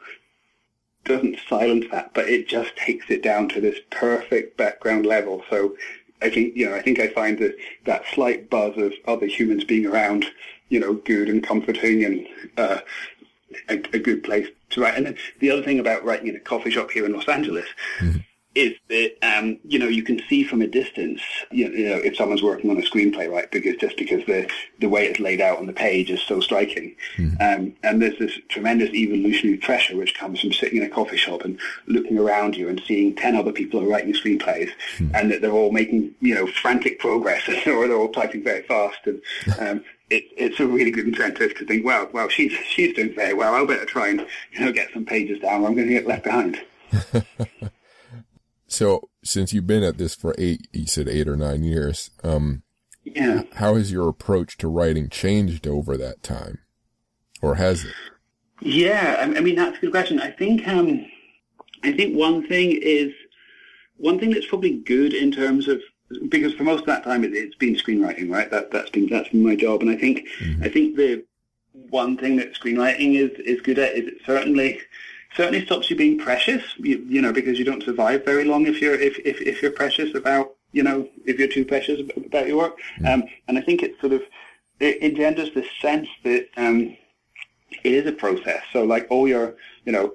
doesn't 1.04 1.38
silence 1.48 1.86
that, 1.90 2.12
but 2.14 2.28
it 2.28 2.48
just 2.48 2.76
takes 2.76 3.10
it 3.10 3.22
down 3.22 3.48
to 3.50 3.60
this 3.60 3.78
perfect 3.90 4.56
background 4.56 5.06
level. 5.06 5.42
So 5.50 5.76
I 6.22 6.30
think, 6.30 6.56
you 6.56 6.68
know, 6.68 6.74
I 6.74 6.82
think 6.82 6.98
I 6.98 7.08
find 7.08 7.38
that 7.38 7.56
that 7.84 8.04
slight 8.12 8.50
buzz 8.50 8.76
of 8.76 8.92
other 9.06 9.26
humans 9.26 9.64
being 9.64 9.86
around, 9.86 10.26
you 10.68 10.80
know, 10.80 10.94
good 10.94 11.28
and 11.28 11.42
comforting 11.42 12.04
and 12.04 12.26
uh, 12.56 12.80
a, 13.68 13.74
a, 13.74 13.98
good 13.98 14.24
place 14.24 14.48
to 14.70 14.80
write. 14.80 14.96
And 14.96 15.06
then 15.06 15.16
the 15.40 15.50
other 15.50 15.62
thing 15.62 15.78
about 15.78 16.04
writing 16.04 16.28
in 16.28 16.36
a 16.36 16.40
coffee 16.40 16.70
shop 16.70 16.90
here 16.90 17.06
in 17.06 17.12
Los 17.12 17.28
Angeles 17.28 17.66
mm-hmm 17.98 18.18
is 18.56 18.74
that 18.88 19.12
um, 19.22 19.58
you 19.64 19.78
know 19.78 19.86
you 19.86 20.02
can 20.02 20.20
see 20.28 20.42
from 20.42 20.62
a 20.62 20.66
distance 20.66 21.20
you 21.50 21.68
know 21.68 21.96
if 21.96 22.16
someone's 22.16 22.42
working 22.42 22.70
on 22.70 22.78
a 22.78 22.80
screenplay 22.80 23.30
right 23.30 23.50
because 23.50 23.76
just 23.76 23.96
because 23.98 24.24
the 24.24 24.50
the 24.80 24.88
way 24.88 25.04
it's 25.06 25.20
laid 25.20 25.42
out 25.42 25.58
on 25.58 25.66
the 25.66 25.72
page 25.72 26.10
is 26.10 26.22
so 26.22 26.40
striking 26.40 26.96
mm-hmm. 27.16 27.34
um, 27.40 27.76
and 27.82 28.00
there's 28.00 28.18
this 28.18 28.32
tremendous 28.48 28.88
evolutionary 28.90 29.58
pressure 29.58 29.94
which 29.96 30.14
comes 30.14 30.40
from 30.40 30.52
sitting 30.52 30.78
in 30.78 30.84
a 30.84 30.88
coffee 30.88 31.18
shop 31.18 31.42
and 31.42 31.60
looking 31.86 32.18
around 32.18 32.56
you 32.56 32.68
and 32.68 32.80
seeing 32.86 33.14
10 33.14 33.36
other 33.36 33.52
people 33.52 33.78
who 33.78 33.86
are 33.86 33.90
writing 33.90 34.14
screenplays 34.14 34.70
mm-hmm. 34.96 35.14
and 35.14 35.30
that 35.30 35.42
they're 35.42 35.52
all 35.52 35.70
making 35.70 36.14
you 36.20 36.34
know 36.34 36.46
frantic 36.46 36.98
progress 36.98 37.46
or 37.66 37.86
they're 37.86 37.98
all 37.98 38.08
typing 38.08 38.42
very 38.42 38.62
fast 38.62 38.98
and 39.04 39.20
um, 39.60 39.84
it, 40.08 40.24
it's 40.36 40.60
a 40.60 40.66
really 40.66 40.92
good 40.92 41.08
incentive 41.08 41.56
to 41.56 41.66
think, 41.66 41.84
well, 41.84 42.08
well, 42.12 42.28
she's 42.28 42.52
she's 42.52 42.94
doing 42.94 43.12
very 43.12 43.34
well. 43.34 43.56
I'll 43.56 43.66
better 43.66 43.84
try 43.84 44.06
and 44.06 44.24
you 44.52 44.60
know 44.60 44.70
get 44.70 44.92
some 44.92 45.04
pages 45.04 45.40
down, 45.40 45.62
or 45.62 45.66
I'm 45.66 45.74
going 45.74 45.88
to 45.88 45.94
get 45.94 46.06
left 46.06 46.22
behind. 46.22 46.60
So 48.68 49.08
since 49.22 49.52
you've 49.52 49.66
been 49.66 49.82
at 49.82 49.98
this 49.98 50.14
for 50.14 50.34
eight, 50.38 50.68
you 50.72 50.86
said 50.86 51.08
eight 51.08 51.28
or 51.28 51.36
nine 51.36 51.62
years, 51.62 52.10
um, 52.24 52.62
yeah. 53.06 53.42
How 53.54 53.76
has 53.76 53.92
your 53.92 54.08
approach 54.08 54.58
to 54.58 54.68
writing 54.68 55.08
changed 55.08 55.68
over 55.68 55.96
that 55.96 56.24
time, 56.24 56.58
or 57.40 57.54
has 57.54 57.84
it? 57.84 57.92
Yeah, 58.60 59.16
I 59.20 59.40
mean 59.40 59.54
that's 59.54 59.78
a 59.78 59.80
good 59.80 59.92
question. 59.92 60.20
I 60.20 60.30
think 60.32 60.66
um, 60.66 61.06
I 61.84 61.92
think 61.92 62.16
one 62.16 62.46
thing 62.48 62.72
is 62.72 63.12
one 63.96 64.18
thing 64.18 64.30
that's 64.30 64.46
probably 64.46 64.78
good 64.78 65.14
in 65.14 65.30
terms 65.30 65.68
of 65.68 65.80
because 66.28 66.52
for 66.54 66.64
most 66.64 66.80
of 66.80 66.86
that 66.86 67.04
time 67.04 67.22
it, 67.22 67.32
has 67.32 67.54
been 67.54 67.76
screenwriting, 67.76 68.30
right? 68.30 68.50
That 68.50 68.72
that's 68.72 68.90
been 68.90 69.08
that's 69.08 69.28
been 69.28 69.44
my 69.44 69.54
job, 69.54 69.82
and 69.82 69.90
I 69.90 69.96
think 69.96 70.26
mm-hmm. 70.40 70.64
I 70.64 70.68
think 70.68 70.96
the 70.96 71.24
one 71.72 72.16
thing 72.16 72.36
that 72.36 72.54
screenwriting 72.54 73.14
is 73.14 73.30
is 73.38 73.60
good 73.60 73.78
at 73.78 73.94
is 73.94 74.08
it 74.08 74.18
certainly 74.26 74.80
certainly 75.36 75.64
stops 75.64 75.90
you 75.90 75.96
being 75.96 76.18
precious, 76.18 76.62
you, 76.78 77.04
you 77.08 77.20
know, 77.20 77.32
because 77.32 77.58
you 77.58 77.64
don't 77.64 77.82
survive 77.82 78.24
very 78.24 78.44
long 78.44 78.66
if 78.66 78.80
you're 78.80 78.94
if, 78.94 79.18
if, 79.18 79.40
if 79.40 79.62
you're 79.62 79.70
precious 79.70 80.14
about 80.14 80.54
you 80.72 80.82
know 80.82 81.08
if 81.24 81.38
you're 81.38 81.48
too 81.48 81.64
precious 81.64 82.00
about 82.16 82.46
your 82.48 82.56
work. 82.56 82.78
Mm. 83.00 83.14
Um, 83.14 83.24
and 83.48 83.58
I 83.58 83.60
think 83.60 83.82
it 83.82 83.94
sort 84.00 84.12
of 84.12 84.22
it 84.80 85.02
engenders 85.02 85.54
this 85.54 85.66
sense 85.80 86.08
that 86.24 86.48
um, 86.56 86.96
it 87.84 87.92
is 87.92 88.06
a 88.06 88.12
process. 88.12 88.62
So 88.72 88.84
like 88.84 89.06
all 89.10 89.28
your 89.28 89.54
you 89.84 89.92
know 89.92 90.14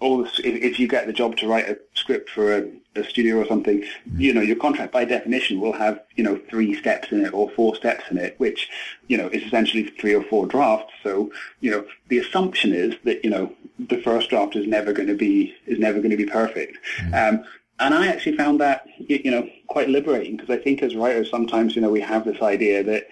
all 0.00 0.22
this, 0.22 0.38
if, 0.40 0.62
if 0.62 0.80
you 0.80 0.88
get 0.88 1.06
the 1.06 1.12
job 1.12 1.36
to 1.36 1.48
write 1.48 1.68
a 1.68 1.78
script 1.94 2.30
for 2.30 2.56
a, 2.56 2.70
a 2.96 3.04
studio 3.04 3.36
or 3.36 3.46
something, 3.46 3.80
mm-hmm. 3.80 4.20
you 4.20 4.34
know, 4.34 4.40
your 4.40 4.56
contract 4.56 4.92
by 4.92 5.04
definition 5.04 5.60
will 5.60 5.72
have, 5.72 6.00
you 6.16 6.24
know, 6.24 6.40
three 6.50 6.74
steps 6.74 7.12
in 7.12 7.24
it 7.24 7.32
or 7.32 7.50
four 7.50 7.74
steps 7.76 8.04
in 8.10 8.18
it, 8.18 8.34
which, 8.38 8.68
you 9.08 9.16
know, 9.16 9.28
is 9.28 9.42
essentially 9.42 9.84
three 10.00 10.14
or 10.14 10.22
four 10.24 10.46
drafts. 10.46 10.92
So, 11.02 11.30
you 11.60 11.70
know, 11.70 11.84
the 12.08 12.18
assumption 12.18 12.72
is 12.72 12.94
that, 13.04 13.24
you 13.24 13.30
know, 13.30 13.52
the 13.78 13.98
first 13.98 14.30
draft 14.30 14.56
is 14.56 14.66
never 14.66 14.92
going 14.92 15.08
to 15.08 15.16
be, 15.16 15.54
is 15.66 15.78
never 15.78 15.98
going 15.98 16.10
to 16.10 16.16
be 16.16 16.26
perfect. 16.26 16.78
Mm-hmm. 16.98 17.36
Um, 17.36 17.44
and 17.80 17.92
I 17.92 18.06
actually 18.06 18.36
found 18.36 18.60
that, 18.60 18.86
you 18.98 19.30
know, 19.30 19.48
quite 19.66 19.88
liberating 19.88 20.36
because 20.36 20.50
I 20.50 20.62
think 20.62 20.82
as 20.82 20.94
writers 20.94 21.30
sometimes, 21.30 21.74
you 21.74 21.82
know, 21.82 21.90
we 21.90 22.00
have 22.00 22.24
this 22.24 22.40
idea 22.40 22.84
that, 22.84 23.08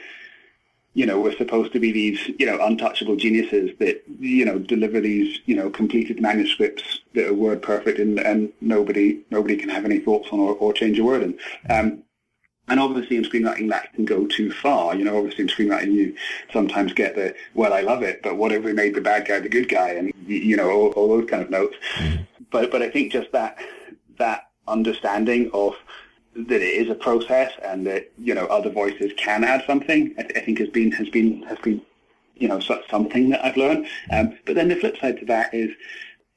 you 0.95 1.07
know, 1.07 1.19
we're 1.19 1.37
supposed 1.37 1.73
to 1.73 1.81
be 1.81 1.91
these, 1.91 2.31
you 2.39 2.45
know, 2.45 2.63
untouchable 2.65 3.17
geniuses 3.17 3.71
that, 3.79 4.03
you 4.21 4.45
know, 4.45 4.59
deliver 4.59 5.01
these, 5.01 5.41
you 5.47 5.57
know, 5.57 5.71
completed 5.71 6.21
manuscripts 6.21 7.01
that 7.15 7.29
are 7.29 7.35
word 7.35 7.63
perfect 7.63 7.99
and, 7.99 8.19
and 8.21 8.53
nobody 8.61 9.21
nobody 9.31 9.57
can 9.57 9.71
have 9.71 9.85
any 9.85 9.99
thoughts 10.01 10.29
on 10.33 10.39
or, 10.39 10.55
or 10.57 10.73
change 10.73 10.99
a 10.99 11.05
word 11.05 11.23
in. 11.23 11.39
Um, 11.71 12.03
and 12.69 12.79
obviously 12.79 13.17
in 13.17 13.25
screenwriting 13.25 13.71
that 13.71 13.93
can 13.95 14.05
go 14.05 14.27
too 14.27 14.53
far. 14.53 14.95
You 14.95 15.05
know, 15.05 15.17
obviously 15.17 15.45
in 15.45 15.49
screenwriting 15.49 15.93
you 15.93 16.15
sometimes 16.53 16.93
get 16.93 17.17
the, 17.17 17.35
well, 17.55 17.73
I 17.73 17.81
love 17.81 18.03
it, 18.03 18.23
but 18.23 18.37
what 18.37 18.53
if 18.53 18.63
we 18.63 18.73
made 18.73 18.95
the 18.95 19.01
bad 19.01 19.27
guy 19.27 19.41
the 19.41 19.49
good 19.49 19.69
guy? 19.69 19.91
And, 19.91 20.13
you 20.27 20.57
know, 20.57 20.71
all, 20.71 20.89
all 20.93 21.09
those 21.09 21.29
kind 21.29 21.43
of 21.43 21.51
notes. 21.51 21.77
Mm-hmm. 21.97 22.23
But, 22.51 22.71
but 22.71 22.83
I 22.83 22.91
think 22.91 23.13
just 23.13 23.33
that, 23.33 23.59
that 24.19 24.51
understanding 24.69 25.51
of 25.53 25.75
that 26.35 26.63
it 26.63 26.63
is 26.63 26.91
a 26.91 26.95
process 26.95 27.53
and 27.63 27.87
that 27.87 28.11
you 28.19 28.35
know 28.35 28.47
other 28.47 28.71
voices 28.71 29.13
can 29.17 29.45
add 29.45 29.65
something. 29.67 30.15
I, 30.19 30.23
th- 30.23 30.37
I 30.37 30.41
think 30.41 30.59
has 30.59 30.69
been 30.69 30.93
has 30.93 31.09
been 31.09 31.43
has 31.43 31.59
been 31.59 31.83
you 32.37 32.49
know 32.49 32.61
something 32.61 33.31
that 33.31 33.45
I've 33.45 33.57
learned. 33.57 33.87
Um, 34.11 34.39
but 34.47 34.55
then 34.55 34.69
the 34.69 34.77
flip 34.77 34.97
side 34.99 35.19
to 35.19 35.27
that 35.27 35.53
is 35.53 35.71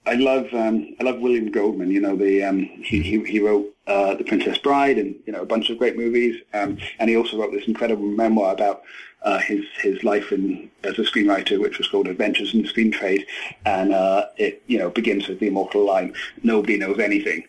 I 0.06 0.16
love 0.16 0.54
um, 0.54 0.96
I 1.00 1.04
love 1.04 1.20
William 1.20 1.52
Goldman. 1.52 1.92
You 1.92 2.02
know 2.02 2.16
the 2.16 2.44
um, 2.44 2.60
he, 2.60 3.02
he, 3.02 3.24
he 3.24 3.40
wrote 3.40 3.74
uh, 3.88 4.16
The 4.16 4.24
Princess 4.24 4.58
Bride 4.58 4.98
and 4.98 5.16
you 5.26 5.34
know 5.34 5.42
a 5.42 5.46
bunch 5.46 5.70
of 5.70 5.78
great 5.78 5.98
movies. 5.98 6.42
Um, 6.54 6.78
and 7.00 7.10
he 7.10 7.18
also 7.18 7.38
wrote 7.38 7.52
this 7.52 7.68
incredible 7.68 8.06
memoir 8.06 8.54
about 8.54 8.84
uh, 9.24 9.40
his 9.40 9.66
his 9.78 10.04
life 10.04 10.32
in 10.32 10.70
as 10.84 11.00
a 11.00 11.04
screenwriter, 11.04 11.60
which 11.60 11.78
was 11.78 11.88
called 11.88 12.08
Adventures 12.08 12.54
in 12.54 12.62
the 12.62 12.68
Screen 12.68 12.92
Trade. 12.92 13.26
And 13.66 13.94
uh, 13.94 14.28
it 14.38 14.62
you 14.68 14.78
know 14.78 14.90
begins 14.90 15.28
with 15.28 15.40
the 15.40 15.48
immortal 15.48 15.86
line, 15.86 16.14
"Nobody 16.44 16.78
knows 16.78 17.00
anything." 17.00 17.46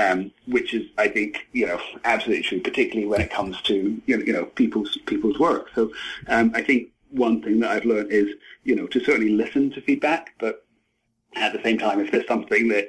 Um, 0.00 0.30
which 0.46 0.74
is, 0.74 0.88
I 0.98 1.08
think, 1.08 1.46
you 1.52 1.66
know, 1.66 1.80
absolutely 2.04 2.44
true, 2.44 2.60
particularly 2.60 3.06
when 3.06 3.20
it 3.20 3.30
comes 3.30 3.60
to, 3.62 4.00
you 4.06 4.16
know, 4.16 4.24
you 4.24 4.32
know 4.32 4.44
people's 4.46 4.96
people's 5.06 5.38
work. 5.38 5.68
So 5.74 5.92
um, 6.28 6.52
I 6.54 6.62
think 6.62 6.88
one 7.10 7.42
thing 7.42 7.60
that 7.60 7.70
I've 7.70 7.84
learned 7.84 8.10
is, 8.10 8.28
you 8.64 8.74
know, 8.76 8.86
to 8.88 9.00
certainly 9.00 9.32
listen 9.32 9.70
to 9.72 9.80
feedback, 9.80 10.34
but 10.38 10.64
at 11.36 11.52
the 11.52 11.62
same 11.62 11.78
time, 11.78 12.00
if 12.00 12.10
there's 12.10 12.26
something 12.26 12.68
that, 12.68 12.88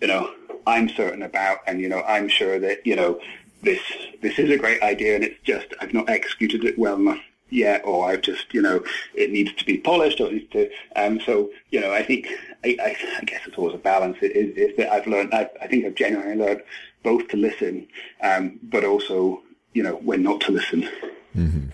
you 0.00 0.08
know, 0.08 0.32
I'm 0.66 0.88
certain 0.88 1.22
about, 1.22 1.58
and 1.66 1.80
you 1.80 1.88
know, 1.88 2.02
I'm 2.02 2.28
sure 2.28 2.58
that, 2.58 2.86
you 2.86 2.96
know, 2.96 3.20
this 3.62 3.80
this 4.22 4.38
is 4.38 4.50
a 4.50 4.56
great 4.56 4.82
idea, 4.82 5.16
and 5.16 5.24
it's 5.24 5.40
just 5.42 5.68
I've 5.80 5.94
not 5.94 6.08
executed 6.08 6.64
it 6.64 6.78
well 6.78 6.96
enough 6.96 7.20
yet, 7.50 7.82
or 7.84 8.08
I've 8.08 8.22
just, 8.22 8.52
you 8.52 8.62
know, 8.62 8.82
it 9.14 9.30
needs 9.30 9.52
to 9.54 9.64
be 9.64 9.78
polished, 9.78 10.20
or 10.20 10.28
it 10.28 10.34
needs 10.34 10.52
to. 10.52 10.70
Um, 10.96 11.20
so, 11.20 11.50
you 11.70 11.80
know, 11.80 11.92
I 11.92 12.02
think 12.02 12.28
I, 12.64 12.76
I, 12.80 12.96
I 13.20 13.24
guess 13.24 13.42
it's 13.46 13.56
always 13.56 13.74
a 13.74 13.78
balance. 13.78 14.18
It 14.20 14.36
is, 14.36 14.56
is 14.56 14.76
that 14.76 14.92
I've 14.92 15.06
learned. 15.06 15.34
I, 15.34 15.48
I 15.60 15.66
think 15.66 15.84
I've 15.84 15.94
genuinely 15.94 16.36
learned 16.36 16.62
both 17.02 17.28
to 17.28 17.36
listen, 17.36 17.86
um, 18.22 18.58
but 18.62 18.84
also, 18.84 19.42
you 19.72 19.82
know, 19.82 19.96
when 19.96 20.22
not 20.22 20.40
to 20.42 20.52
listen. 20.52 20.88
Mm-hmm. 21.36 21.68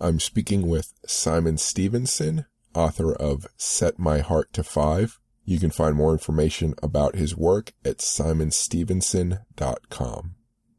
I'm 0.00 0.20
speaking 0.20 0.68
with 0.68 0.94
Simon 1.06 1.58
Stephenson, 1.58 2.46
author 2.74 3.12
of 3.14 3.46
Set 3.56 3.98
My 3.98 4.20
Heart 4.20 4.52
to 4.54 4.62
Five. 4.62 5.18
You 5.44 5.58
can 5.58 5.70
find 5.70 5.96
more 5.96 6.12
information 6.12 6.74
about 6.82 7.16
his 7.16 7.36
work 7.36 7.72
at 7.84 7.98
simonstephenson.com. 7.98 10.34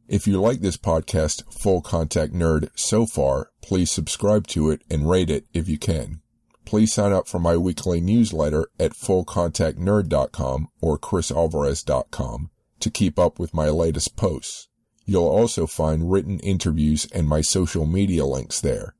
If 0.10 0.26
you 0.26 0.42
like 0.42 0.62
this 0.62 0.76
podcast, 0.76 1.54
Full 1.54 1.82
Contact 1.82 2.34
Nerd, 2.34 2.72
so 2.74 3.06
far, 3.06 3.52
please 3.62 3.92
subscribe 3.92 4.48
to 4.48 4.72
it 4.72 4.82
and 4.90 5.08
rate 5.08 5.30
it 5.30 5.46
if 5.54 5.70
you 5.70 5.78
can. 5.78 6.22
Please 6.66 6.92
sign 6.92 7.14
up 7.14 7.28
for 7.28 7.38
my 7.38 7.56
weekly 7.56 8.02
newsletter 8.02 8.66
at 8.80 8.94
fullcontactnerd.com 8.94 10.70
or 10.82 10.98
chrisalvarez.com 10.98 12.50
to 12.80 12.90
keep 12.90 13.20
up 13.20 13.38
with 13.38 13.54
my 13.54 13.70
latest 13.70 14.16
posts. 14.16 14.68
You'll 15.06 15.28
also 15.28 15.68
find 15.68 16.12
written 16.12 16.40
interviews 16.40 17.08
and 17.14 17.30
my 17.30 17.42
social 17.42 17.86
media 17.86 18.26
links 18.26 18.60
there. 18.60 18.96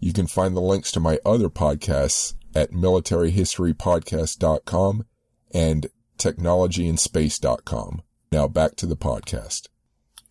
You 0.00 0.14
can 0.14 0.26
find 0.26 0.56
the 0.56 0.62
links 0.62 0.90
to 0.92 1.00
my 1.00 1.18
other 1.26 1.50
podcasts 1.50 2.32
at 2.54 2.70
militaryhistorypodcast.com 2.70 5.04
and 5.52 5.86
technologyandspace.com. 6.16 8.02
Now 8.32 8.48
back 8.48 8.76
to 8.76 8.86
the 8.86 8.96
podcast. 8.96 9.68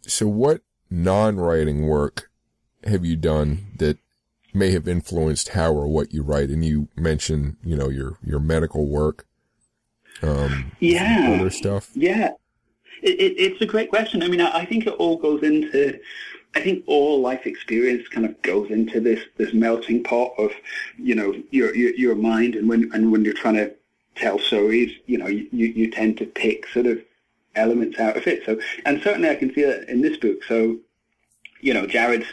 So 0.06 0.28
what 0.28 0.62
non-writing 0.89 1.88
work 1.88 2.30
have 2.86 3.06
you 3.06 3.16
done 3.16 3.68
that 3.78 3.98
may 4.54 4.72
have 4.72 4.88
influenced 4.88 5.50
how 5.50 5.74
or 5.74 5.88
what 5.88 6.13
you 6.13 6.22
write? 6.22 6.50
And 6.50 6.63
you 6.63 6.88
mentioned, 6.96 7.58
you 7.63 7.76
know, 7.76 7.89
your, 7.89 8.18
your 8.24 8.39
medical 8.39 8.88
work. 8.88 9.26
Um, 10.22 10.72
yeah. 10.80 11.38
Other 11.39 11.50
stuff. 11.50 11.89
Yeah. 11.96 12.32
It, 13.02 13.20
it, 13.20 13.34
it's 13.38 13.62
a 13.62 13.66
great 13.66 13.89
question. 13.89 14.24
I 14.24 14.28
mean, 14.28 14.42
I, 14.42 14.60
I 14.60 14.66
think 14.66 14.88
it 14.88 14.94
all 14.94 15.18
goes 15.18 15.44
into, 15.44 16.00
I 16.56 16.62
think 16.62 16.84
all 16.88 17.20
life 17.20 17.46
experience 17.46 18.08
kind 18.08 18.26
of 18.26 18.39
goes 18.44 18.70
into 18.70 19.00
this 19.00 19.20
this 19.38 19.54
melting 19.54 20.04
pot 20.04 20.34
of, 20.38 20.52
you 20.98 21.16
know, 21.16 21.34
your 21.50 21.76
your, 21.76 21.96
your 21.96 22.16
mind, 22.16 22.56
and 22.56 22.70
when 22.70 22.92
and 22.94 23.12
when 23.12 23.26
you're 23.26 23.34
trying 23.34 23.56
to 23.56 23.74
tell 24.16 24.38
stories, 24.38 24.96
you 25.08 25.18
know, 25.18 25.26
you, 25.26 25.48
you 25.52 25.89
tend 25.89 26.18
to 26.20 26.26
pick 26.26 26.68
sort 26.68 26.86
of 26.86 27.02
elements 27.56 28.00
out 28.00 28.18
of 28.18 28.28
it. 28.28 28.44
So, 28.46 28.60
and 28.86 29.02
certainly 29.02 29.30
I 29.30 29.36
can 29.36 29.54
see 29.54 29.63
that 29.63 29.89
in 29.89 30.02
this 30.02 30.18
book. 30.18 30.44
So, 30.48 30.78
you 31.62 31.74
know, 31.74 31.86
Jared's 31.88 32.28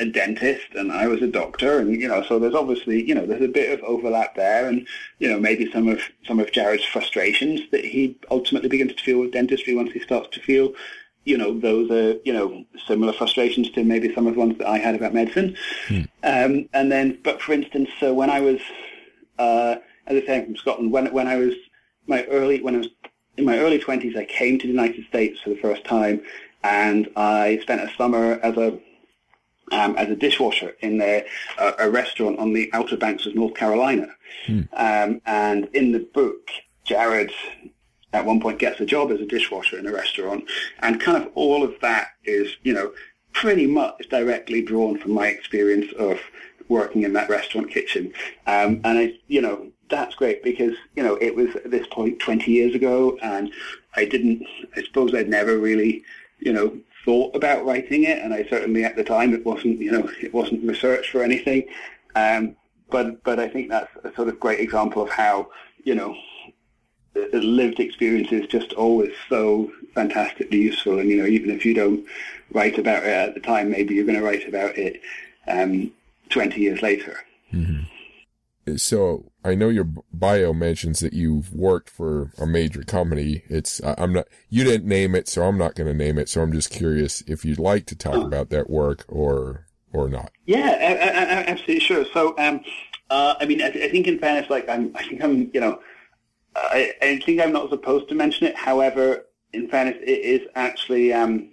a 0.00 0.06
dentist 0.06 0.66
and 0.74 0.90
I 0.90 1.06
was 1.06 1.22
a 1.22 1.28
doctor 1.28 1.78
and, 1.78 2.00
you 2.00 2.08
know, 2.08 2.22
so 2.24 2.38
there's 2.38 2.54
obviously, 2.54 3.06
you 3.06 3.14
know, 3.14 3.26
there's 3.26 3.44
a 3.44 3.48
bit 3.48 3.72
of 3.72 3.84
overlap 3.84 4.34
there 4.34 4.68
and, 4.68 4.86
you 5.20 5.28
know, 5.28 5.38
maybe 5.38 5.70
some 5.70 5.86
of, 5.88 6.00
some 6.26 6.40
of 6.40 6.50
Jared's 6.50 6.84
frustrations 6.84 7.60
that 7.70 7.84
he 7.84 8.18
ultimately 8.30 8.68
begins 8.68 8.94
to 8.94 9.04
feel 9.04 9.20
with 9.20 9.32
dentistry 9.32 9.74
once 9.74 9.92
he 9.92 10.00
starts 10.00 10.28
to 10.30 10.40
feel, 10.40 10.72
you 11.24 11.38
know, 11.38 11.58
those 11.58 11.90
are, 11.90 12.18
you 12.24 12.32
know, 12.32 12.64
similar 12.86 13.12
frustrations 13.12 13.70
to 13.70 13.84
maybe 13.84 14.12
some 14.14 14.26
of 14.26 14.34
the 14.34 14.40
ones 14.40 14.58
that 14.58 14.66
I 14.66 14.78
had 14.78 14.96
about 14.96 15.14
medicine. 15.14 15.56
Hmm. 15.86 16.02
Um, 16.24 16.68
and 16.72 16.90
then, 16.90 17.18
but 17.22 17.40
for 17.40 17.52
instance, 17.52 17.88
so 18.00 18.12
when 18.12 18.30
I 18.30 18.40
was, 18.40 18.60
uh, 19.38 19.76
as 20.06 20.22
I 20.22 20.26
say, 20.26 20.36
I'm 20.38 20.46
from 20.46 20.56
Scotland, 20.56 20.92
when, 20.92 21.12
when 21.12 21.28
I 21.28 21.36
was 21.36 21.54
my 22.06 22.24
early, 22.24 22.60
when 22.60 22.74
I 22.74 22.78
was 22.78 22.88
in 23.36 23.44
my 23.44 23.58
early 23.58 23.78
20s, 23.78 24.16
I 24.16 24.24
came 24.24 24.58
to 24.58 24.66
the 24.66 24.72
United 24.72 25.06
States 25.06 25.40
for 25.40 25.50
the 25.50 25.56
first 25.56 25.84
time, 25.84 26.22
and 26.62 27.08
I 27.16 27.58
spent 27.62 27.80
a 27.80 27.94
summer 27.96 28.38
as 28.42 28.56
a 28.56 28.78
um, 29.72 29.96
as 29.96 30.10
a 30.10 30.16
dishwasher 30.16 30.76
in 30.80 31.00
a, 31.00 31.24
a, 31.78 31.88
restaurant 31.88 32.38
on 32.38 32.52
the 32.52 32.68
Outer 32.74 32.98
Banks 32.98 33.24
of 33.24 33.34
North 33.34 33.54
Carolina. 33.54 34.08
Hmm. 34.46 34.60
Um, 34.74 35.22
and 35.24 35.68
in 35.72 35.92
the 35.92 36.00
book, 36.00 36.50
Jared 36.84 37.32
at 38.12 38.26
one 38.26 38.40
point 38.40 38.58
gets 38.58 38.78
a 38.80 38.86
job 38.86 39.10
as 39.10 39.20
a 39.20 39.26
dishwasher 39.26 39.78
in 39.78 39.86
a 39.86 39.92
restaurant, 39.92 40.44
and 40.80 41.00
kind 41.00 41.22
of 41.22 41.30
all 41.34 41.64
of 41.64 41.74
that 41.80 42.08
is, 42.24 42.56
you 42.62 42.74
know, 42.74 42.92
pretty 43.32 43.66
much 43.66 44.08
directly 44.10 44.62
drawn 44.62 44.98
from 44.98 45.12
my 45.12 45.28
experience 45.28 45.90
of 45.98 46.20
working 46.68 47.02
in 47.02 47.12
that 47.14 47.28
restaurant 47.28 47.70
kitchen. 47.70 48.12
Um, 48.46 48.80
and 48.84 48.98
I, 48.98 49.14
you 49.26 49.40
know, 49.40 49.72
that's 49.88 50.14
great 50.14 50.42
because 50.42 50.74
you 50.96 51.02
know 51.02 51.16
it 51.20 51.34
was 51.34 51.54
at 51.56 51.70
this 51.70 51.86
point 51.88 52.20
20 52.20 52.50
years 52.50 52.74
ago, 52.74 53.18
and 53.22 53.52
I 53.96 54.04
didn't. 54.04 54.46
I 54.76 54.82
suppose 54.82 55.14
I'd 55.14 55.28
never 55.28 55.58
really, 55.58 56.04
you 56.38 56.52
know, 56.52 56.76
thought 57.04 57.34
about 57.36 57.64
writing 57.64 58.04
it, 58.04 58.18
and 58.18 58.32
I 58.32 58.44
certainly 58.44 58.84
at 58.84 58.96
the 58.96 59.04
time 59.04 59.34
it 59.34 59.44
wasn't, 59.44 59.80
you 59.80 59.92
know, 59.92 60.08
it 60.22 60.32
wasn't 60.32 60.64
research 60.64 61.10
for 61.10 61.22
anything. 61.22 61.66
Um, 62.14 62.56
but 62.90 63.22
but 63.24 63.38
I 63.38 63.48
think 63.48 63.68
that's 63.68 63.90
a 64.04 64.14
sort 64.14 64.28
of 64.28 64.40
great 64.40 64.60
example 64.60 65.02
of 65.02 65.10
how 65.10 65.48
you 65.84 65.94
know 65.94 66.16
lived 67.14 67.78
experience 67.78 68.32
is 68.32 68.46
just 68.46 68.72
always 68.72 69.12
so 69.28 69.70
fantastically 69.94 70.58
useful. 70.58 70.98
And 70.98 71.08
you 71.08 71.16
know, 71.16 71.26
even 71.26 71.50
if 71.50 71.64
you 71.64 71.74
don't 71.74 72.04
write 72.52 72.78
about 72.78 73.04
it 73.04 73.08
at 73.08 73.34
the 73.34 73.40
time, 73.40 73.70
maybe 73.70 73.94
you're 73.94 74.04
going 74.04 74.18
to 74.18 74.24
write 74.24 74.48
about 74.48 74.76
it 74.76 75.00
um, 75.46 75.92
20 76.30 76.60
years 76.60 76.82
later. 76.82 77.18
Mm-hmm 77.52 77.93
so 78.76 79.32
I 79.44 79.54
know 79.54 79.68
your 79.68 79.88
bio 80.12 80.52
mentions 80.52 81.00
that 81.00 81.12
you've 81.12 81.52
worked 81.52 81.90
for 81.90 82.32
a 82.38 82.46
major 82.46 82.82
company. 82.82 83.42
It's 83.48 83.80
I'm 83.84 84.12
not 84.12 84.26
you 84.48 84.64
didn't 84.64 84.88
name 84.88 85.14
it, 85.14 85.28
so 85.28 85.44
I'm 85.44 85.58
not 85.58 85.74
going 85.74 85.86
to 85.86 85.94
name 85.94 86.18
it. 86.18 86.28
So 86.28 86.42
I'm 86.42 86.52
just 86.52 86.70
curious 86.70 87.22
if 87.26 87.44
you'd 87.44 87.58
like 87.58 87.86
to 87.86 87.96
talk 87.96 88.24
about 88.24 88.50
that 88.50 88.70
work 88.70 89.04
or 89.08 89.66
or 89.92 90.08
not. 90.08 90.32
Yeah, 90.46 91.44
absolutely 91.46 91.80
sure. 91.80 92.04
So 92.12 92.34
um, 92.38 92.60
uh, 93.10 93.34
I 93.40 93.46
mean, 93.46 93.62
I, 93.62 93.68
I, 93.68 93.88
think 93.90 94.06
in 94.06 94.18
fairness, 94.18 94.50
like 94.50 94.68
I'm, 94.68 94.90
I 94.96 95.04
think 95.04 95.22
I'm, 95.22 95.50
you 95.52 95.60
know, 95.60 95.80
I, 96.56 96.92
I 97.02 97.20
think 97.20 97.40
I'm 97.40 97.52
not 97.52 97.70
supposed 97.70 98.08
to 98.08 98.14
mention 98.14 98.46
it. 98.46 98.56
However, 98.56 99.26
in 99.52 99.68
fairness, 99.68 99.96
it 100.00 100.20
is 100.20 100.40
actually 100.54 101.12
um, 101.12 101.52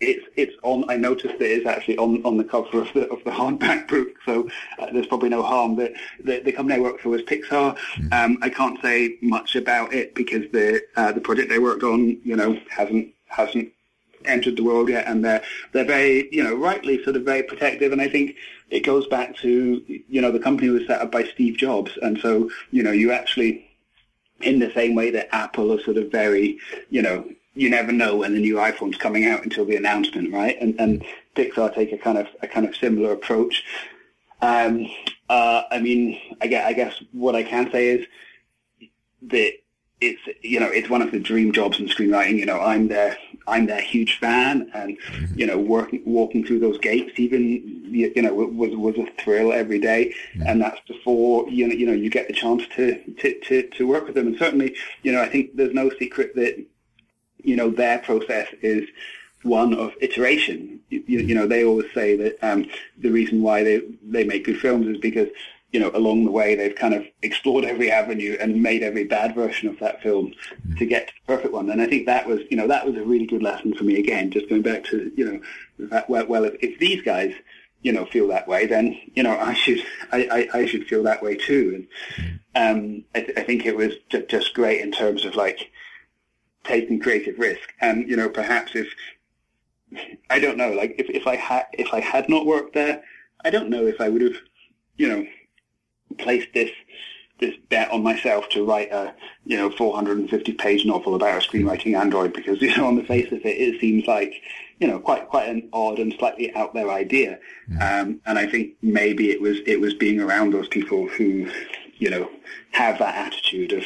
it's 0.00 0.26
it's 0.36 0.54
on. 0.62 0.88
I 0.88 0.96
noticed 0.96 1.38
that 1.38 1.50
it's 1.50 1.66
actually 1.66 1.98
on, 1.98 2.24
on 2.24 2.36
the 2.36 2.44
cover 2.44 2.80
of 2.80 2.92
the 2.92 3.08
of 3.08 3.22
the 3.24 3.30
hardback 3.30 3.88
book, 3.88 4.08
so 4.24 4.48
uh, 4.78 4.86
there's 4.92 5.06
probably 5.06 5.28
no 5.28 5.42
harm. 5.42 5.76
The, 5.76 5.94
the, 6.22 6.40
the 6.40 6.52
company 6.52 6.78
I 6.78 6.82
work 6.82 7.00
for 7.00 7.10
was 7.10 7.22
Pixar. 7.22 7.76
Mm. 7.96 8.12
Um, 8.12 8.38
I 8.42 8.48
can't 8.48 8.80
say 8.80 9.16
much 9.22 9.56
about 9.56 9.92
it 9.92 10.14
because 10.14 10.50
the 10.52 10.82
uh, 10.96 11.12
the 11.12 11.20
project 11.20 11.48
they 11.48 11.58
worked 11.58 11.82
on, 11.82 12.18
you 12.22 12.36
know, 12.36 12.58
hasn't 12.70 13.12
hasn't 13.26 13.72
entered 14.24 14.56
the 14.56 14.64
world 14.64 14.88
yet, 14.88 15.06
and 15.06 15.24
they're 15.24 15.42
they're 15.72 15.84
very 15.84 16.28
you 16.32 16.44
know 16.44 16.54
rightly 16.54 17.02
sort 17.02 17.16
of 17.16 17.24
very 17.24 17.42
protective. 17.42 17.92
And 17.92 18.00
I 18.00 18.08
think 18.08 18.36
it 18.70 18.80
goes 18.80 19.06
back 19.08 19.36
to 19.38 19.82
you 19.86 20.20
know 20.20 20.30
the 20.30 20.38
company 20.38 20.68
was 20.68 20.86
set 20.86 21.00
up 21.00 21.10
by 21.10 21.24
Steve 21.24 21.56
Jobs, 21.56 21.92
and 22.02 22.18
so 22.18 22.50
you 22.70 22.82
know 22.82 22.92
you 22.92 23.10
actually 23.10 23.64
in 24.40 24.58
the 24.58 24.72
same 24.72 24.94
way 24.94 25.10
that 25.10 25.34
Apple 25.34 25.72
are 25.72 25.80
sort 25.80 25.96
of 25.96 26.10
very, 26.12 26.58
you 26.90 27.02
know, 27.02 27.28
you 27.58 27.68
never 27.68 27.90
know 27.90 28.16
when 28.16 28.34
the 28.34 28.40
new 28.40 28.54
iPhone's 28.54 28.96
coming 28.96 29.26
out 29.26 29.42
until 29.42 29.64
the 29.64 29.74
announcement, 29.74 30.32
right? 30.32 30.56
And, 30.60 30.78
and 30.78 31.04
Pixar 31.34 31.74
take 31.74 31.92
a 31.92 31.98
kind 31.98 32.16
of 32.16 32.28
a 32.40 32.46
kind 32.46 32.66
of 32.66 32.76
similar 32.76 33.12
approach. 33.12 33.64
Um, 34.40 34.88
uh, 35.28 35.62
I 35.70 35.80
mean, 35.80 36.20
I 36.40 36.46
guess, 36.46 36.66
I 36.66 36.72
guess 36.72 37.02
what 37.12 37.34
I 37.34 37.42
can 37.42 37.70
say 37.72 37.88
is 37.88 38.06
that 39.22 39.54
it's 40.00 40.20
you 40.42 40.60
know 40.60 40.68
it's 40.68 40.88
one 40.88 41.02
of 41.02 41.10
the 41.10 41.18
dream 41.18 41.52
jobs 41.52 41.80
in 41.80 41.86
screenwriting. 41.86 42.36
You 42.36 42.46
know, 42.46 42.60
I'm 42.60 42.86
their 42.86 43.18
I'm 43.48 43.66
their 43.66 43.80
huge 43.80 44.18
fan, 44.20 44.70
and 44.72 44.96
you 45.34 45.44
know, 45.44 45.58
working 45.58 46.02
walking 46.06 46.44
through 46.44 46.60
those 46.60 46.78
gates 46.78 47.18
even 47.18 47.48
you, 47.90 48.12
you 48.14 48.22
know 48.22 48.32
was 48.32 48.76
was 48.76 48.96
a 48.96 49.10
thrill 49.20 49.52
every 49.52 49.80
day, 49.80 50.14
and 50.46 50.62
that's 50.62 50.80
before 50.86 51.48
you 51.50 51.66
know 51.66 51.74
you 51.74 51.86
know 51.86 51.92
you 51.92 52.08
get 52.08 52.28
the 52.28 52.34
chance 52.34 52.62
to, 52.76 53.02
to 53.14 53.40
to 53.40 53.68
to 53.70 53.88
work 53.88 54.06
with 54.06 54.14
them. 54.14 54.28
And 54.28 54.38
certainly, 54.38 54.76
you 55.02 55.10
know, 55.10 55.20
I 55.20 55.28
think 55.28 55.56
there's 55.56 55.74
no 55.74 55.90
secret 55.98 56.36
that 56.36 56.64
you 57.42 57.56
know, 57.56 57.70
their 57.70 57.98
process 57.98 58.48
is 58.62 58.88
one 59.42 59.74
of 59.74 59.92
iteration. 60.00 60.80
You, 60.90 61.02
you 61.06 61.34
know, 61.34 61.46
they 61.46 61.64
always 61.64 61.92
say 61.94 62.16
that 62.16 62.38
um, 62.42 62.66
the 62.98 63.10
reason 63.10 63.42
why 63.42 63.62
they, 63.62 63.82
they 64.02 64.24
make 64.24 64.44
good 64.44 64.58
films 64.58 64.86
is 64.86 64.98
because, 64.98 65.28
you 65.72 65.78
know, 65.78 65.90
along 65.94 66.24
the 66.24 66.30
way 66.30 66.54
they've 66.54 66.74
kind 66.74 66.94
of 66.94 67.06
explored 67.22 67.64
every 67.64 67.90
avenue 67.90 68.36
and 68.40 68.62
made 68.62 68.82
every 68.82 69.04
bad 69.04 69.34
version 69.34 69.68
of 69.68 69.78
that 69.78 70.02
film 70.02 70.32
to 70.78 70.86
get 70.86 71.08
to 71.08 71.12
the 71.14 71.34
perfect 71.34 71.52
one. 71.52 71.70
And 71.70 71.80
I 71.80 71.86
think 71.86 72.06
that 72.06 72.26
was, 72.26 72.40
you 72.50 72.56
know, 72.56 72.66
that 72.66 72.86
was 72.86 72.96
a 72.96 73.04
really 73.04 73.26
good 73.26 73.42
lesson 73.42 73.74
for 73.74 73.84
me. 73.84 73.98
Again, 73.98 74.30
just 74.30 74.48
going 74.48 74.62
back 74.62 74.84
to, 74.84 75.12
you 75.14 75.24
know, 75.24 75.40
that, 75.90 76.08
well, 76.10 76.26
well 76.26 76.44
if, 76.44 76.54
if 76.60 76.78
these 76.78 77.02
guys, 77.02 77.34
you 77.82 77.92
know, 77.92 78.06
feel 78.06 78.26
that 78.28 78.48
way, 78.48 78.66
then, 78.66 78.98
you 79.14 79.22
know, 79.22 79.38
I 79.38 79.54
should, 79.54 79.84
I, 80.10 80.48
I, 80.52 80.58
I 80.60 80.66
should 80.66 80.88
feel 80.88 81.04
that 81.04 81.22
way 81.22 81.36
too. 81.36 81.86
And 82.56 82.78
um, 82.78 83.04
I, 83.14 83.20
th- 83.20 83.38
I 83.38 83.42
think 83.44 83.66
it 83.66 83.76
was 83.76 83.92
just 84.28 84.54
great 84.54 84.80
in 84.80 84.90
terms 84.90 85.24
of 85.24 85.36
like, 85.36 85.70
taken 86.68 87.00
creative 87.00 87.38
risk. 87.38 87.72
And 87.80 88.08
you 88.08 88.16
know, 88.16 88.28
perhaps 88.28 88.72
if 88.74 88.88
I 90.30 90.38
don't 90.38 90.58
know, 90.58 90.72
like 90.72 90.94
if 90.98 91.08
if 91.10 91.26
I 91.26 91.36
had 91.36 91.66
if 91.72 91.92
I 91.92 92.00
had 92.00 92.28
not 92.28 92.46
worked 92.46 92.74
there, 92.74 93.02
I 93.44 93.50
don't 93.50 93.70
know 93.70 93.86
if 93.86 94.00
I 94.00 94.08
would 94.08 94.22
have, 94.22 94.36
you 94.96 95.08
know, 95.08 95.26
placed 96.18 96.48
this 96.54 96.70
this 97.40 97.54
bet 97.68 97.90
on 97.90 98.02
myself 98.02 98.48
to 98.50 98.64
write 98.64 98.90
a 98.90 99.14
you 99.44 99.56
know 99.56 99.70
450 99.70 100.52
page 100.54 100.84
novel 100.84 101.14
about 101.14 101.42
a 101.42 101.46
screenwriting 101.46 101.98
android 101.98 102.32
because 102.32 102.60
you 102.62 102.76
know 102.76 102.86
on 102.86 102.96
the 102.96 103.04
face 103.04 103.30
of 103.32 103.44
it 103.44 103.58
it 103.58 103.80
seems 103.80 104.06
like 104.06 104.34
you 104.80 104.86
know 104.86 104.98
quite 104.98 105.28
quite 105.28 105.48
an 105.48 105.68
odd 105.72 105.98
and 105.98 106.14
slightly 106.18 106.54
out 106.54 106.74
there 106.74 106.90
idea 106.90 107.38
mm. 107.70 107.80
um, 107.80 108.20
and 108.26 108.38
I 108.38 108.46
think 108.46 108.74
maybe 108.82 109.30
it 109.30 109.40
was 109.40 109.58
it 109.66 109.80
was 109.80 109.94
being 109.94 110.20
around 110.20 110.52
those 110.52 110.68
people 110.68 111.08
who 111.08 111.50
you 111.98 112.10
know 112.10 112.28
have 112.72 112.98
that 112.98 113.14
attitude 113.14 113.72
of 113.72 113.84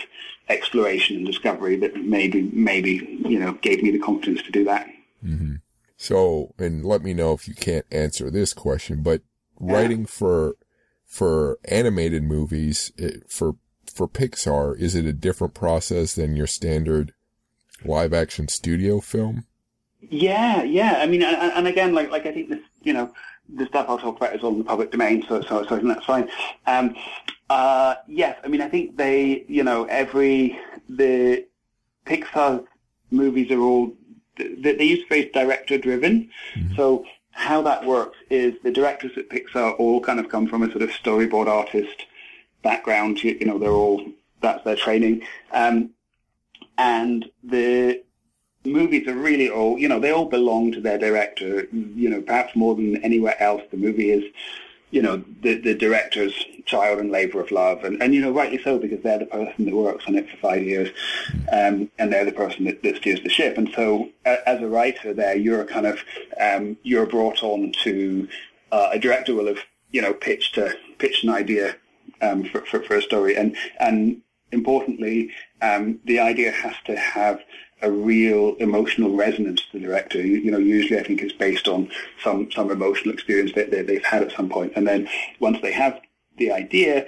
exploration 0.49 1.17
and 1.17 1.27
discovery 1.27 1.77
that 1.77 1.97
maybe 1.97 2.51
maybe 2.53 3.19
you 3.27 3.39
know 3.39 3.53
gave 3.63 3.83
me 3.83 3.91
the 3.91 3.99
confidence 3.99 4.43
to 4.43 4.51
do 4.51 4.65
that. 4.65 4.89
Mm-hmm. 5.25 5.57
So 5.97 6.55
and 6.59 6.85
let 6.85 7.03
me 7.03 7.15
know 7.15 7.33
if 7.33 7.47
you 7.47 7.55
can't 7.55 7.87
answer 7.91 8.31
this 8.31 8.53
question, 8.53 9.03
but 9.03 9.23
writing 9.59 10.07
for 10.07 10.57
for 11.07 11.59
animated 11.67 12.25
movies 12.25 12.93
it, 12.97 13.31
for 13.31 13.57
for 13.93 14.09
Pixar, 14.09 14.79
is 14.79 14.95
it 14.95 15.05
a 15.05 15.13
different 15.13 15.55
process 15.55 16.15
than 16.15 16.37
your 16.37 16.47
standard 16.47 17.13
live 17.85 18.13
action 18.13 18.49
studio 18.49 19.01
film? 19.01 19.45
Yeah, 20.01 20.63
yeah. 20.63 20.97
I 20.99 21.07
mean, 21.07 21.23
and, 21.23 21.53
and 21.53 21.69
again, 21.69 21.95
like 21.95 22.11
like 22.11 22.27
I 22.27 22.33
think 22.33 22.49
this, 22.49 22.61
you 22.83 22.93
know, 22.93 23.13
the 23.55 23.67
stuff 23.67 23.87
I'll 23.89 23.99
talk 23.99 24.17
about 24.17 24.35
is 24.35 24.43
all 24.43 24.53
in 24.53 24.59
the 24.59 24.65
public 24.65 24.91
domain, 24.91 25.25
so 25.29 25.41
so, 25.43 25.65
so 25.65 25.77
I 25.77 25.79
think 25.79 25.89
that's 25.89 26.07
fine. 26.07 26.29
Um, 26.67 26.97
uh, 27.51 27.97
yes, 28.09 28.39
I 28.45 28.49
mean, 28.49 28.63
I 28.63 28.69
think 28.69 28.97
they, 28.97 29.45
you 29.49 29.63
know, 29.63 29.85
every 29.85 30.59
the 30.89 31.47
Pixar 32.07 32.65
movies 33.11 33.51
are 33.51 33.61
all 33.61 33.93
they, 34.37 34.75
they 34.75 34.85
use 34.85 35.01
the 35.01 35.07
phrase 35.07 35.31
director 35.33 35.79
driven. 35.79 36.31
Mm-hmm. 36.55 36.75
So 36.77 37.05
how 37.33 37.63
that 37.63 37.85
works 37.85 38.19
is 38.31 38.55
the 38.63 38.71
directors 38.71 39.13
at 39.17 39.29
Pixar 39.29 39.79
all 39.79 40.01
kind 40.01 40.21
of 40.21 40.29
come 40.29 40.47
from 40.47 40.63
a 40.63 40.71
sort 40.71 40.83
of 40.83 40.91
storyboard 40.91 41.47
artist 41.47 42.07
background. 42.63 43.23
You, 43.23 43.37
you 43.39 43.47
know, 43.47 43.59
they're 43.59 43.71
all 43.71 44.05
that's 44.41 44.65
their 44.65 44.77
training, 44.77 45.23
um, 45.53 45.91
and 46.79 47.31
the 47.45 48.03
movies 48.65 49.07
are 49.09 49.15
really 49.15 49.51
all 49.51 49.79
you 49.79 49.89
know 49.89 49.99
they 49.99 50.13
all 50.13 50.27
belong 50.27 50.73
to 50.73 50.81
their 50.81 50.99
director. 50.99 51.67
You 51.73 52.11
know, 52.11 52.23
perhaps 52.23 52.55
more 52.57 52.75
than 52.75 53.03
anywhere 53.05 53.41
else, 53.43 53.63
the 53.71 53.77
movie 53.77 54.11
is 54.11 54.25
you 54.93 55.01
know, 55.01 55.25
the, 55.41 55.55
the 55.55 55.75
director's 55.75 56.35
child 56.67 57.01
and 57.01 57.11
labour 57.11 57.41
of 57.41 57.51
love. 57.51 57.83
And, 57.83 58.01
and, 58.03 58.15
you 58.15 58.21
know, 58.21 58.31
rightly 58.31 58.63
so, 58.63 58.79
because 58.79 59.03
they're 59.03 59.19
the 59.19 59.25
person 59.25 59.65
that 59.65 59.75
works 59.75 60.05
on 60.07 60.15
it 60.17 60.31
for 60.31 60.37
five 60.37 60.63
years, 60.63 60.91
um, 61.51 61.91
and 61.99 62.13
they're 62.13 62.27
the 62.27 62.31
person 62.31 62.67
that, 62.67 62.83
that 62.83 62.97
steers 62.97 63.23
the 63.23 63.31
ship. 63.31 63.57
And 63.57 63.73
so 63.75 64.11
as 64.27 64.61
a 64.61 64.69
writer 64.69 65.15
there, 65.15 65.35
you're 65.35 65.65
kind 65.65 65.87
of, 65.87 65.99
um, 66.39 66.77
you're 66.83 67.07
brought 67.07 67.43
on 67.43 67.73
to, 67.85 68.29
uh, 68.71 68.91
a 68.93 68.99
director 68.99 69.35
will 69.35 69.47
have, 69.47 69.65
you 69.93 70.03
know, 70.03 70.13
pitched, 70.13 70.59
a, 70.59 70.75
pitched 70.99 71.25
an 71.25 71.31
idea 71.31 71.75
um, 72.21 72.45
for, 72.45 72.61
for, 72.67 72.83
for 72.83 72.97
a 72.97 73.03
story. 73.03 73.35
And, 73.35 73.57
and 73.81 74.21
importantly, 74.53 75.31
um, 75.63 76.01
the 76.05 76.21
idea 76.21 76.53
has 76.53 76.75
to 76.85 76.97
have 76.97 77.41
a 77.83 77.91
real 77.91 78.55
emotional 78.57 79.15
resonance 79.15 79.61
to 79.61 79.79
the 79.79 79.85
director. 79.85 80.25
You, 80.25 80.39
you, 80.39 80.51
know, 80.51 80.59
usually 80.59 80.99
I 80.99 81.03
think 81.03 81.21
it's 81.21 81.33
based 81.33 81.69
on 81.69 81.91
some, 82.23 82.51
some 82.53 82.71
emotional 82.71 83.13
experience 83.13 83.53
that, 83.55 83.71
that 83.73 83.87
they've 83.87 84.05
had 84.05 84.23
at 84.23 84.33
some 84.33 84.49
point. 84.49 84.73
And 84.77 84.87
then 84.87 85.09
once 85.41 85.59
they 85.61 85.73
have 85.73 86.01
the 86.39 86.53
idea, 86.53 87.07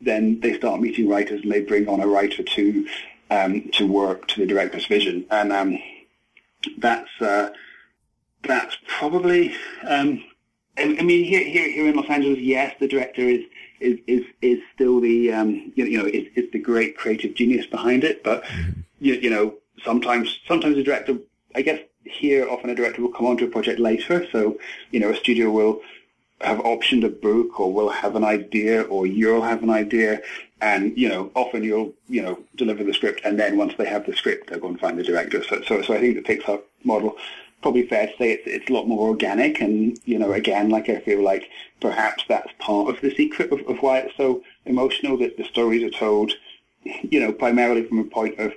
then 0.00 0.40
they 0.40 0.56
start 0.56 0.80
meeting 0.80 1.08
writers 1.08 1.42
and 1.42 1.52
they 1.52 1.60
bring 1.60 1.88
on 1.88 2.00
a 2.00 2.06
writer 2.06 2.42
to 2.42 2.88
um, 3.30 3.68
to 3.72 3.86
work 3.86 4.26
to 4.28 4.40
the 4.40 4.46
director's 4.46 4.86
vision. 4.86 5.26
And 5.30 5.52
um, 5.52 5.78
that's 6.78 7.10
uh, 7.20 7.50
that's 8.42 8.76
probably. 8.86 9.54
Um, 9.86 10.24
I, 10.76 10.96
I 10.98 11.02
mean, 11.02 11.24
here, 11.24 11.44
here 11.44 11.70
here 11.70 11.88
in 11.88 11.96
Los 11.96 12.08
Angeles, 12.08 12.38
yes, 12.38 12.74
the 12.78 12.88
director 12.88 13.22
is 13.22 13.44
is 13.80 13.98
is, 14.06 14.24
is 14.40 14.58
still 14.74 15.00
the 15.00 15.32
um, 15.32 15.72
you 15.74 15.98
know 15.98 16.06
is, 16.06 16.26
is 16.36 16.50
the 16.52 16.58
great 16.58 16.96
creative 16.96 17.34
genius 17.34 17.66
behind 17.66 18.04
it, 18.04 18.22
but 18.22 18.44
mm-hmm. 18.44 18.80
you, 19.00 19.14
you 19.14 19.30
know 19.30 19.54
sometimes 19.84 20.38
sometimes 20.46 20.76
a 20.76 20.82
director, 20.82 21.18
I 21.54 21.62
guess 21.62 21.80
here 22.04 22.48
often 22.48 22.70
a 22.70 22.74
director 22.74 23.02
will 23.02 23.12
come 23.12 23.26
onto 23.26 23.44
a 23.44 23.48
project 23.48 23.78
later. 23.80 24.26
So 24.30 24.58
you 24.90 25.00
know 25.00 25.10
a 25.10 25.16
studio 25.16 25.50
will 25.50 25.80
have 26.40 26.58
optioned 26.58 27.04
a 27.04 27.08
book 27.08 27.58
or 27.58 27.72
will 27.72 27.88
have 27.88 28.14
an 28.14 28.24
idea 28.24 28.82
or 28.82 29.06
you'll 29.06 29.42
have 29.42 29.62
an 29.62 29.70
idea. 29.70 30.20
And 30.60 30.96
you 30.98 31.08
know 31.08 31.30
often 31.34 31.62
you'll 31.62 31.92
you 32.08 32.22
know 32.22 32.38
deliver 32.56 32.84
the 32.84 32.94
script 32.94 33.20
and 33.24 33.38
then 33.38 33.56
once 33.56 33.74
they 33.78 33.86
have 33.86 34.06
the 34.06 34.16
script 34.16 34.50
they'll 34.50 34.60
go 34.60 34.68
and 34.68 34.80
find 34.80 34.98
the 34.98 35.04
director. 35.04 35.42
So 35.44 35.62
so, 35.62 35.82
so 35.82 35.94
I 35.94 36.00
think 36.00 36.16
the 36.16 36.36
Pixar 36.36 36.60
model 36.84 37.16
probably 37.60 37.86
fair 37.86 38.06
to 38.06 38.16
say 38.16 38.32
it's 38.32 38.46
it's 38.46 38.70
a 38.70 38.72
lot 38.72 38.88
more 38.88 39.08
organic. 39.08 39.60
And 39.60 39.98
you 40.04 40.18
know 40.18 40.32
again 40.32 40.68
like 40.70 40.88
I 40.88 41.00
feel 41.00 41.22
like 41.22 41.48
perhaps 41.80 42.24
that's 42.28 42.52
part 42.58 42.88
of 42.88 43.00
the 43.00 43.14
secret 43.14 43.52
of, 43.52 43.60
of 43.68 43.78
why 43.78 43.98
it's 43.98 44.16
so 44.16 44.42
emotional 44.64 45.16
that 45.18 45.36
the 45.36 45.44
stories 45.44 45.82
are 45.82 45.96
told 45.96 46.32
you 46.84 47.20
know 47.20 47.32
primarily 47.32 47.84
from 47.84 47.98
a 47.98 48.04
point 48.04 48.38
of 48.38 48.52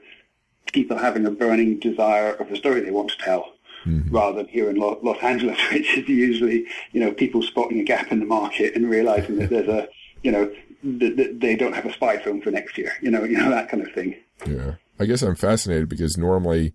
people 0.72 0.97
having 0.97 1.26
a 1.26 1.32
burning 1.32 1.80
desire 1.80 2.34
of 2.34 2.51
a 2.51 2.55
story 2.55 2.82
they 2.82 2.91
want 2.91 3.11
to 3.11 3.17
tell, 3.17 3.53
mm-hmm. 3.86 4.13
rather 4.13 4.38
than 4.38 4.47
here 4.47 4.69
in 4.69 4.78
Los 4.78 5.22
Angeles, 5.22 5.57
which 5.72 5.97
is 5.97 6.07
usually 6.07 6.65
you 6.91 6.99
know 6.99 7.11
people 7.11 7.41
spotting 7.41 7.80
a 7.80 7.84
gap 7.84 8.11
in 8.11 8.19
the 8.19 8.26
market 8.26 8.76
and 8.76 8.89
realizing 8.89 9.38
that 9.38 9.49
there's 9.49 9.67
a 9.67 9.88
you 10.24 10.32
know 10.32 10.51
that 10.84 11.39
they 11.39 11.55
don't 11.55 11.74
have 11.74 11.86
a 11.86 11.93
spy 11.93 12.17
film 12.17 12.41
for 12.41 12.51
next 12.51 12.78
year, 12.78 12.93
you 13.01 13.11
know, 13.11 13.24
you 13.32 13.38
know 13.38 13.49
that 13.49 13.69
kind 13.69 13.86
of 13.86 13.93
thing. 13.93 14.15
Yeah, 14.45 14.76
I 14.99 15.05
guess 15.05 15.22
I'm 15.22 15.36
fascinated 15.36 15.89
because 15.89 16.17
normally, 16.17 16.74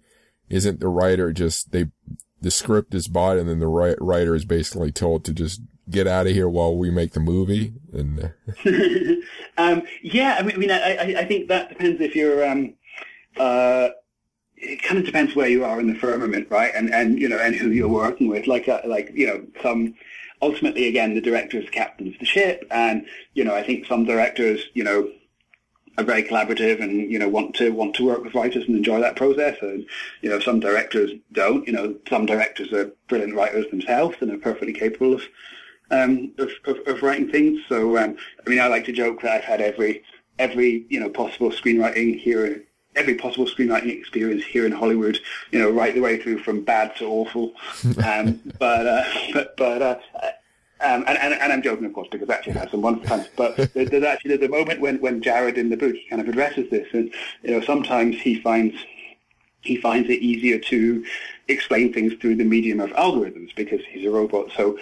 isn't 0.49 0.81
the 0.81 0.89
writer 0.89 1.33
just 1.33 1.73
they 1.73 1.87
the 2.41 2.51
script 2.51 2.95
is 2.95 3.09
bought 3.09 3.39
and 3.39 3.49
then 3.49 3.59
the 3.59 3.67
writer 3.67 4.35
is 4.35 4.45
basically 4.45 4.93
told 4.93 5.25
to 5.25 5.33
just 5.33 5.61
get 5.89 6.07
out 6.07 6.27
of 6.27 6.33
here 6.33 6.49
while 6.49 6.77
we 6.77 6.91
make 6.91 7.13
the 7.13 7.21
movie 7.21 7.73
and 7.93 8.33
um, 9.57 9.83
yeah 10.03 10.37
i 10.39 10.43
mean 10.43 10.71
I, 10.71 10.97
I, 10.97 11.21
I 11.21 11.25
think 11.25 11.49
that 11.49 11.71
depends 11.71 12.01
if 12.01 12.15
you're 12.15 12.47
um, 12.47 12.75
uh, 13.39 13.91
it 14.57 14.83
kind 14.83 14.99
of 14.99 15.05
depends 15.05 15.37
where 15.37 15.49
you 15.49 15.65
are 15.65 15.79
in 15.81 15.87
the 15.87 15.99
firmament, 15.99 16.49
right? 16.51 16.73
And 16.75 16.93
and 16.93 17.19
you 17.19 17.29
know, 17.29 17.39
and 17.39 17.55
who 17.55 17.71
you're 17.71 17.89
working 17.89 18.29
with. 18.29 18.47
Like 18.47 18.69
uh, 18.69 18.81
like 18.87 19.11
you 19.15 19.27
know, 19.27 19.47
some 19.63 19.95
ultimately 20.43 20.89
again 20.89 21.15
the 21.15 21.21
director 21.21 21.59
is 21.59 21.69
captain 21.71 22.09
of 22.09 22.19
the 22.19 22.27
ship, 22.27 22.67
and 22.71 23.07
you 23.35 23.45
know, 23.45 23.55
I 23.55 23.63
think 23.63 23.87
some 23.87 24.05
directors, 24.05 24.61
you 24.75 24.85
know, 24.85 25.11
are 25.99 26.05
very 26.05 26.23
collaborative 26.23 26.83
and 26.83 27.11
you 27.11 27.19
know 27.19 27.29
want 27.29 27.55
to 27.57 27.71
want 27.71 27.95
to 27.97 28.07
work 28.07 28.25
with 28.25 28.35
writers 28.35 28.65
and 28.67 28.77
enjoy 28.77 29.01
that 29.01 29.17
process. 29.17 29.57
And 29.61 29.87
you 30.23 30.31
know, 30.31 30.41
some 30.41 30.61
directors 30.61 31.13
don't. 31.33 31.67
You 31.67 31.73
know, 31.73 31.97
some 32.09 32.27
directors 32.27 32.73
are 32.73 32.93
brilliant 33.09 33.35
writers 33.35 33.67
themselves 33.71 34.17
and 34.21 34.31
are 34.31 34.39
perfectly 34.39 34.73
capable 34.73 35.15
of 35.15 35.23
um, 35.91 36.33
of, 36.39 36.51
of, 36.65 36.79
of 36.87 37.03
writing 37.03 37.31
things. 37.31 37.61
So 37.69 37.97
um, 37.99 38.17
I 38.45 38.51
mean, 38.51 38.61
I 38.61 38.69
like 38.69 38.85
to 38.87 38.93
joke 38.93 39.23
that 39.23 39.33
I've 39.33 39.45
had 39.45 39.61
every 39.61 40.03
every 40.39 40.87
you 40.89 41.01
know 41.01 41.09
possible 41.09 41.51
screenwriting 41.51 42.19
here 42.19 42.66
every 42.97 43.15
possible 43.15 43.47
screenwriting 43.47 43.97
experience 43.97 44.45
here 44.45 44.67
in 44.67 44.73
Hollywood, 44.73 45.19
you 45.53 45.59
know, 45.59 45.71
right 45.71 45.95
the 45.95 46.01
way 46.01 46.21
through 46.21 46.39
from 46.39 46.63
bad 46.63 46.97
to 46.97 47.07
awful. 47.07 47.53
Um, 48.05 48.41
but, 48.59 48.87
uh, 48.87 49.05
but, 49.33 49.57
but, 49.57 49.83
uh, 49.83 49.99
um, 50.81 51.05
and, 51.07 51.19
and, 51.19 51.35
and, 51.35 51.53
I'm 51.53 51.63
joking, 51.63 51.87
of 51.87 51.93
course, 51.93 52.09
because 52.11 52.29
actually 52.29 52.59
I 52.59 52.67
some 52.69 52.83
wonderful 52.83 53.09
times. 53.09 53.29
But 53.37 53.57
there's 53.73 54.05
actually 54.05 54.37
the 54.37 54.49
moment 54.49 54.81
when, 54.81 55.01
when 55.01 55.23
Jared 55.23 55.57
in 55.57 55.71
the 55.71 55.77
book 55.77 55.97
kind 56.11 56.21
of 56.21 56.29
addresses 56.29 56.71
this, 56.71 56.87
and 56.93 57.13
you 57.43 57.51
know 57.51 57.61
sometimes 57.63 58.21
he 58.21 58.41
finds 58.41 58.77
he 59.63 59.77
finds 59.77 60.09
it 60.11 60.21
easier 60.21 60.59
to 60.59 61.05
explain 61.49 61.93
things 61.93 62.13
through 62.15 62.37
the 62.37 62.45
medium 62.45 62.81
of 62.81 62.91
algorithms 62.91 63.55
because 63.57 63.81
he's 63.89 64.07
a 64.07 64.11
robot. 64.11 64.51
So 64.55 64.79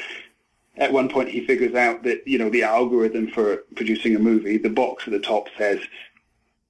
at 0.77 0.93
one 0.93 1.09
point 1.09 1.29
he 1.29 1.47
figures 1.47 1.75
out 1.75 2.03
that 2.03 2.27
you 2.27 2.39
know 2.39 2.51
the 2.51 2.65
algorithm 2.65 3.29
for 3.29 3.59
producing 3.77 4.17
a 4.17 4.19
movie, 4.19 4.59
the 4.59 4.71
box 4.71 5.05
at 5.07 5.13
the 5.13 5.21
top 5.21 5.49
says 5.57 5.81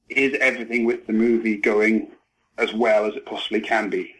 is 0.08 0.36
everything 0.40 0.84
with 0.84 1.06
the 1.06 1.12
movie 1.12 1.56
going 1.56 2.10
as 2.58 2.72
well 2.72 3.06
as 3.06 3.14
it 3.16 3.26
possibly 3.26 3.60
can 3.60 3.90
be? 3.90 4.14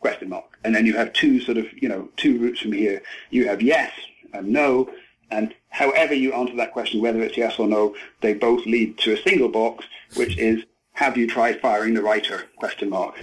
Question 0.00 0.28
mark. 0.28 0.58
And 0.64 0.74
then 0.74 0.86
you 0.86 0.94
have 0.96 1.12
two 1.12 1.40
sort 1.40 1.58
of, 1.58 1.66
you 1.80 1.88
know, 1.88 2.08
two 2.16 2.38
routes 2.38 2.60
from 2.60 2.72
here. 2.72 3.02
You 3.30 3.48
have 3.48 3.62
yes 3.62 3.92
and 4.32 4.48
no, 4.48 4.90
and 5.30 5.54
however 5.70 6.14
you 6.14 6.32
answer 6.32 6.56
that 6.56 6.72
question, 6.72 7.00
whether 7.00 7.20
it's 7.22 7.36
yes 7.36 7.58
or 7.58 7.66
no, 7.66 7.94
they 8.20 8.34
both 8.34 8.64
lead 8.66 8.98
to 8.98 9.14
a 9.14 9.22
single 9.22 9.48
box, 9.48 9.84
which 10.14 10.38
is 10.38 10.64
have 10.98 11.16
you 11.16 11.28
tried 11.28 11.60
firing 11.60 11.94
the 11.94 12.02
writer? 12.02 12.48
Question 12.56 12.90
mark. 12.90 13.14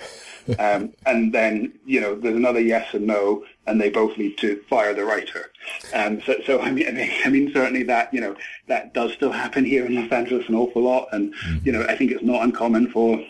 Um, 0.60 0.94
and 1.06 1.34
then, 1.34 1.74
you 1.86 2.00
know, 2.00 2.16
there's 2.16 2.38
another 2.38 2.62
yes 2.62 2.94
and 2.94 3.06
no, 3.06 3.44
and 3.68 3.82
they 3.82 3.90
both 3.90 4.18
lead 4.18 4.38
to 4.38 4.62
fire 4.70 4.94
the 4.94 5.04
writer. 5.04 5.52
Um, 5.94 6.22
so, 6.22 6.36
so 6.46 6.62
I 6.62 6.72
mean, 6.72 6.88
I 7.26 7.30
mean, 7.30 7.52
certainly 7.54 7.84
that, 7.84 8.14
you 8.14 8.22
know, 8.22 8.34
that 8.68 8.94
does 8.94 9.12
still 9.12 9.34
happen 9.34 9.66
here 9.66 9.86
in 9.86 9.94
Los 9.94 10.10
Angeles 10.10 10.48
an 10.48 10.56
awful 10.56 10.84
lot. 10.84 11.10
And, 11.12 11.34
you 11.66 11.74
know, 11.74 11.84
I 11.90 11.98
think 11.98 12.12
it's 12.12 12.24
not 12.24 12.44
uncommon 12.44 12.92
for, 12.92 13.22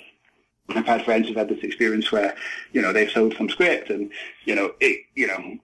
I've 0.70 0.86
had 0.86 1.04
friends 1.04 1.28
who've 1.28 1.38
had 1.38 1.50
this 1.50 1.64
experience 1.64 2.12
where, 2.12 2.36
you 2.72 2.84
know, 2.84 2.94
they've 2.94 3.10
sold 3.10 3.36
some 3.36 3.50
script 3.50 3.90
and, 3.90 4.12
you 4.44 4.54
know, 4.54 4.74
it, 4.80 5.06
you 5.16 5.26
know, 5.26 5.58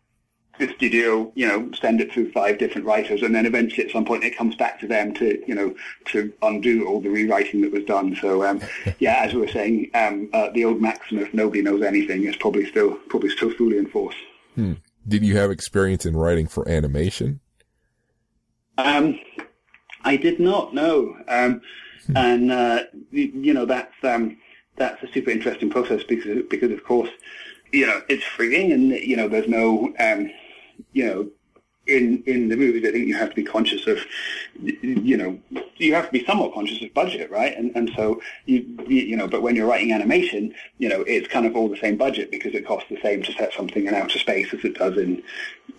studio, 0.70 1.32
you 1.36 1.48
know, 1.48 1.70
send 1.80 2.02
it 2.02 2.12
through 2.12 2.32
five 2.32 2.58
different 2.58 2.86
writers, 2.86 3.22
and 3.22 3.34
then 3.34 3.46
eventually 3.46 3.86
at 3.86 3.92
some 3.92 4.06
point 4.06 4.24
it 4.24 4.38
comes 4.38 4.56
back 4.56 4.80
to 4.80 4.88
them 4.88 5.14
to, 5.16 5.42
you 5.48 5.56
know, 5.56 5.76
to 6.06 6.32
undo 6.42 6.88
all 6.88 7.02
the 7.02 7.10
rewriting 7.10 7.62
that 7.62 7.72
was 7.72 7.84
done. 7.86 8.16
So, 8.16 8.46
um, 8.46 8.62
yeah, 9.00 9.16
as 9.24 9.34
we 9.34 9.42
were 9.42 9.48
saying, 9.48 9.92
um, 9.94 10.30
uh, 10.34 10.50
the 10.52 10.66
old 10.66 10.82
maxim 10.82 11.20
of 11.20 11.34
nobody 11.34 11.62
knows 11.62 11.82
anything 11.82 12.24
is 12.24 12.36
probably 12.36 12.66
still 12.66 12.96
probably 13.10 13.30
still 13.30 13.52
fully 13.52 13.78
in 13.78 13.88
force. 13.88 14.16
Hmm. 14.56 14.74
Did 15.08 15.24
you 15.24 15.38
have 15.38 15.52
experience 15.52 16.06
in 16.06 16.16
writing 16.16 16.48
for 16.48 16.68
animation? 16.70 17.40
Um, 18.78 19.20
I 20.04 20.16
did 20.18 20.40
not 20.40 20.74
know, 20.74 21.16
um, 21.28 21.62
hmm. 22.08 22.18
and 22.18 22.52
uh, 22.52 22.84
you 23.12 23.54
know 23.54 23.66
that's 23.66 23.94
um, 24.04 24.38
that's 24.76 25.02
a 25.04 25.12
super 25.12 25.30
interesting 25.30 25.70
process 25.70 26.04
because 26.04 26.44
because 26.50 26.72
of 26.72 26.84
course 26.84 27.10
you 27.72 27.86
know 27.86 28.02
it's 28.10 28.24
freeing 28.24 28.72
and 28.72 28.92
you 28.92 29.16
know 29.16 29.28
there's 29.28 29.48
no 29.48 29.94
um, 30.00 30.30
you 30.94 31.06
know, 31.06 31.30
in 31.88 32.24
in 32.26 32.50
the 32.50 32.56
movies, 32.56 32.88
I 32.88 32.92
think 32.92 33.08
you 33.08 33.16
have 33.16 33.30
to 33.30 33.36
be 33.36 33.44
conscious 33.44 33.88
of, 33.88 34.00
you 34.62 35.18
know, 35.18 35.40
you 35.78 35.94
have 35.96 36.06
to 36.06 36.12
be 36.12 36.24
somewhat 36.26 36.54
conscious 36.54 36.82
of 36.82 36.94
budget, 36.94 37.32
right? 37.32 37.58
And 37.58 37.72
and 37.76 37.92
so 37.96 38.22
you 38.46 38.78
you 38.88 39.18
know, 39.18 39.28
but 39.28 39.42
when 39.42 39.56
you're 39.56 39.68
writing 39.68 39.92
animation, 39.92 40.54
you 40.78 40.90
know, 40.90 41.02
it's 41.02 41.28
kind 41.28 41.46
of 41.46 41.56
all 41.56 41.70
the 41.70 41.78
same 41.78 41.98
budget 41.98 42.30
because 42.30 42.54
it 42.54 42.68
costs 42.68 42.90
the 42.90 43.02
same 43.02 43.24
to 43.24 43.34
set 43.34 43.54
something 43.54 43.88
in 43.88 43.96
outer 43.96 44.20
space 44.20 44.54
as 44.54 44.64
it 44.64 44.76
does 44.76 44.98
in, 44.98 45.24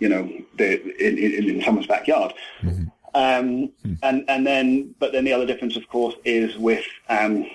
you 0.00 0.08
know, 0.08 0.30
the 0.58 0.82
in 1.04 1.18
in, 1.18 1.48
in 1.48 1.62
someone's 1.62 1.86
backyard. 1.86 2.32
Mm-hmm. 2.62 2.84
Um, 3.14 3.68
mm-hmm. 3.68 3.94
and 4.02 4.24
and 4.28 4.46
then, 4.46 4.94
but 4.98 5.12
then 5.12 5.24
the 5.24 5.32
other 5.32 5.46
difference, 5.46 5.76
of 5.76 5.86
course, 5.88 6.14
is 6.24 6.56
with 6.56 6.84
um, 7.08 7.46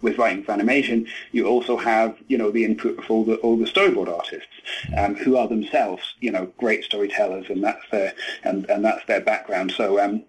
with 0.00 0.18
writing 0.18 0.44
for 0.44 0.52
animation, 0.52 1.06
you 1.32 1.46
also 1.46 1.76
have, 1.76 2.16
you 2.28 2.38
know, 2.38 2.50
the 2.50 2.64
input 2.64 2.98
of 2.98 3.10
all 3.10 3.24
the 3.24 3.36
all 3.36 3.56
the 3.56 3.64
storyboard 3.64 4.08
artists, 4.08 4.48
um, 4.96 5.14
who 5.16 5.36
are 5.36 5.48
themselves, 5.48 6.14
you 6.20 6.30
know, 6.30 6.46
great 6.58 6.84
storytellers, 6.84 7.50
and 7.50 7.62
that's 7.62 7.84
their 7.90 8.14
and, 8.44 8.68
and 8.70 8.84
that's 8.84 9.04
their 9.06 9.20
background. 9.20 9.72
So, 9.72 10.00
um, 10.00 10.24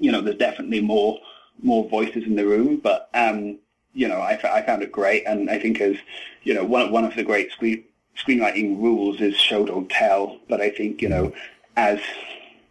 you 0.00 0.10
know, 0.10 0.20
there's 0.20 0.36
definitely 0.36 0.80
more 0.80 1.18
more 1.62 1.88
voices 1.88 2.24
in 2.24 2.36
the 2.36 2.46
room, 2.46 2.76
but 2.76 3.08
um, 3.14 3.58
you 3.92 4.08
know, 4.08 4.18
I, 4.18 4.40
I 4.44 4.62
found 4.62 4.82
it 4.82 4.92
great, 4.92 5.24
and 5.26 5.50
I 5.50 5.58
think 5.58 5.80
as 5.80 5.96
you 6.42 6.54
know, 6.54 6.64
one 6.64 6.90
one 6.90 7.04
of 7.04 7.14
the 7.14 7.22
great 7.22 7.52
screen 7.52 7.84
screenwriting 8.16 8.80
rules 8.80 9.20
is 9.20 9.36
show 9.36 9.64
don't 9.64 9.88
tell. 9.88 10.40
But 10.48 10.60
I 10.60 10.70
think 10.70 11.02
you 11.02 11.08
know, 11.08 11.32
as 11.76 12.00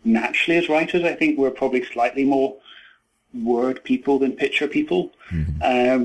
naturally 0.04 0.58
as 0.58 0.70
writers, 0.70 1.04
I 1.04 1.14
think 1.14 1.38
we're 1.38 1.52
probably 1.52 1.84
slightly 1.84 2.26
more 2.26 2.58
word 3.34 3.84
people 3.84 4.20
than 4.20 4.34
picture 4.34 4.68
people. 4.68 5.12
Mm-hmm. 5.32 5.62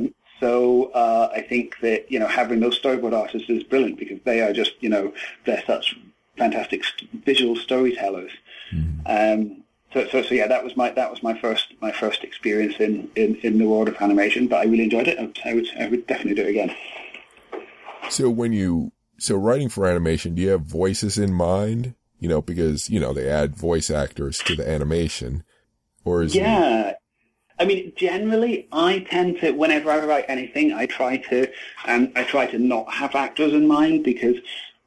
Um, 0.07 0.15
so 0.41 0.87
uh, 0.93 1.31
I 1.33 1.41
think 1.41 1.79
that 1.81 2.11
you 2.11 2.19
know 2.19 2.27
having 2.27 2.61
those 2.61 2.79
storyboard 2.79 3.15
artists 3.15 3.49
is 3.49 3.63
brilliant 3.63 3.99
because 3.99 4.19
they 4.25 4.41
are 4.41 4.53
just 4.53 4.73
you 4.81 4.89
know 4.89 5.13
they're 5.45 5.63
such 5.67 5.97
fantastic 6.37 6.85
st- 6.85 7.25
visual 7.25 7.57
storytellers. 7.57 8.33
Mm-hmm. 8.73 9.01
Um, 9.07 9.65
so, 9.93 10.09
so, 10.09 10.23
so 10.23 10.35
yeah, 10.35 10.49
that 10.49 10.65
was 10.65 10.77
my 10.77 10.91
that 10.91 11.11
was 11.11 11.23
my 11.23 11.39
first 11.39 11.73
my 11.81 11.93
first 11.93 12.25
experience 12.25 12.75
in, 12.81 13.09
in, 13.15 13.37
in 13.37 13.59
the 13.59 13.67
world 13.67 13.89
of 13.89 13.97
animation, 14.01 14.49
but 14.49 14.57
I 14.57 14.65
really 14.65 14.85
enjoyed 14.85 15.07
it. 15.07 15.19
I 15.19 15.55
would 15.55 15.69
I 15.79 15.89
would 15.89 16.07
definitely 16.07 16.35
do 16.35 16.43
it 16.43 16.51
again. 16.51 16.75
So 18.11 18.29
when 18.29 18.53
you 18.53 18.93
so 19.19 19.37
writing 19.37 19.69
for 19.69 19.87
animation, 19.87 20.35
do 20.35 20.43
you 20.43 20.51
have 20.51 20.63
voices 20.63 21.17
in 21.17 21.33
mind? 21.33 21.95
You 22.19 22.29
know, 22.29 22.43
because 22.43 22.91
you 22.91 22.99
know 22.99 23.13
they 23.13 23.29
add 23.29 23.55
voice 23.55 23.89
actors 23.89 24.41
to 24.41 24.57
the 24.57 24.69
animation, 24.69 25.45
or 26.05 26.23
is 26.23 26.35
yeah. 26.35 26.89
It, 26.89 26.97
I 27.59 27.65
mean, 27.65 27.93
generally, 27.97 28.67
I 28.73 29.01
tend 29.11 29.39
to, 29.41 29.53
whenever 29.53 29.91
I 29.91 30.05
write 30.05 30.25
anything, 30.29 30.73
I 30.73 30.87
try 30.87 31.19
to, 31.19 31.49
um, 31.87 32.13
I 32.17 32.25
try 32.25 32.47
to 32.47 32.59
not 32.59 32.93
have 32.93 33.15
actors 33.15 33.53
in 33.53 33.69
mind 33.69 34.05
because 34.05 34.37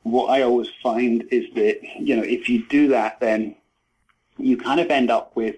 what 0.04 0.28
I 0.28 0.42
always 0.42 0.70
find 0.84 1.24
is 1.32 1.46
that, 1.56 1.80
you 2.00 2.16
know, 2.16 2.24
if 2.24 2.50
you 2.50 2.66
do 2.68 2.90
that, 2.90 3.20
then 3.20 3.56
you 4.38 4.58
kind 4.58 4.80
of 4.80 4.90
end 4.90 5.10
up 5.10 5.36
with 5.36 5.56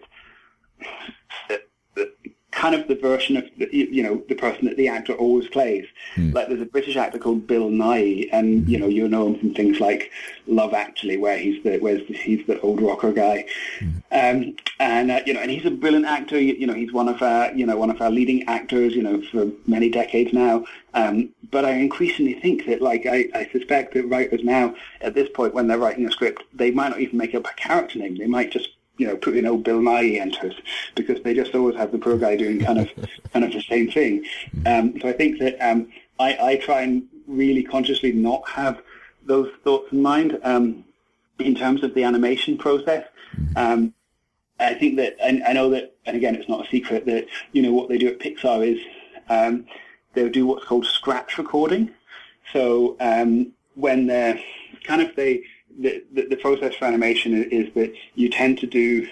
kind 2.51 2.73
of 2.73 2.87
the 2.87 2.95
version 2.95 3.37
of 3.37 3.45
the, 3.57 3.69
you 3.71 4.01
know 4.01 4.23
the 4.27 4.35
person 4.35 4.65
that 4.65 4.75
the 4.75 4.87
actor 4.87 5.13
always 5.13 5.47
plays. 5.49 5.85
Mm. 6.15 6.33
Like 6.33 6.47
there's 6.47 6.61
a 6.61 6.65
British 6.65 6.95
actor 6.95 7.19
called 7.19 7.45
Bill 7.45 7.69
Nighy, 7.69 8.29
and 8.31 8.67
you 8.67 8.77
know 8.79 8.87
you 8.87 9.07
know 9.07 9.27
him 9.27 9.39
from 9.39 9.53
things 9.53 9.79
like 9.79 10.11
Love 10.47 10.73
Actually, 10.73 11.17
where 11.17 11.37
he's 11.37 11.63
the 11.63 11.77
where's 11.77 12.05
the, 12.07 12.13
he's 12.15 12.45
the 12.47 12.59
old 12.61 12.81
rocker 12.81 13.11
guy, 13.11 13.45
mm. 13.79 13.93
um, 14.11 14.55
and 14.79 15.11
uh, 15.11 15.21
you 15.25 15.33
know 15.33 15.39
and 15.39 15.51
he's 15.51 15.65
a 15.65 15.71
brilliant 15.71 16.05
actor. 16.05 16.39
You, 16.39 16.55
you, 16.55 16.67
know 16.67 16.73
he's 16.73 16.91
one 16.91 17.07
of 17.07 17.21
our 17.21 17.53
you 17.53 17.65
know 17.65 17.77
one 17.77 17.91
of 17.91 18.01
our 18.01 18.09
leading 18.09 18.43
actors. 18.47 18.95
You 18.95 19.03
know 19.03 19.21
for 19.31 19.49
many 19.67 19.89
decades 19.89 20.33
now. 20.33 20.65
Um, 20.95 21.29
but 21.51 21.65
I 21.65 21.71
increasingly 21.71 22.33
think 22.33 22.65
that 22.65 22.81
like 22.81 23.05
I, 23.05 23.27
I 23.35 23.49
suspect 23.51 23.93
that 23.93 24.07
writers 24.07 24.43
now 24.43 24.75
at 25.01 25.13
this 25.13 25.29
point 25.29 25.53
when 25.53 25.67
they're 25.67 25.77
writing 25.77 26.07
a 26.07 26.11
script, 26.11 26.43
they 26.53 26.71
might 26.71 26.89
not 26.89 26.99
even 26.99 27.17
make 27.17 27.35
up 27.35 27.45
a 27.45 27.53
character 27.53 27.99
name. 27.99 28.17
They 28.17 28.27
might 28.27 28.51
just 28.51 28.69
you 28.99 29.07
know, 29.07 29.15
put 29.15 29.35
in 29.35 29.45
old 29.45 29.63
Bill 29.63 29.79
Nighy 29.79 30.19
enters 30.19 30.53
because 30.93 31.23
they 31.23 31.33
just 31.33 31.55
always 31.55 31.75
have 31.77 31.91
the 31.91 31.97
poor 31.97 32.17
guy 32.17 32.35
doing 32.35 32.59
kind 32.59 32.79
of 32.79 32.89
kind 33.33 33.45
of 33.45 33.51
the 33.51 33.61
same 33.61 33.89
thing. 33.89 34.25
Um, 34.65 34.99
so 34.99 35.07
I 35.07 35.13
think 35.13 35.39
that 35.39 35.57
um, 35.67 35.87
I, 36.19 36.37
I 36.39 36.55
try 36.57 36.81
and 36.81 37.07
really 37.25 37.63
consciously 37.63 38.11
not 38.11 38.47
have 38.49 38.81
those 39.23 39.49
thoughts 39.63 39.91
in 39.91 40.01
mind 40.01 40.37
um, 40.43 40.83
in 41.39 41.55
terms 41.55 41.83
of 41.83 41.93
the 41.93 42.03
animation 42.03 42.57
process. 42.57 43.05
Um, 43.55 43.93
I 44.59 44.73
think 44.73 44.97
that, 44.97 45.15
and 45.23 45.41
I 45.43 45.53
know 45.53 45.69
that, 45.69 45.95
and 46.05 46.17
again, 46.17 46.35
it's 46.35 46.49
not 46.49 46.65
a 46.65 46.69
secret 46.69 47.05
that 47.05 47.27
you 47.53 47.61
know 47.61 47.71
what 47.71 47.87
they 47.87 47.97
do 47.97 48.09
at 48.09 48.19
Pixar 48.19 48.67
is 48.67 48.79
um, 49.29 49.65
they'll 50.13 50.29
do 50.29 50.45
what's 50.45 50.65
called 50.65 50.85
scratch 50.85 51.37
recording. 51.37 51.91
So 52.51 52.97
um, 52.99 53.53
when 53.75 54.07
they're 54.07 54.39
kind 54.83 55.01
of 55.01 55.15
they 55.15 55.43
the, 55.77 56.03
the, 56.11 56.35
process 56.35 56.75
for 56.75 56.85
animation 56.85 57.43
is 57.43 57.73
that 57.73 57.93
you 58.15 58.29
tend 58.29 58.57
to 58.59 58.67
do 58.67 59.07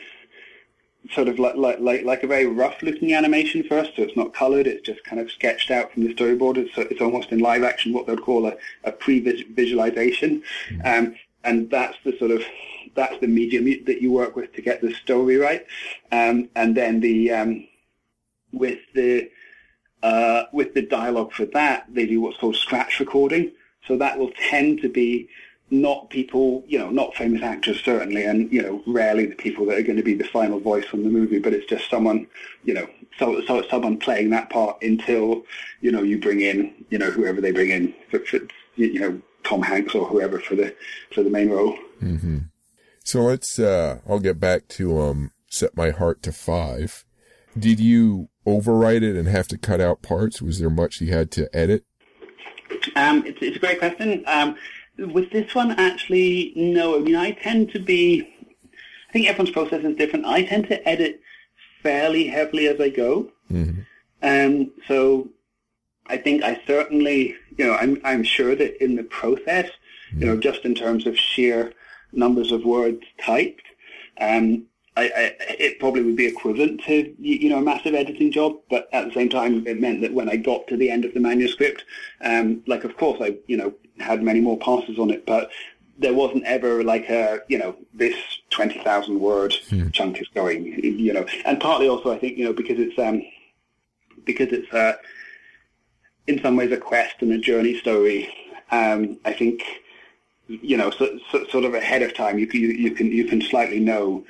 sort 1.11 1.27
of 1.27 1.39
like, 1.39 1.55
like, 1.55 2.03
like 2.03 2.23
a 2.23 2.27
very 2.27 2.45
rough 2.45 2.81
looking 2.81 3.13
animation 3.13 3.63
first, 3.63 3.95
so 3.95 4.01
it's 4.01 4.17
not 4.17 4.33
colored, 4.33 4.67
it's 4.67 4.85
just 4.85 5.03
kind 5.03 5.21
of 5.21 5.31
sketched 5.31 5.71
out 5.71 5.91
from 5.91 6.03
the 6.03 6.13
storyboard. 6.13 6.57
It's, 6.57 6.77
it's 6.77 7.01
almost 7.01 7.31
in 7.31 7.39
live 7.39 7.63
action 7.63 7.93
what 7.93 8.07
they'd 8.07 8.21
call 8.21 8.47
a, 8.47 8.55
a 8.83 8.91
pre-visualization. 8.91 10.43
Um, 10.83 11.15
and 11.43 11.69
that's 11.69 11.97
the 12.03 12.17
sort 12.17 12.31
of, 12.31 12.43
that's 12.95 13.19
the 13.19 13.27
medium 13.27 13.65
that 13.85 14.01
you 14.01 14.11
work 14.11 14.35
with 14.35 14.53
to 14.53 14.61
get 14.61 14.81
the 14.81 14.93
story 14.93 15.37
right. 15.37 15.65
Um, 16.11 16.49
and 16.55 16.75
then 16.75 16.99
the, 16.99 17.31
um, 17.31 17.67
with 18.51 18.79
the, 18.93 19.29
uh, 20.03 20.43
with 20.51 20.73
the 20.73 20.81
dialogue 20.81 21.31
for 21.31 21.45
that, 21.45 21.85
they 21.89 22.05
do 22.05 22.21
what's 22.21 22.37
called 22.37 22.55
scratch 22.55 22.99
recording. 22.99 23.51
So 23.87 23.97
that 23.97 24.19
will 24.19 24.31
tend 24.49 24.81
to 24.81 24.89
be 24.89 25.29
not 25.69 26.09
people, 26.09 26.63
you 26.67 26.79
know, 26.79 26.89
not 26.89 27.15
famous 27.15 27.41
actors 27.41 27.81
certainly, 27.83 28.23
and 28.23 28.51
you 28.51 28.61
know, 28.61 28.81
rarely 28.87 29.25
the 29.25 29.35
people 29.35 29.65
that 29.65 29.77
are 29.77 29.83
going 29.83 29.97
to 29.97 30.03
be 30.03 30.13
the 30.13 30.23
final 30.23 30.59
voice 30.59 30.85
from 30.85 31.03
the 31.03 31.09
movie, 31.09 31.39
but 31.39 31.53
it's 31.53 31.65
just 31.65 31.89
someone, 31.89 32.27
you 32.63 32.73
know, 32.73 32.87
so 33.19 33.41
so 33.45 33.59
it's 33.59 33.69
someone 33.69 33.97
playing 33.97 34.29
that 34.29 34.49
part 34.49 34.81
until 34.81 35.43
you 35.81 35.91
know 35.91 36.03
you 36.03 36.19
bring 36.19 36.41
in, 36.41 36.73
you 36.89 36.97
know, 36.97 37.11
whoever 37.11 37.41
they 37.41 37.51
bring 37.51 37.69
in, 37.69 37.93
for, 38.09 38.19
for, 38.19 38.39
you 38.75 38.99
know, 38.99 39.21
Tom 39.43 39.61
Hanks 39.61 39.93
or 39.93 40.07
whoever 40.07 40.39
for 40.39 40.55
the 40.55 40.75
for 41.13 41.23
the 41.23 41.29
main 41.29 41.49
role. 41.49 41.77
Mm-hmm. 42.01 42.37
So 43.03 43.21
let's. 43.21 43.59
uh 43.59 43.99
I'll 44.07 44.19
get 44.19 44.39
back 44.39 44.67
to 44.69 44.99
um 44.99 45.31
set 45.49 45.75
my 45.75 45.91
heart 45.91 46.21
to 46.23 46.31
five. 46.31 47.03
Did 47.57 47.79
you 47.79 48.29
overwrite 48.45 49.01
it 49.01 49.15
and 49.15 49.27
have 49.27 49.47
to 49.49 49.57
cut 49.57 49.81
out 49.81 50.01
parts? 50.01 50.41
Was 50.41 50.59
there 50.59 50.69
much 50.69 51.01
you 51.01 51.11
had 51.11 51.31
to 51.31 51.49
edit? 51.55 51.83
Um, 52.95 53.25
it's, 53.25 53.39
it's 53.41 53.57
a 53.57 53.59
great 53.59 53.79
question. 53.79 54.23
Um, 54.27 54.55
with 54.97 55.31
this 55.31 55.53
one, 55.53 55.71
actually, 55.71 56.53
no. 56.55 56.97
I 56.97 56.99
mean, 56.99 57.15
I 57.15 57.31
tend 57.31 57.71
to 57.71 57.79
be, 57.79 58.27
I 59.09 59.13
think 59.13 59.27
everyone's 59.27 59.51
process 59.51 59.83
is 59.83 59.95
different. 59.95 60.25
I 60.25 60.43
tend 60.43 60.67
to 60.69 60.87
edit 60.87 61.21
fairly 61.83 62.27
heavily 62.27 62.67
as 62.67 62.79
I 62.79 62.89
go. 62.89 63.31
Mm-hmm. 63.51 63.81
Um, 64.23 64.71
so 64.87 65.29
I 66.07 66.17
think 66.17 66.43
I 66.43 66.61
certainly, 66.65 67.35
you 67.57 67.65
know, 67.65 67.75
I'm, 67.75 68.01
I'm 68.03 68.23
sure 68.23 68.55
that 68.55 68.83
in 68.83 68.95
the 68.95 69.03
process, 69.03 69.69
mm-hmm. 69.69 70.21
you 70.21 70.25
know, 70.27 70.37
just 70.37 70.65
in 70.65 70.75
terms 70.75 71.05
of 71.05 71.17
sheer 71.17 71.73
numbers 72.11 72.51
of 72.51 72.65
words 72.65 73.03
typed, 73.23 73.63
um, 74.19 74.65
I, 74.97 75.03
I, 75.03 75.35
it 75.59 75.79
probably 75.79 76.01
would 76.01 76.15
be 76.15 76.25
equivalent 76.25 76.81
to 76.85 77.15
you 77.19 77.49
know 77.49 77.59
a 77.59 77.61
massive 77.61 77.93
editing 77.93 78.31
job, 78.31 78.57
but 78.67 78.89
at 78.91 79.05
the 79.05 79.13
same 79.13 79.29
time, 79.29 79.65
it 79.67 79.79
meant 79.79 80.01
that 80.01 80.11
when 80.11 80.27
I 80.27 80.37
got 80.37 80.67
to 80.67 80.77
the 80.77 80.89
end 80.89 81.05
of 81.05 81.13
the 81.13 81.19
manuscript, 81.19 81.85
um, 82.21 82.63
like 82.65 82.83
of 82.83 82.97
course 82.97 83.19
I 83.21 83.37
you 83.45 83.57
know 83.57 83.73
had 83.99 84.21
many 84.23 84.39
more 84.39 84.57
passes 84.57 84.97
on 84.99 85.09
it, 85.09 85.25
but 85.25 85.49
there 85.99 86.13
wasn't 86.13 86.43
ever 86.45 86.83
like 86.83 87.09
a 87.09 87.39
you 87.47 87.57
know 87.57 87.75
this 87.93 88.15
twenty 88.49 88.79
thousand 88.79 89.19
word 89.19 89.53
hmm. 89.69 89.89
chunk 89.89 90.21
is 90.21 90.27
going 90.29 90.65
you 90.83 91.13
know, 91.13 91.25
and 91.45 91.59
partly 91.59 91.87
also 91.87 92.11
I 92.11 92.19
think 92.19 92.37
you 92.37 92.45
know 92.45 92.53
because 92.53 92.79
it's 92.79 92.97
um 92.99 93.21
because 94.27 94.49
it's 94.51 94.71
uh, 94.71 94.93
in 96.27 96.39
some 96.41 96.55
ways 96.55 96.71
a 96.71 96.77
quest 96.77 97.15
and 97.21 97.31
a 97.31 97.39
journey 97.39 97.79
story. 97.79 98.31
Um, 98.69 99.17
I 99.25 99.33
think 99.33 99.63
you 100.47 100.77
know, 100.77 100.91
so, 100.91 101.19
so, 101.31 101.45
sort 101.47 101.65
of 101.65 101.73
ahead 101.73 102.01
of 102.03 102.13
time, 102.13 102.37
you 102.37 102.47
can 102.47 102.61
you, 102.61 102.69
you 102.69 102.91
can 102.91 103.07
you 103.07 103.25
can 103.25 103.41
slightly 103.41 103.79
know, 103.79 104.23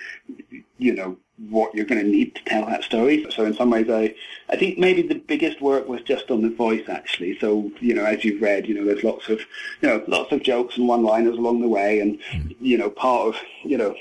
you 0.78 0.96
know, 0.96 1.18
what 1.38 1.74
you're 1.76 1.86
going 1.86 2.04
to 2.04 2.10
need 2.10 2.34
to 2.34 2.44
tell 2.46 2.66
that 2.66 2.84
story. 2.84 3.26
So 3.30 3.46
in 3.46 3.54
some 3.54 3.70
ways, 3.70 3.90
I, 3.90 4.16
I 4.50 4.56
think 4.56 4.80
maybe 4.80 5.04
the 5.04 5.16
biggest 5.16 5.62
work 5.62 5.88
was 5.88 6.02
just 6.02 6.32
on 6.32 6.42
the 6.42 6.50
voice 6.50 6.90
actually. 6.90 7.38
So, 7.40 7.72
you 7.80 7.94
know, 7.94 8.06
as 8.06 8.26
you've 8.26 8.42
read, 8.42 8.68
you 8.68 8.74
know, 8.74 8.84
there's 8.84 9.04
lots 9.04 9.30
of, 9.30 9.40
you 9.82 9.88
know, 9.88 10.04
lots 10.08 10.32
of 10.32 10.42
jokes 10.42 10.78
and 10.78 10.88
one-liners 10.88 11.38
along 11.38 11.62
the 11.62 11.68
way. 11.68 12.00
And, 12.00 12.20
mm-hmm. 12.32 12.54
you 12.60 12.78
know, 12.78 12.90
part 12.90 13.28
of, 13.28 13.42
you 13.64 13.78
know, 13.78 13.96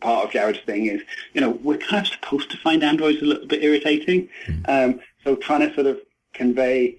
part 0.00 0.26
of 0.26 0.30
Jared's 0.30 0.60
thing 0.60 0.86
is, 0.86 1.02
you 1.34 1.40
know, 1.40 1.50
we're 1.50 1.78
kind 1.78 2.06
of 2.06 2.12
supposed 2.12 2.50
to 2.52 2.56
find 2.58 2.84
androids 2.84 3.20
a 3.20 3.24
little 3.24 3.48
bit 3.48 3.64
irritating. 3.64 4.28
Mm-hmm. 4.46 4.92
Um, 4.94 5.00
so 5.24 5.34
trying 5.34 5.68
to 5.68 5.74
sort 5.74 5.88
of 5.88 5.98
convey 6.34 6.98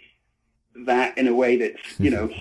that 0.85 1.17
in 1.17 1.27
a 1.27 1.33
way 1.33 1.55
that's, 1.55 1.97
you 1.97 2.11
mm-hmm. 2.11 2.27
know, 2.27 2.35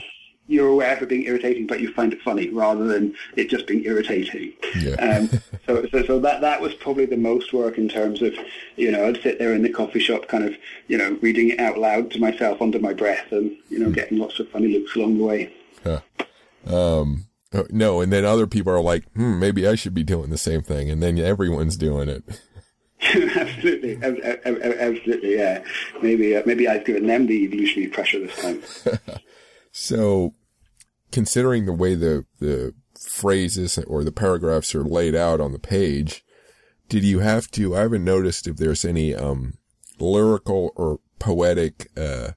you're 0.48 0.68
aware 0.68 0.96
of 0.96 1.02
it 1.02 1.08
being 1.08 1.24
irritating, 1.24 1.66
but 1.66 1.80
you 1.80 1.92
find 1.92 2.12
it 2.12 2.20
funny 2.22 2.48
rather 2.48 2.84
than 2.84 3.14
it 3.36 3.48
just 3.48 3.66
being 3.66 3.84
irritating. 3.84 4.52
Yeah. 4.78 4.94
um, 4.94 5.40
so, 5.66 5.86
so, 5.92 6.04
so 6.04 6.18
that 6.20 6.40
that 6.40 6.60
was 6.60 6.74
probably 6.74 7.06
the 7.06 7.16
most 7.16 7.52
work 7.52 7.78
in 7.78 7.88
terms 7.88 8.22
of, 8.22 8.34
you 8.76 8.90
know, 8.90 9.06
I'd 9.06 9.22
sit 9.22 9.38
there 9.38 9.54
in 9.54 9.62
the 9.62 9.72
coffee 9.72 10.00
shop, 10.00 10.26
kind 10.26 10.44
of, 10.44 10.56
you 10.88 10.98
know, 10.98 11.18
reading 11.22 11.50
it 11.50 11.60
out 11.60 11.78
loud 11.78 12.10
to 12.12 12.18
myself 12.18 12.60
under 12.60 12.80
my 12.80 12.92
breath, 12.92 13.30
and 13.30 13.56
you 13.68 13.78
know, 13.78 13.88
mm. 13.88 13.94
getting 13.94 14.18
lots 14.18 14.40
of 14.40 14.48
funny 14.48 14.68
looks 14.68 14.96
along 14.96 15.18
the 15.18 15.24
way. 15.24 15.52
Um, 16.68 17.26
oh, 17.54 17.66
no, 17.70 18.00
and 18.00 18.12
then 18.12 18.24
other 18.24 18.46
people 18.46 18.72
are 18.72 18.80
like, 18.80 19.04
hmm, 19.12 19.38
maybe 19.38 19.66
I 19.66 19.74
should 19.74 19.94
be 19.94 20.04
doing 20.04 20.30
the 20.30 20.38
same 20.38 20.62
thing, 20.62 20.90
and 20.90 21.02
then 21.02 21.18
everyone's 21.18 21.76
doing 21.76 22.08
it. 22.08 22.24
absolutely, 23.36 23.98
absolutely, 24.02 25.36
yeah. 25.36 25.62
Maybe 26.02 26.36
uh, 26.36 26.42
maybe 26.44 26.68
I've 26.68 26.84
given 26.84 27.06
them 27.06 27.26
the 27.26 27.44
evolutionary 27.44 27.90
pressure 27.90 28.18
this 28.18 28.36
time. 28.40 28.62
so, 29.72 30.34
considering 31.10 31.66
the 31.66 31.72
way 31.72 31.94
the, 31.94 32.24
the 32.40 32.74
phrases 32.98 33.78
or 33.86 34.04
the 34.04 34.12
paragraphs 34.12 34.74
are 34.74 34.84
laid 34.84 35.14
out 35.14 35.40
on 35.40 35.52
the 35.52 35.58
page, 35.58 36.24
did 36.88 37.04
you 37.04 37.20
have 37.20 37.50
to, 37.52 37.76
I 37.76 37.80
haven't 37.80 38.04
noticed 38.04 38.46
if 38.46 38.56
there's 38.56 38.84
any, 38.84 39.14
um, 39.14 39.54
lyrical 39.98 40.72
or 40.76 41.00
poetic, 41.18 41.88
uh, 41.96 42.32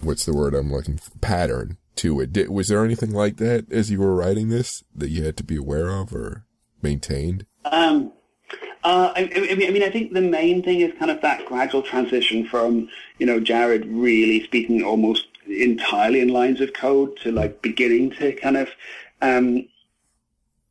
what's 0.00 0.24
the 0.24 0.34
word 0.34 0.54
I'm 0.54 0.72
looking 0.72 0.98
for, 0.98 1.10
pattern 1.18 1.78
to 1.96 2.20
it. 2.20 2.32
Did, 2.32 2.50
was 2.50 2.68
there 2.68 2.84
anything 2.84 3.12
like 3.12 3.36
that 3.36 3.70
as 3.70 3.90
you 3.90 4.00
were 4.00 4.14
writing 4.14 4.48
this 4.48 4.82
that 4.94 5.10
you 5.10 5.24
had 5.24 5.36
to 5.38 5.44
be 5.44 5.56
aware 5.56 5.90
of 5.90 6.14
or 6.14 6.44
maintained? 6.80 7.46
Um, 7.64 8.12
uh, 8.84 9.12
I, 9.14 9.30
I, 9.34 9.54
mean, 9.54 9.68
I 9.68 9.70
mean, 9.70 9.82
I 9.82 9.90
think 9.90 10.12
the 10.12 10.20
main 10.20 10.62
thing 10.62 10.80
is 10.80 10.92
kind 10.98 11.10
of 11.10 11.20
that 11.20 11.46
gradual 11.46 11.82
transition 11.82 12.46
from, 12.46 12.88
you 13.18 13.26
know, 13.26 13.38
Jared 13.38 13.86
really 13.86 14.42
speaking 14.44 14.82
almost 14.82 15.26
entirely 15.46 16.20
in 16.20 16.28
lines 16.28 16.60
of 16.60 16.72
code 16.72 17.16
to 17.18 17.32
like 17.32 17.62
beginning 17.62 18.10
to 18.12 18.32
kind 18.34 18.56
of 18.56 18.68
um, 19.20 19.68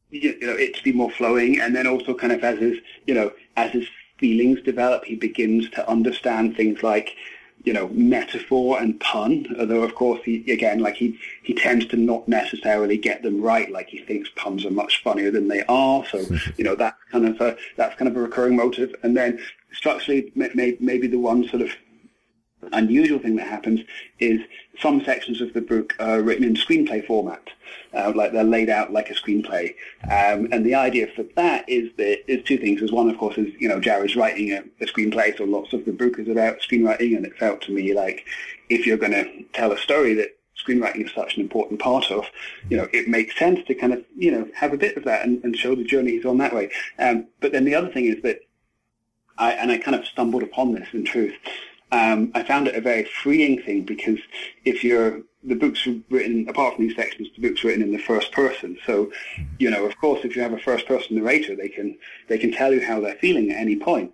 you 0.10 0.38
know 0.40 0.54
it 0.54 0.76
to 0.76 0.84
be 0.84 0.92
more 0.92 1.12
flowing, 1.12 1.60
and 1.60 1.76
then 1.76 1.88
also 1.88 2.14
kind 2.14 2.34
of 2.34 2.44
as 2.44 2.60
his 2.60 2.78
you 3.08 3.14
know 3.14 3.32
as 3.58 3.72
his 3.72 3.88
feelings 4.18 4.62
develop, 4.62 5.04
he 5.04 5.16
begins 5.16 5.70
to 5.72 5.90
understand 5.90 6.56
things 6.56 6.84
like 6.84 7.16
you 7.64 7.74
know, 7.74 7.90
metaphor 7.90 8.80
and 8.80 9.00
pun, 9.00 9.46
although 9.60 9.84
of 9.84 9.94
course 9.94 10.20
he, 10.24 10.52
again, 10.52 10.80
like 10.80 10.96
he, 10.96 11.20
he 11.44 11.54
tends 11.54 11.86
to 11.88 11.98
not 11.98 12.28
necessarily 12.28 12.98
get 12.98 13.22
them 13.22 13.42
right. 13.42 13.72
Like 13.72 13.88
he 13.88 14.00
thinks 14.00 14.30
puns 14.36 14.66
are 14.66 14.72
much 14.72 15.04
funnier 15.04 15.30
than 15.30 15.48
they 15.48 15.64
are. 15.66 16.04
So, 16.06 16.26
you 16.58 16.64
know, 16.64 16.76
that's 16.76 16.98
kind 17.12 17.28
of 17.28 17.40
a, 17.40 17.58
that's 17.78 17.96
kind 17.96 18.10
of 18.10 18.18
a 18.18 18.22
recurring 18.22 18.56
motive. 18.56 18.96
And 19.04 19.16
then 19.16 19.40
structurally, 19.72 20.32
may, 20.36 20.76
maybe 20.80 21.08
the 21.08 21.20
one 21.20 21.48
sort 21.50 21.62
of 21.62 21.72
unusual 22.74 23.20
thing 23.20 23.36
that 23.36 23.48
happens 23.48 23.82
is 24.20 24.42
some 24.80 25.04
sections 25.04 25.42
of 25.42 25.54
the 25.54 25.62
book 25.62 25.94
are 26.00 26.22
written 26.22 26.44
in 26.44 26.56
screenplay 26.56 27.06
format, 27.06 27.50
uh, 27.94 28.12
like 28.16 28.32
they're 28.32 28.44
laid 28.44 28.70
out 28.70 28.92
like 28.92 29.10
a 29.10 29.14
screenplay. 29.14 29.76
Um, 30.04 30.48
and 30.52 30.66
the 30.66 30.76
idea 30.76 31.08
for 31.16 31.24
that 31.36 31.68
is 31.68 31.92
that 31.98 32.32
is 32.32 32.44
two 32.44 32.58
things. 32.58 32.80
There's 32.80 32.92
one, 32.92 33.10
of 33.10 33.18
course, 33.18 33.38
is 33.38 33.54
you 33.60 33.68
know 33.68 33.80
Jared's 33.80 34.16
writing 34.16 34.52
a, 34.52 34.64
a 34.82 34.88
screenplay, 34.88 35.38
so 35.38 35.44
lots 35.44 35.74
of 35.74 35.86
the 35.86 35.92
book 35.92 36.20
is 36.20 36.28
about 36.28 36.60
screenwriting, 36.60 37.16
and 37.16 37.26
it 37.26 37.38
felt 37.38 37.62
to 37.64 37.72
me 37.72 37.94
like 37.94 38.26
if 38.70 38.88
you're 38.88 38.98
going 38.98 39.12
to 39.12 39.44
tell 39.54 39.72
a 39.72 39.78
story 39.78 40.14
that 40.16 40.38
screenwriting 40.66 41.06
is 41.06 41.12
such 41.14 41.36
an 41.36 41.42
important 41.42 41.80
part 41.80 42.12
of, 42.12 42.26
you 42.70 42.78
know, 42.78 42.88
it 42.94 43.08
makes 43.08 43.38
sense 43.38 43.60
to 43.66 43.74
kind 43.74 43.94
of, 43.94 44.04
you 44.16 44.32
know, 44.32 44.48
have 44.56 44.74
a 44.74 44.78
bit 44.78 44.96
of 44.96 45.04
that 45.04 45.26
and, 45.26 45.44
and 45.44 45.56
show 45.56 45.76
the 45.76 45.84
journey 45.84 46.12
he's 46.12 46.26
on 46.26 46.38
that 46.38 46.54
way. 46.54 46.70
Um, 47.00 47.28
but 47.40 47.52
then 47.52 47.66
the 47.66 47.76
other 47.76 47.90
thing 47.90 48.06
is 48.06 48.22
that 48.24 48.42
I, 49.38 49.54
and 49.54 49.72
I 49.72 49.78
kind 49.78 49.96
of 49.96 50.06
stumbled 50.06 50.44
upon 50.44 50.74
this 50.74 50.88
in 50.94 51.04
truth, 51.04 51.34
um, 51.92 52.32
I 52.34 52.44
found 52.44 52.68
it 52.68 52.76
a 52.76 52.82
very 52.82 53.06
freeing 53.06 53.62
thing 53.62 53.84
because 53.84 54.20
if 54.66 54.84
you're 54.84 55.22
the 55.44 55.56
book's 55.56 55.88
are 55.88 55.96
written 56.10 56.48
apart 56.48 56.76
from 56.76 56.88
these 56.88 56.96
sections, 56.96 57.30
the 57.36 57.48
book's 57.48 57.64
written 57.64 57.82
in 57.82 57.92
the 57.92 57.98
first 57.98 58.32
person. 58.32 58.78
So, 58.86 59.12
you 59.58 59.72
know, 59.72 59.86
of 59.86 59.98
course, 59.98 60.24
if 60.24 60.36
you 60.36 60.42
have 60.42 60.54
a 60.54 60.60
first 60.60 60.86
person 60.86 61.16
narrator, 61.16 61.56
they 61.56 61.70
can 61.70 61.98
they 62.28 62.38
can 62.38 62.52
tell 62.52 62.74
you 62.74 62.86
how 62.86 63.00
they're 63.00 63.16
feeling 63.16 63.52
at 63.52 63.58
any 63.58 63.76
point. 63.76 64.14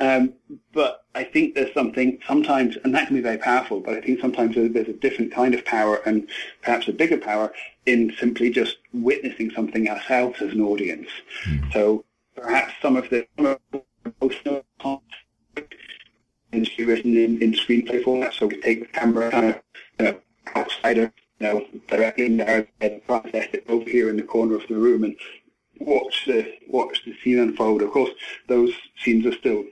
Um, 0.00 0.32
but 0.72 1.04
I 1.14 1.24
think 1.24 1.54
there's 1.54 1.74
something 1.74 2.20
sometimes, 2.26 2.76
and 2.84 2.94
that 2.94 3.06
can 3.06 3.16
be 3.16 3.22
very 3.22 3.36
powerful. 3.36 3.80
But 3.80 3.94
I 3.94 4.00
think 4.00 4.20
sometimes 4.20 4.54
there's 4.54 4.88
a 4.88 4.92
different 4.92 5.32
kind 5.32 5.54
of 5.54 5.64
power, 5.64 5.96
and 6.06 6.28
perhaps 6.62 6.88
a 6.88 6.92
bigger 6.92 7.18
power 7.18 7.52
in 7.86 8.12
simply 8.18 8.50
just 8.50 8.78
witnessing 8.92 9.50
something 9.50 9.88
ourselves 9.88 10.40
as 10.40 10.52
an 10.52 10.62
audience. 10.62 11.08
Mm. 11.46 11.72
So 11.72 12.04
perhaps 12.36 12.72
some 12.80 12.96
of 12.96 13.10
the 13.10 13.26
emotional 14.20 14.64
be 16.50 16.84
written 16.84 17.16
in, 17.16 17.40
in 17.42 17.52
screenplay 17.52 18.02
format, 18.02 18.34
so 18.34 18.46
we 18.46 18.60
take 18.60 18.80
the 18.80 18.98
camera 18.98 19.30
kind 19.30 19.56
of 20.00 20.20
outside 20.54 20.98
of, 20.98 21.12
you 21.38 21.46
know, 21.46 21.66
directly 21.88 22.26
in 22.26 22.36
there 22.36 22.66
and 22.80 23.04
process 23.06 23.48
it 23.52 23.64
over 23.68 23.88
here 23.88 24.10
in 24.10 24.16
the 24.16 24.22
corner 24.22 24.56
of 24.56 24.66
the 24.68 24.74
room 24.74 25.04
and 25.04 25.16
watch 25.80 26.24
the 26.26 26.52
watch 26.68 27.04
the 27.04 27.16
scene 27.22 27.38
unfold. 27.38 27.82
Of 27.82 27.90
course, 27.90 28.10
those 28.48 28.72
scenes 29.02 29.26
are 29.26 29.32
still 29.32 29.64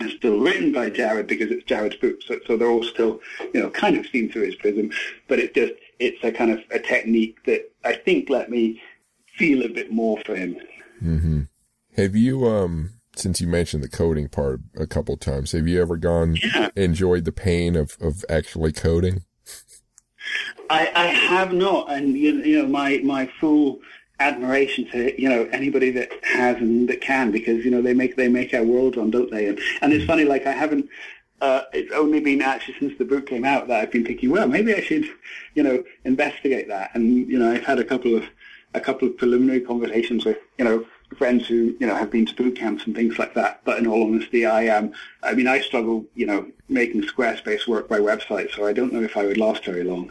are 0.00 0.10
still 0.10 0.38
written 0.38 0.72
by 0.72 0.90
Jared 0.90 1.26
because 1.26 1.50
it's 1.50 1.64
Jared's 1.64 1.96
book, 1.96 2.22
so, 2.22 2.38
so 2.46 2.56
they're 2.56 2.70
all 2.70 2.84
still, 2.84 3.20
you 3.52 3.60
know, 3.60 3.70
kind 3.70 3.96
of 3.96 4.06
seen 4.06 4.30
through 4.30 4.46
his 4.46 4.54
prism. 4.54 4.90
But 5.26 5.40
it 5.40 5.54
just 5.54 5.72
it's 5.98 6.22
a 6.22 6.30
kind 6.30 6.52
of 6.52 6.60
a 6.70 6.78
technique 6.78 7.44
that 7.44 7.70
I 7.84 7.94
think 7.94 8.30
let 8.30 8.50
me 8.50 8.80
feel 9.36 9.64
a 9.64 9.68
bit 9.68 9.90
more 9.90 10.20
for 10.24 10.36
him. 10.36 10.56
Mm-hmm. 11.02 11.42
Have 11.96 12.14
you 12.14 12.46
um 12.46 12.97
since 13.18 13.40
you 13.40 13.46
mentioned 13.46 13.82
the 13.82 13.88
coding 13.88 14.28
part 14.28 14.60
a 14.76 14.86
couple 14.86 15.16
times, 15.16 15.52
have 15.52 15.66
you 15.66 15.80
ever 15.80 15.96
gone 15.96 16.36
yeah. 16.36 16.70
enjoyed 16.76 17.24
the 17.24 17.32
pain 17.32 17.76
of, 17.76 17.96
of 18.00 18.24
actually 18.28 18.72
coding? 18.72 19.24
I, 20.70 20.90
I 20.94 21.06
have 21.06 21.52
not, 21.52 21.90
and 21.90 22.16
you, 22.16 22.36
you 22.42 22.62
know 22.62 22.68
my 22.68 23.00
my 23.02 23.30
full 23.40 23.80
admiration 24.20 24.84
to 24.90 25.20
you 25.20 25.28
know 25.28 25.48
anybody 25.52 25.90
that 25.92 26.10
has 26.24 26.56
and 26.56 26.88
that 26.88 27.00
can 27.00 27.30
because 27.30 27.64
you 27.64 27.70
know 27.70 27.80
they 27.80 27.94
make 27.94 28.16
they 28.16 28.28
make 28.28 28.52
our 28.52 28.62
world 28.64 28.96
run, 28.96 29.10
don't 29.10 29.30
they? 29.30 29.48
And 29.48 29.58
and 29.80 29.92
it's 29.92 30.04
funny, 30.04 30.24
like 30.24 30.46
I 30.46 30.52
haven't. 30.52 30.88
Uh, 31.40 31.62
it's 31.72 31.92
only 31.92 32.18
been 32.18 32.42
actually 32.42 32.74
since 32.80 32.98
the 32.98 33.04
book 33.04 33.26
came 33.26 33.44
out 33.44 33.68
that 33.68 33.80
I've 33.80 33.92
been 33.92 34.04
thinking, 34.04 34.30
well, 34.30 34.48
maybe 34.48 34.74
I 34.74 34.80
should, 34.80 35.04
you 35.54 35.62
know, 35.62 35.84
investigate 36.04 36.66
that. 36.66 36.90
And 36.94 37.28
you 37.30 37.38
know, 37.38 37.52
I've 37.52 37.64
had 37.64 37.78
a 37.78 37.84
couple 37.84 38.16
of 38.16 38.24
a 38.74 38.80
couple 38.80 39.08
of 39.08 39.16
preliminary 39.16 39.60
conversations 39.60 40.24
with, 40.24 40.36
you 40.58 40.64
know, 40.64 40.84
friends 41.16 41.46
who 41.46 41.76
you 41.80 41.86
know 41.86 41.94
have 41.94 42.10
been 42.10 42.26
to 42.26 42.34
boot 42.34 42.56
camps 42.56 42.84
and 42.86 42.94
things 42.94 43.18
like 43.18 43.34
that. 43.34 43.64
But 43.64 43.78
in 43.78 43.86
all 43.86 44.04
honesty, 44.04 44.46
I 44.46 44.62
am. 44.64 44.84
Um, 44.86 44.92
I 45.22 45.34
mean, 45.34 45.48
I 45.48 45.60
struggle, 45.60 46.06
you 46.14 46.26
know, 46.26 46.46
making 46.68 47.02
Squarespace 47.02 47.66
work 47.66 47.88
by 47.88 47.98
website, 47.98 48.54
so 48.54 48.66
I 48.66 48.72
don't 48.72 48.92
know 48.92 49.02
if 49.02 49.16
I 49.16 49.24
would 49.24 49.38
last 49.38 49.64
very 49.64 49.84
long. 49.84 50.10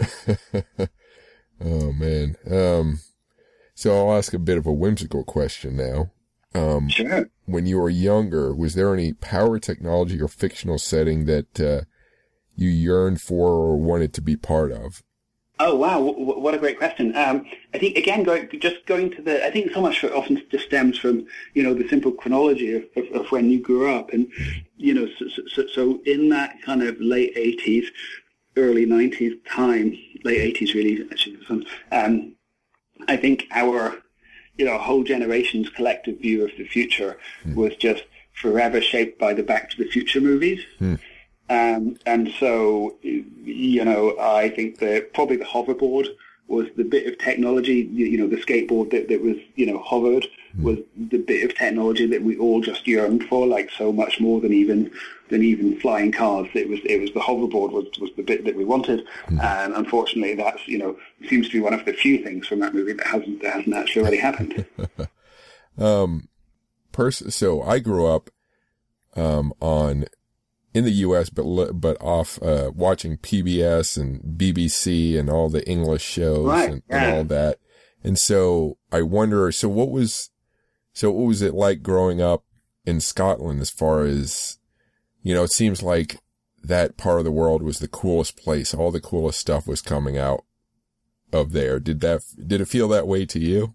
oh 1.62 1.92
man. 1.94 2.36
Um, 2.50 3.00
so 3.76 3.96
I'll 3.96 4.18
ask 4.18 4.34
a 4.34 4.40
bit 4.40 4.58
of 4.58 4.66
a 4.66 4.74
whimsical 4.74 5.24
question 5.24 5.76
now. 5.78 6.12
Um, 6.56 6.90
sure. 6.90 7.30
When 7.46 7.66
you 7.68 7.78
were 7.78 7.90
younger, 7.90 8.54
was 8.54 8.74
there 8.74 8.94
any 8.94 9.14
power 9.14 9.60
technology 9.60 10.20
or 10.20 10.28
fictional 10.28 10.80
setting 10.80 11.26
that 11.26 11.60
uh, 11.60 11.82
you 12.56 12.70
yearned 12.70 13.22
for 13.22 13.50
or 13.50 13.78
wanted 13.78 14.14
to 14.16 14.22
be 14.22 14.36
part 14.36 14.72
of? 14.72 15.04
Oh 15.60 15.76
wow, 15.76 16.00
what 16.00 16.54
a 16.54 16.60
great 16.60 16.78
question. 16.78 17.16
Um, 17.16 17.46
I 17.74 17.80
think 17.80 17.98
again, 17.98 18.22
going, 18.24 18.48
just 18.60 18.86
going 18.86 19.10
to 19.12 19.22
the, 19.24 19.44
I 19.44 19.50
think 19.50 19.72
so 19.72 19.82
much 19.82 20.04
often 20.04 20.42
just 20.52 20.66
stems 20.66 21.00
from 21.00 21.26
you 21.56 21.64
know 21.64 21.74
the 21.74 21.88
simple 21.88 22.12
chronology 22.12 22.76
of, 22.76 22.84
of, 22.96 23.12
of 23.12 23.32
when 23.32 23.50
you 23.50 23.60
grew 23.60 23.90
up, 23.90 24.14
and 24.14 24.32
you 24.78 24.94
know, 24.94 25.08
so, 25.18 25.26
so, 25.48 25.68
so, 25.68 26.02
in 26.06 26.30
that 26.30 26.62
kind 26.62 26.84
of 26.84 27.02
late 27.02 27.36
'80s, 27.36 27.88
early 28.56 28.86
'90s 28.86 29.40
time, 29.50 29.98
late 30.24 30.56
'80s 30.56 30.76
really 30.76 31.08
actually, 31.10 31.40
um, 31.92 32.36
I 33.08 33.18
think 33.18 33.48
our 33.52 33.98
you 34.58 34.66
know 34.66 34.78
whole 34.78 35.04
generation's 35.04 35.70
collective 35.70 36.20
view 36.20 36.46
of 36.46 36.52
the 36.58 36.68
future 36.68 37.18
mm. 37.44 37.56
was 37.56 37.76
just 37.78 38.04
forever 38.34 38.80
shaped 38.80 39.18
by 39.18 39.34
the 39.34 39.44
Back 39.44 39.72
to 39.72 39.78
the 39.78 39.90
Future 39.90 40.22
movies. 40.22 40.64
Mm. 40.80 41.00
Um, 41.50 41.98
and 42.06 42.34
so, 42.40 42.96
you 43.02 43.86
know, 43.86 44.18
I 44.20 44.50
think 44.50 44.80
that 44.80 45.14
probably 45.14 45.38
the 45.38 45.46
hoverboard 45.46 46.08
was 46.48 46.68
the 46.76 46.84
bit 46.84 47.08
of 47.08 47.18
technology, 47.18 47.90
you, 47.92 48.06
you 48.06 48.18
know, 48.18 48.28
the 48.28 48.38
skateboard 48.38 48.92
that, 48.92 49.10
that 49.10 49.22
was, 49.22 49.38
you 49.56 49.66
know, 49.66 49.80
hovered 49.80 50.26
mm. 50.58 50.64
was 50.64 50.78
the 50.96 51.18
bit 51.18 51.44
of 51.44 51.58
technology 51.58 52.06
that 52.06 52.22
we 52.22 52.38
all 52.38 52.62
just 52.62 52.88
yearned 52.88 53.24
for, 53.26 53.46
like 53.46 53.70
so 53.72 53.92
much 53.92 54.20
more 54.20 54.40
than 54.40 54.54
even 54.54 54.92
than 55.30 55.44
even 55.44 55.78
flying 55.80 56.12
cars. 56.12 56.48
It 56.54 56.70
was 56.70 56.80
it 56.86 57.02
was 57.02 57.12
the 57.14 57.20
hoverboard 57.20 57.72
was, 57.72 57.86
was 58.00 58.12
the 58.16 58.24
bit 58.24 58.46
that 58.46 58.56
we 58.56 58.64
wanted, 58.64 59.06
mm. 59.28 59.44
and 59.44 59.74
unfortunately, 59.74 60.36
that's 60.36 60.66
you 60.68 60.78
know 60.78 60.98
seems 61.28 61.48
to 61.48 61.54
be 61.54 61.60
one 61.60 61.74
of 61.74 61.84
the 61.84 61.94
few 61.94 62.24
things 62.24 62.48
from 62.48 62.60
that 62.60 62.74
movie 62.74 62.94
that 62.94 63.08
hasn't 63.08 63.42
that 63.42 63.54
hasn't 63.54 63.76
actually 63.76 64.02
already 64.02 64.18
happened. 64.18 64.66
um, 65.78 66.30
person. 66.94 67.30
So 67.30 67.62
I 67.62 67.80
grew 67.80 68.08
up 68.08 68.30
um, 69.18 69.54
on 69.60 70.06
in 70.78 70.86
the 70.86 70.92
U.S., 70.92 71.30
but 71.30 71.74
but 71.74 71.98
off 72.02 72.42
uh, 72.42 72.72
watching 72.74 73.18
PBS 73.18 73.98
and 73.98 74.22
BBC 74.38 75.18
and 75.18 75.30
all 75.30 75.50
the 75.50 75.68
English 75.68 76.04
shows 76.04 76.46
Right, 76.46 76.70
and, 76.70 76.84
yeah. 76.90 77.04
and 77.04 77.18
all 77.18 77.24
that. 77.26 77.60
And 78.04 78.18
so 78.18 78.78
I 78.92 79.02
wonder. 79.02 79.52
So 79.52 79.68
what 79.68 79.90
was 79.90 80.30
so 80.94 81.12
what 81.12 81.28
was 81.28 81.42
it 81.42 81.54
like 81.54 81.82
growing 81.82 82.22
up 82.22 82.44
in 82.86 83.00
Scotland? 83.00 83.60
As 83.62 83.70
far 83.70 84.04
as 84.04 84.60
you 85.22 85.34
know, 85.34 85.44
it 85.44 85.52
seems 85.52 85.82
like 85.82 86.20
that 86.64 86.98
part 86.98 87.20
of 87.20 87.26
the 87.26 87.32
world 87.32 87.64
was 87.64 87.80
the 87.80 87.88
coolest 87.88 88.38
place. 88.38 88.74
All 88.74 88.92
the 88.92 89.02
coolest 89.02 89.40
stuff 89.40 89.68
was 89.68 89.82
coming 89.82 90.18
out 90.18 90.46
of 91.34 91.52
there. 91.54 91.80
Did 91.80 92.02
that 92.02 92.22
did 92.46 92.62
it 92.62 92.68
feel 92.68 92.88
that 92.90 93.08
way 93.08 93.26
to 93.26 93.40
you? 93.40 93.74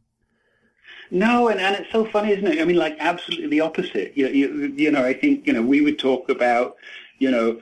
No, 1.12 1.48
and, 1.48 1.60
and 1.60 1.76
it's 1.76 1.92
so 1.92 2.06
funny, 2.06 2.32
isn't 2.32 2.46
it? 2.46 2.58
I 2.58 2.64
mean, 2.64 2.76
like 2.76 2.96
absolutely 2.98 3.48
the 3.48 3.60
opposite. 3.60 4.16
You, 4.16 4.28
you, 4.28 4.72
you 4.74 4.90
know, 4.90 5.04
I 5.04 5.12
think 5.12 5.46
you 5.46 5.52
know 5.52 5.60
we 5.60 5.82
would 5.82 5.98
talk 5.98 6.30
about, 6.30 6.76
you 7.18 7.30
know, 7.30 7.60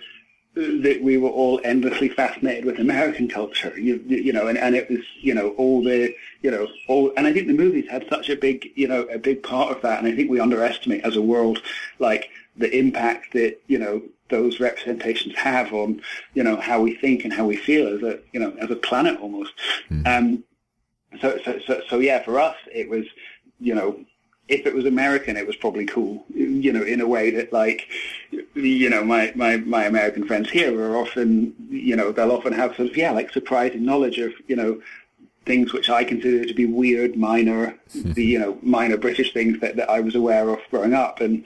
that 0.55 1.01
we 1.03 1.17
were 1.17 1.31
all 1.31 1.61
endlessly 1.65 2.09
fascinated 2.09 2.65
with 2.65 2.79
American 2.79 3.29
culture. 3.29 3.77
You, 3.77 4.01
you 4.07 4.33
know, 4.33 4.47
and, 4.47 4.57
and 4.57 4.77
it 4.77 4.89
was 4.89 5.01
you 5.21 5.35
know 5.35 5.49
all 5.59 5.83
the 5.83 6.15
you 6.43 6.51
know 6.53 6.69
all, 6.87 7.13
and 7.17 7.27
I 7.27 7.33
think 7.33 7.49
the 7.49 7.53
movies 7.53 7.91
had 7.91 8.07
such 8.09 8.29
a 8.29 8.37
big 8.37 8.71
you 8.77 8.87
know 8.87 9.03
a 9.07 9.19
big 9.19 9.43
part 9.43 9.77
of 9.77 9.83
that, 9.83 9.99
and 9.99 10.07
I 10.07 10.15
think 10.15 10.31
we 10.31 10.39
underestimate 10.39 11.03
as 11.03 11.17
a 11.17 11.23
world 11.23 11.61
like 11.99 12.31
the 12.57 12.71
impact 12.71 13.33
that 13.33 13.61
you 13.67 13.81
know 13.81 14.01
those 14.29 14.61
representations 14.61 15.35
have 15.35 15.73
on 15.73 16.01
you 16.35 16.45
know 16.45 16.55
how 16.61 16.81
we 16.81 16.95
think 16.95 17.25
and 17.25 17.33
how 17.33 17.47
we 17.47 17.57
feel 17.57 17.89
as 17.89 18.03
a 18.05 18.21
you 18.33 18.39
know 18.39 18.53
as 18.61 18.71
a 18.71 18.77
planet 18.77 19.19
almost. 19.21 19.55
Um, 20.07 20.45
so, 21.21 21.39
so, 21.45 21.59
so, 21.67 21.83
so 21.89 21.99
yeah, 21.99 22.23
for 22.23 22.39
us, 22.39 22.57
it 22.73 22.89
was, 22.89 23.05
you 23.61 23.75
know, 23.75 23.99
if 24.49 24.67
it 24.67 24.75
was 24.75 24.85
American, 24.85 25.37
it 25.37 25.47
was 25.47 25.57
probably 25.57 25.87
cool, 25.87 26.25
you 26.35 26.73
know, 26.73 26.83
in 26.83 27.01
a 27.01 27.07
way 27.07 27.31
that 27.31 27.53
like, 27.53 27.89
you 28.55 28.91
know, 28.91 29.05
my, 29.05 29.33
my, 29.37 29.59
my 29.59 29.85
American 29.85 30.27
friends 30.27 30.51
here 30.51 30.77
are 30.83 30.97
often, 30.97 31.55
you 31.69 31.95
know, 31.95 32.11
they'll 32.11 32.33
often 32.33 32.53
have 32.53 32.75
sort 32.75 32.91
of, 32.91 32.97
yeah, 32.97 33.13
like 33.13 33.31
surprising 33.31 33.85
knowledge 33.85 34.19
of, 34.19 34.33
you 34.49 34.57
know, 34.57 34.83
things 35.47 35.73
which 35.73 35.89
I 35.89 36.03
consider 36.03 36.45
to 36.45 36.55
be 36.55 36.67
weird, 36.67 37.17
minor, 37.17 37.79
the, 37.95 38.25
you 38.25 38.39
know, 38.39 38.59
minor 38.61 38.97
British 38.97 39.33
things 39.33 39.61
that, 39.61 39.77
that 39.77 39.89
I 39.89 40.01
was 40.01 40.17
aware 40.17 40.49
of 40.49 40.59
growing 40.71 40.95
up. 40.95 41.21
And, 41.21 41.45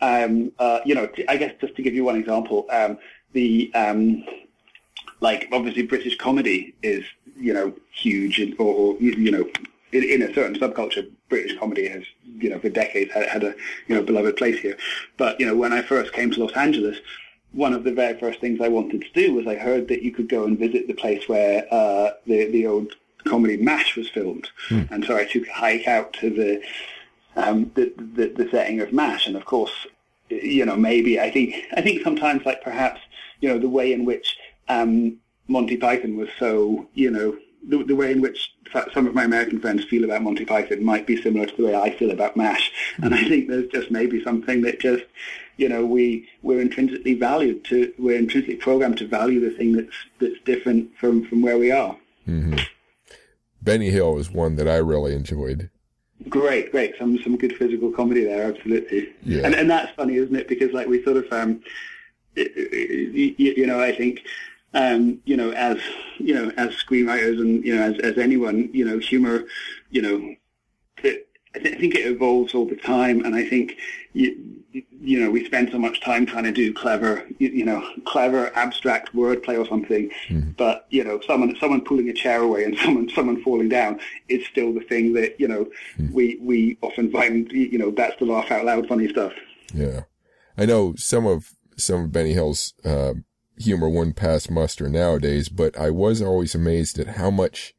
um, 0.00 0.52
uh, 0.60 0.78
you 0.84 0.94
know, 0.94 1.08
I 1.28 1.36
guess 1.36 1.54
just 1.60 1.74
to 1.74 1.82
give 1.82 1.94
you 1.94 2.04
one 2.04 2.16
example, 2.16 2.66
um, 2.70 2.98
the, 3.32 3.72
um, 3.74 4.24
like 5.20 5.48
obviously 5.52 5.82
British 5.82 6.16
comedy 6.16 6.74
is 6.82 7.04
you 7.36 7.52
know 7.52 7.72
huge 7.92 8.38
and, 8.38 8.54
or, 8.58 8.74
or 8.74 8.96
you 9.00 9.12
you 9.12 9.30
know 9.30 9.48
in, 9.92 10.04
in 10.04 10.22
a 10.22 10.34
certain 10.34 10.58
subculture 10.58 11.08
British 11.28 11.58
comedy 11.58 11.88
has 11.88 12.02
you 12.38 12.50
know 12.50 12.58
for 12.58 12.68
decades 12.68 13.12
had, 13.12 13.26
had 13.26 13.44
a 13.44 13.54
you 13.86 13.94
know 13.94 14.02
beloved 14.02 14.36
place 14.36 14.58
here. 14.58 14.76
But 15.16 15.38
you 15.40 15.46
know 15.46 15.56
when 15.56 15.72
I 15.72 15.82
first 15.82 16.12
came 16.12 16.30
to 16.32 16.40
Los 16.40 16.52
Angeles 16.52 16.98
one 17.52 17.72
of 17.72 17.82
the 17.82 17.92
very 17.92 18.18
first 18.18 18.40
things 18.40 18.60
I 18.60 18.68
wanted 18.68 19.00
to 19.00 19.12
do 19.14 19.34
was 19.34 19.46
I 19.46 19.54
heard 19.54 19.88
that 19.88 20.02
you 20.02 20.12
could 20.12 20.28
go 20.28 20.44
and 20.44 20.58
visit 20.58 20.86
the 20.86 20.92
place 20.92 21.28
where 21.28 21.66
uh, 21.72 22.10
the 22.26 22.46
the 22.46 22.66
old 22.66 22.94
comedy 23.24 23.56
MASH 23.56 23.96
was 23.96 24.08
filmed. 24.08 24.48
And 24.90 25.04
so 25.04 25.16
I 25.16 25.24
took 25.24 25.46
a 25.48 25.52
hike 25.52 25.88
out 25.88 26.12
to 26.14 26.30
the 26.30 26.62
um, 27.36 27.70
the, 27.74 27.92
the 27.96 28.28
the 28.28 28.50
setting 28.50 28.80
of 28.80 28.92
MASH. 28.92 29.26
And 29.26 29.36
of 29.36 29.44
course 29.44 29.72
you 30.30 30.64
know, 30.64 30.76
maybe 30.76 31.20
I 31.20 31.30
think 31.30 31.54
I 31.72 31.80
think 31.80 32.02
sometimes 32.02 32.44
like 32.44 32.62
perhaps 32.62 33.00
you 33.40 33.48
know 33.48 33.58
the 33.58 33.68
way 33.68 33.92
in 33.92 34.04
which 34.04 34.36
um, 34.68 35.16
Monty 35.48 35.76
Python 35.76 36.16
was 36.16 36.28
so 36.38 36.86
you 36.94 37.10
know 37.10 37.36
the, 37.66 37.84
the 37.84 37.96
way 37.96 38.12
in 38.12 38.20
which 38.20 38.52
some 38.92 39.06
of 39.06 39.14
my 39.14 39.24
American 39.24 39.60
friends 39.60 39.84
feel 39.84 40.04
about 40.04 40.22
Monty 40.22 40.44
Python 40.44 40.84
might 40.84 41.06
be 41.06 41.20
similar 41.20 41.46
to 41.46 41.56
the 41.56 41.64
way 41.64 41.74
I 41.74 41.90
feel 41.96 42.10
about 42.10 42.36
Mash, 42.36 42.70
and 43.02 43.14
I 43.14 43.24
think 43.28 43.48
there's 43.48 43.70
just 43.70 43.90
maybe 43.90 44.22
something 44.22 44.62
that 44.62 44.80
just 44.80 45.04
you 45.56 45.68
know 45.68 45.84
we 45.84 46.28
we're 46.42 46.60
intrinsically 46.60 47.14
valued 47.14 47.64
to 47.64 47.92
we're 47.98 48.18
intrinsically 48.18 48.56
programmed 48.56 48.98
to 48.98 49.06
value 49.06 49.40
the 49.40 49.56
thing 49.56 49.72
that's 49.72 49.96
that's 50.20 50.40
different 50.44 50.96
from 50.98 51.24
from 51.24 51.42
where 51.42 51.58
we 51.58 51.70
are. 51.70 51.96
Benny 53.62 53.90
Hill 53.90 54.14
was 54.14 54.30
one 54.30 54.56
that 54.56 54.68
I 54.68 54.76
really 54.76 55.14
enjoyed. 55.14 55.70
Great, 56.28 56.72
great. 56.72 56.94
Some 56.98 57.18
some 57.22 57.36
good 57.36 57.56
physical 57.56 57.90
comedy 57.92 58.24
there, 58.24 58.44
absolutely. 58.44 59.10
Yeah. 59.22 59.42
And 59.44 59.54
and 59.54 59.70
that's 59.70 59.94
funny, 59.94 60.16
isn't 60.16 60.34
it? 60.34 60.48
Because 60.48 60.72
like 60.72 60.86
we 60.86 61.02
sort 61.04 61.18
of, 61.18 61.32
um, 61.32 61.60
you, 62.34 63.34
you 63.36 63.66
know, 63.66 63.80
I 63.80 63.94
think, 63.94 64.22
um, 64.74 65.20
you 65.24 65.36
know, 65.36 65.50
as 65.50 65.78
you 66.18 66.34
know, 66.34 66.52
as 66.56 66.70
screenwriters 66.70 67.40
and 67.40 67.64
you 67.64 67.74
know, 67.74 67.82
as 67.82 67.98
as 68.00 68.18
anyone, 68.18 68.68
you 68.72 68.84
know, 68.84 68.98
humor, 68.98 69.44
you 69.90 70.02
know, 70.02 70.34
it, 71.02 71.28
I, 71.54 71.58
th- 71.58 71.76
I 71.76 71.78
think 71.80 71.94
it 71.94 72.06
evolves 72.06 72.54
all 72.54 72.66
the 72.66 72.76
time, 72.76 73.24
and 73.24 73.34
I 73.34 73.48
think 73.48 73.76
you, 74.12 74.62
you 75.00 75.18
know 75.18 75.30
we 75.30 75.44
spend 75.46 75.70
so 75.70 75.78
much 75.78 76.00
time 76.02 76.26
trying 76.26 76.44
to 76.44 76.52
do 76.52 76.74
clever, 76.74 77.26
you, 77.38 77.48
you 77.48 77.64
know, 77.64 77.82
clever 78.04 78.54
abstract 78.56 79.14
wordplay 79.14 79.58
or 79.58 79.66
something, 79.66 80.10
but 80.56 80.86
you 80.90 81.02
know, 81.02 81.20
someone 81.26 81.56
someone 81.58 81.80
pulling 81.80 82.10
a 82.10 82.14
chair 82.14 82.42
away 82.42 82.64
and 82.64 82.76
someone 82.78 83.08
someone 83.08 83.42
falling 83.42 83.70
down 83.70 83.98
is 84.28 84.46
still 84.46 84.74
the 84.74 84.80
thing 84.80 85.14
that 85.14 85.40
you 85.40 85.48
know 85.48 85.66
we 86.12 86.38
we 86.42 86.76
often 86.82 87.10
find 87.10 87.50
you 87.52 87.78
know 87.78 87.90
that's 87.90 88.18
the 88.18 88.26
laugh 88.26 88.50
out 88.50 88.66
loud 88.66 88.86
funny 88.86 89.08
stuff. 89.08 89.32
Yeah. 89.72 90.02
I 90.58 90.66
know 90.66 90.94
some 90.96 91.26
of 91.26 91.52
some 91.76 92.04
of 92.04 92.12
Benny 92.12 92.32
Hill's 92.32 92.74
uh, 92.84 93.14
humor 93.60 93.88
wouldn't 93.88 94.16
pass 94.16 94.50
muster 94.50 94.88
nowadays, 94.88 95.48
but 95.48 95.78
I 95.78 95.90
was 95.90 96.22
always 96.22 96.54
amazed 96.54 96.98
at 96.98 97.16
how 97.16 97.30
much 97.30 97.74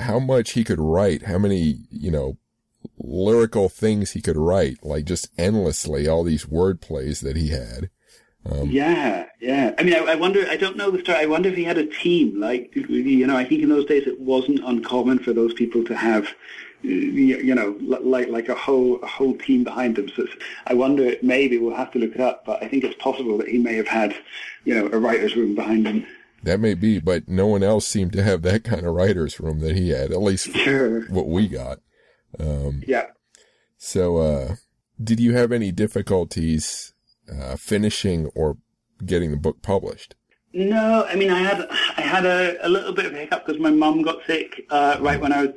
how 0.00 0.18
much 0.18 0.52
he 0.52 0.64
could 0.64 0.80
write, 0.80 1.24
how 1.24 1.38
many, 1.38 1.80
you 1.90 2.10
know, 2.10 2.38
lyrical 2.98 3.68
things 3.68 4.12
he 4.12 4.22
could 4.22 4.36
write, 4.36 4.78
like 4.82 5.04
just 5.04 5.28
endlessly, 5.38 6.08
all 6.08 6.24
these 6.24 6.48
word 6.48 6.80
plays 6.80 7.20
that 7.20 7.36
he 7.36 7.48
had. 7.48 7.90
Um, 8.50 8.70
yeah, 8.70 9.26
yeah. 9.40 9.74
I 9.76 9.82
mean, 9.82 9.94
I, 9.94 10.12
I 10.12 10.14
wonder. 10.14 10.46
I 10.48 10.56
don't 10.56 10.76
know 10.76 10.90
the 10.90 11.00
story. 11.00 11.18
I 11.18 11.26
wonder 11.26 11.48
if 11.48 11.56
he 11.56 11.64
had 11.64 11.78
a 11.78 11.86
team. 11.86 12.40
Like, 12.40 12.72
you 12.74 13.26
know, 13.26 13.36
I 13.36 13.44
think 13.44 13.62
in 13.62 13.68
those 13.68 13.86
days 13.86 14.06
it 14.06 14.20
wasn't 14.20 14.60
uncommon 14.64 15.18
for 15.18 15.32
those 15.32 15.52
people 15.52 15.82
to 15.84 15.96
have, 15.96 16.28
you 16.82 17.38
you 17.38 17.54
know, 17.54 17.76
like 17.80 18.28
like 18.28 18.48
a 18.48 18.54
whole 18.54 19.00
a 19.02 19.06
whole 19.06 19.36
team 19.36 19.64
behind 19.64 19.96
them. 19.96 20.08
So 20.14 20.22
it's, 20.22 20.34
I 20.66 20.74
wonder. 20.74 21.14
Maybe 21.22 21.58
we'll 21.58 21.76
have 21.76 21.92
to 21.92 21.98
look 21.98 22.14
it 22.14 22.20
up. 22.20 22.44
But 22.44 22.62
I 22.62 22.68
think 22.68 22.84
it's 22.84 22.96
possible 23.02 23.38
that 23.38 23.48
he 23.48 23.58
may 23.58 23.74
have 23.76 23.88
had, 23.88 24.14
you 24.64 24.74
know, 24.74 24.86
a 24.92 24.98
writer's 24.98 25.36
room 25.36 25.54
behind 25.54 25.86
him. 25.86 26.06
That 26.42 26.60
may 26.60 26.74
be, 26.74 27.00
but 27.00 27.28
no 27.28 27.46
one 27.46 27.62
else 27.64 27.88
seemed 27.88 28.12
to 28.12 28.22
have 28.22 28.42
that 28.42 28.62
kind 28.62 28.86
of 28.86 28.94
writer's 28.94 29.40
room 29.40 29.58
that 29.60 29.74
he 29.74 29.88
had, 29.90 30.12
at 30.12 30.22
least 30.22 30.52
Sure. 30.54 31.06
what 31.08 31.26
we 31.26 31.48
got. 31.48 31.80
Yeah. 32.86 33.06
So, 33.78 34.18
uh, 34.18 34.56
did 35.02 35.18
you 35.18 35.34
have 35.34 35.50
any 35.50 35.72
difficulties, 35.72 36.92
uh, 37.32 37.56
finishing 37.56 38.26
or 38.34 38.58
getting 39.04 39.30
the 39.30 39.36
book 39.36 39.60
published? 39.62 40.14
No, 40.52 41.04
I 41.04 41.16
mean, 41.16 41.30
I 41.30 41.40
had 41.40 41.66
I 41.98 42.00
had 42.00 42.24
a, 42.24 42.66
a 42.66 42.68
little 42.68 42.92
bit 42.94 43.06
of 43.06 43.12
a 43.12 43.18
hiccup 43.18 43.44
because 43.44 43.60
my 43.60 43.70
mum 43.70 44.02
got 44.02 44.24
sick 44.26 44.64
uh, 44.70 44.96
right 45.00 45.20
when 45.20 45.32
I 45.32 45.42
was 45.46 45.54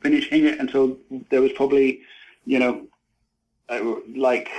finishing 0.00 0.46
it, 0.46 0.58
and 0.58 0.70
so 0.70 0.98
there 1.30 1.42
was 1.42 1.52
probably, 1.52 2.00
you 2.44 2.58
know, 2.58 2.86
uh, 3.68 3.96
like, 4.16 4.50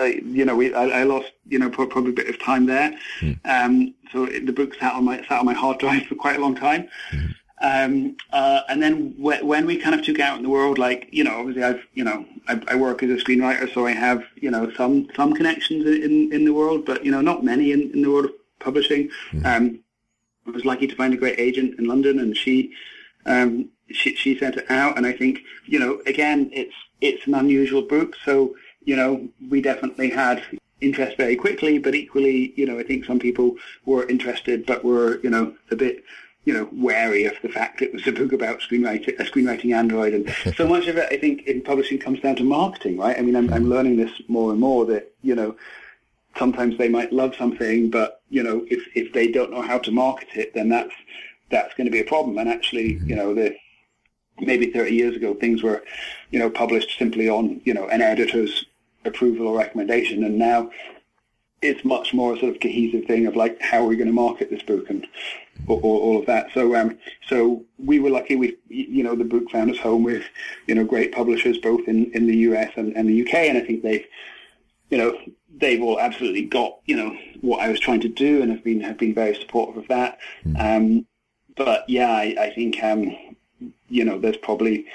uh, 0.00 0.04
you 0.04 0.44
know, 0.44 0.56
we 0.56 0.74
I, 0.74 1.00
I 1.00 1.02
lost 1.04 1.32
you 1.46 1.58
know 1.58 1.70
probably 1.70 2.10
a 2.10 2.14
bit 2.14 2.28
of 2.28 2.40
time 2.42 2.66
there. 2.66 2.98
Um, 3.44 3.94
so 4.12 4.24
it, 4.24 4.46
the 4.46 4.52
book 4.52 4.74
sat 4.74 4.94
on 4.94 5.04
my 5.04 5.18
sat 5.28 5.38
on 5.40 5.46
my 5.46 5.54
hard 5.54 5.78
drive 5.78 6.02
for 6.08 6.14
quite 6.14 6.36
a 6.36 6.40
long 6.40 6.54
time. 6.54 6.88
Um, 7.60 8.16
uh, 8.32 8.60
and 8.68 8.82
then 8.82 9.12
wh- 9.12 9.42
when 9.42 9.64
we 9.64 9.78
kind 9.78 9.94
of 9.94 10.04
took 10.04 10.18
out 10.20 10.36
in 10.36 10.42
the 10.42 10.50
world, 10.50 10.76
like, 10.76 11.08
you 11.12 11.24
know, 11.24 11.38
obviously 11.38 11.62
I've, 11.62 11.82
you 11.94 12.04
know, 12.04 12.26
I, 12.48 12.60
I 12.68 12.74
work 12.74 13.02
as 13.02 13.10
a 13.10 13.24
screenwriter, 13.24 13.72
so 13.72 13.86
I 13.86 13.92
have, 13.92 14.22
you 14.34 14.50
know, 14.50 14.70
some, 14.72 15.08
some 15.14 15.32
connections 15.32 15.86
in, 15.86 16.30
in 16.32 16.44
the 16.44 16.52
world, 16.52 16.84
but, 16.84 17.04
you 17.04 17.10
know, 17.10 17.22
not 17.22 17.42
many 17.42 17.72
in, 17.72 17.90
in 17.92 18.02
the 18.02 18.10
world 18.10 18.26
of 18.26 18.32
publishing. 18.58 19.08
Um, 19.46 19.78
I 20.46 20.50
was 20.50 20.64
lucky 20.66 20.86
to 20.86 20.94
find 20.94 21.14
a 21.14 21.16
great 21.16 21.38
agent 21.38 21.78
in 21.78 21.86
London 21.86 22.18
and 22.18 22.36
she, 22.36 22.72
um, 23.24 23.70
she, 23.90 24.14
she 24.14 24.38
sent 24.38 24.56
it 24.56 24.70
out. 24.70 24.96
And 24.96 25.06
I 25.06 25.12
think, 25.12 25.40
you 25.66 25.78
know, 25.78 26.00
again, 26.06 26.50
it's, 26.52 26.74
it's 27.00 27.26
an 27.26 27.34
unusual 27.34 27.82
book. 27.82 28.16
So, 28.24 28.54
you 28.84 28.96
know, 28.96 29.28
we 29.48 29.60
definitely 29.60 30.10
had 30.10 30.42
interest 30.80 31.16
very 31.16 31.36
quickly, 31.36 31.78
but 31.78 31.94
equally, 31.94 32.52
you 32.56 32.66
know, 32.66 32.78
I 32.78 32.82
think 32.82 33.04
some 33.04 33.18
people 33.18 33.56
were 33.86 34.08
interested, 34.08 34.66
but 34.66 34.84
were, 34.84 35.20
you 35.22 35.30
know, 35.30 35.54
a 35.70 35.76
bit, 35.76 36.04
you 36.44 36.52
know, 36.52 36.68
wary 36.72 37.24
of 37.24 37.34
the 37.42 37.48
fact 37.48 37.80
it 37.80 37.92
was 37.92 38.06
a 38.06 38.12
book 38.12 38.32
about 38.32 38.60
screenwriting, 38.60 39.18
a 39.18 39.22
uh, 39.22 39.24
screenwriting 39.24 39.74
android, 39.74 40.12
and 40.12 40.54
so 40.56 40.68
much 40.74 40.86
of 40.86 40.98
it, 40.98 41.10
I 41.10 41.16
think, 41.16 41.46
in 41.46 41.62
publishing 41.62 41.98
comes 41.98 42.20
down 42.20 42.36
to 42.36 42.44
marketing, 42.44 42.98
right? 42.98 43.18
I 43.18 43.22
mean, 43.22 43.34
I'm, 43.34 43.52
I'm 43.52 43.62
mm-hmm. 43.62 43.72
learning 43.72 43.96
this 43.96 44.12
more 44.28 44.50
and 44.50 44.60
more 44.60 44.84
that 44.86 45.14
you 45.22 45.34
know, 45.34 45.56
sometimes 46.36 46.76
they 46.76 46.88
might 46.88 47.12
love 47.12 47.34
something, 47.34 47.90
but 47.90 48.20
you 48.28 48.42
know, 48.42 48.66
if 48.68 48.86
if 48.94 49.12
they 49.12 49.28
don't 49.28 49.50
know 49.50 49.62
how 49.62 49.78
to 49.78 49.90
market 49.90 50.28
it, 50.34 50.52
then 50.54 50.68
that's 50.68 50.94
that's 51.50 51.74
going 51.74 51.86
to 51.86 51.90
be 51.90 52.00
a 52.00 52.04
problem. 52.04 52.36
And 52.36 52.48
actually, 52.48 52.94
you 52.94 52.98
mm-hmm. 52.98 53.14
know, 53.14 53.34
the 53.34 53.56
maybe 54.40 54.70
30 54.70 54.94
years 54.94 55.16
ago, 55.16 55.34
things 55.34 55.62
were, 55.62 55.82
you 56.30 56.38
know, 56.38 56.50
published 56.50 56.98
simply 56.98 57.28
on, 57.28 57.60
you 57.64 57.74
know, 57.74 57.88
an 57.88 58.02
editor's 58.02 58.66
approval 59.04 59.48
or 59.48 59.58
recommendation, 59.58 60.24
and 60.24 60.38
now 60.38 60.70
it's 61.64 61.84
much 61.84 62.12
more 62.12 62.34
a 62.34 62.38
sort 62.38 62.54
of 62.54 62.60
cohesive 62.60 63.06
thing 63.06 63.26
of 63.26 63.36
like 63.36 63.60
how 63.60 63.82
are 63.82 63.86
we 63.86 63.96
going 63.96 64.08
to 64.08 64.12
market 64.12 64.50
this 64.50 64.62
book 64.62 64.90
and 64.90 65.06
all, 65.66 65.80
all 65.80 66.20
of 66.20 66.26
that. 66.26 66.48
So 66.52 66.76
um, 66.76 66.98
so 67.26 67.64
we 67.78 67.98
were 68.00 68.10
lucky. 68.10 68.36
We 68.36 68.56
you 68.68 69.02
know 69.02 69.14
the 69.14 69.24
book 69.24 69.50
found 69.50 69.70
us 69.70 69.78
home 69.78 70.02
with 70.02 70.24
you 70.66 70.74
know 70.74 70.84
great 70.84 71.12
publishers 71.12 71.58
both 71.58 71.88
in, 71.88 72.12
in 72.12 72.26
the 72.26 72.36
US 72.48 72.72
and, 72.76 72.94
and 72.96 73.08
the 73.08 73.26
UK, 73.26 73.34
and 73.34 73.58
I 73.58 73.62
think 73.62 73.82
they've 73.82 74.04
you 74.90 74.98
know 74.98 75.18
they've 75.56 75.82
all 75.82 75.98
absolutely 75.98 76.42
got 76.42 76.78
you 76.84 76.96
know 76.96 77.16
what 77.40 77.60
I 77.60 77.68
was 77.68 77.80
trying 77.80 78.00
to 78.00 78.08
do 78.08 78.42
and 78.42 78.50
have 78.50 78.62
been 78.62 78.80
have 78.80 78.98
been 78.98 79.14
very 79.14 79.34
supportive 79.34 79.78
of 79.78 79.88
that. 79.88 80.18
Um, 80.58 81.06
but 81.56 81.88
yeah, 81.88 82.10
I, 82.10 82.36
I 82.38 82.50
think 82.54 82.82
um, 82.82 83.16
you 83.88 84.04
know 84.04 84.18
there's 84.18 84.36
probably 84.36 84.86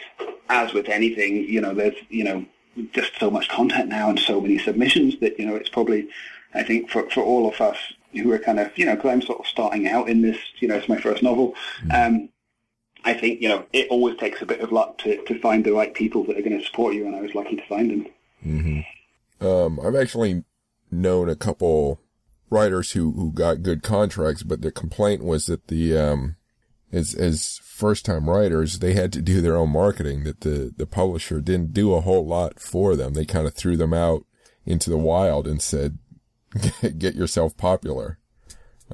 as 0.49 0.73
with 0.73 0.89
anything, 0.89 1.43
you 1.43 1.61
know 1.61 1.73
there's 1.73 1.95
you 2.09 2.23
know 2.23 2.45
just 2.93 3.11
so 3.19 3.29
much 3.29 3.49
content 3.49 3.89
now 3.89 4.09
and 4.09 4.19
so 4.19 4.39
many 4.39 4.57
submissions 4.57 5.19
that 5.19 5.39
you 5.39 5.45
know 5.45 5.55
it's 5.55 5.69
probably 5.69 6.07
I 6.53 6.63
think 6.63 6.89
for 6.89 7.09
for 7.09 7.21
all 7.21 7.47
of 7.47 7.59
us 7.61 7.77
who 8.13 8.31
are 8.31 8.39
kind 8.39 8.59
of 8.59 8.75
you 8.77 8.85
know 8.85 8.95
because 8.95 9.11
I'm 9.11 9.21
sort 9.21 9.39
of 9.39 9.47
starting 9.47 9.87
out 9.87 10.09
in 10.09 10.21
this 10.21 10.37
you 10.59 10.67
know 10.67 10.75
it's 10.75 10.89
my 10.89 10.99
first 10.99 11.23
novel. 11.23 11.55
Um, 11.93 12.29
I 13.05 13.13
think 13.13 13.41
you 13.41 13.49
know 13.49 13.65
it 13.71 13.87
always 13.89 14.17
takes 14.17 14.41
a 14.41 14.45
bit 14.45 14.61
of 14.61 14.71
luck 14.71 14.97
to, 14.99 15.23
to 15.25 15.39
find 15.39 15.63
the 15.63 15.73
right 15.73 15.93
people 15.93 16.23
that 16.25 16.37
are 16.37 16.41
going 16.41 16.59
to 16.59 16.65
support 16.65 16.95
you, 16.95 17.05
and 17.05 17.15
I 17.15 17.21
was 17.21 17.35
lucky 17.35 17.55
to 17.55 17.67
find 17.67 17.91
them. 17.91 18.07
Mm-hmm. 18.45 19.45
Um, 19.45 19.79
I've 19.79 19.95
actually 19.95 20.43
known 20.91 21.29
a 21.29 21.35
couple 21.35 22.01
writers 22.49 22.91
who, 22.91 23.11
who 23.11 23.31
got 23.31 23.63
good 23.63 23.83
contracts, 23.83 24.43
but 24.43 24.61
the 24.61 24.71
complaint 24.71 25.23
was 25.23 25.45
that 25.45 25.67
the 25.67 25.97
um, 25.97 26.35
as 26.91 27.13
as 27.13 27.59
first 27.63 28.05
time 28.05 28.29
writers, 28.29 28.79
they 28.79 28.93
had 28.93 29.13
to 29.13 29.21
do 29.21 29.41
their 29.41 29.55
own 29.55 29.69
marketing. 29.69 30.23
That 30.23 30.41
the 30.41 30.73
the 30.75 30.85
publisher 30.85 31.41
didn't 31.41 31.73
do 31.73 31.93
a 31.93 32.01
whole 32.01 32.25
lot 32.25 32.59
for 32.59 32.95
them. 32.95 33.13
They 33.13 33.25
kind 33.25 33.47
of 33.47 33.53
threw 33.53 33.77
them 33.77 33.93
out 33.93 34.25
into 34.65 34.89
the 34.89 34.97
wild 34.97 35.47
and 35.47 35.61
said, 35.61 35.97
"Get 36.97 37.15
yourself 37.15 37.55
popular." 37.57 38.19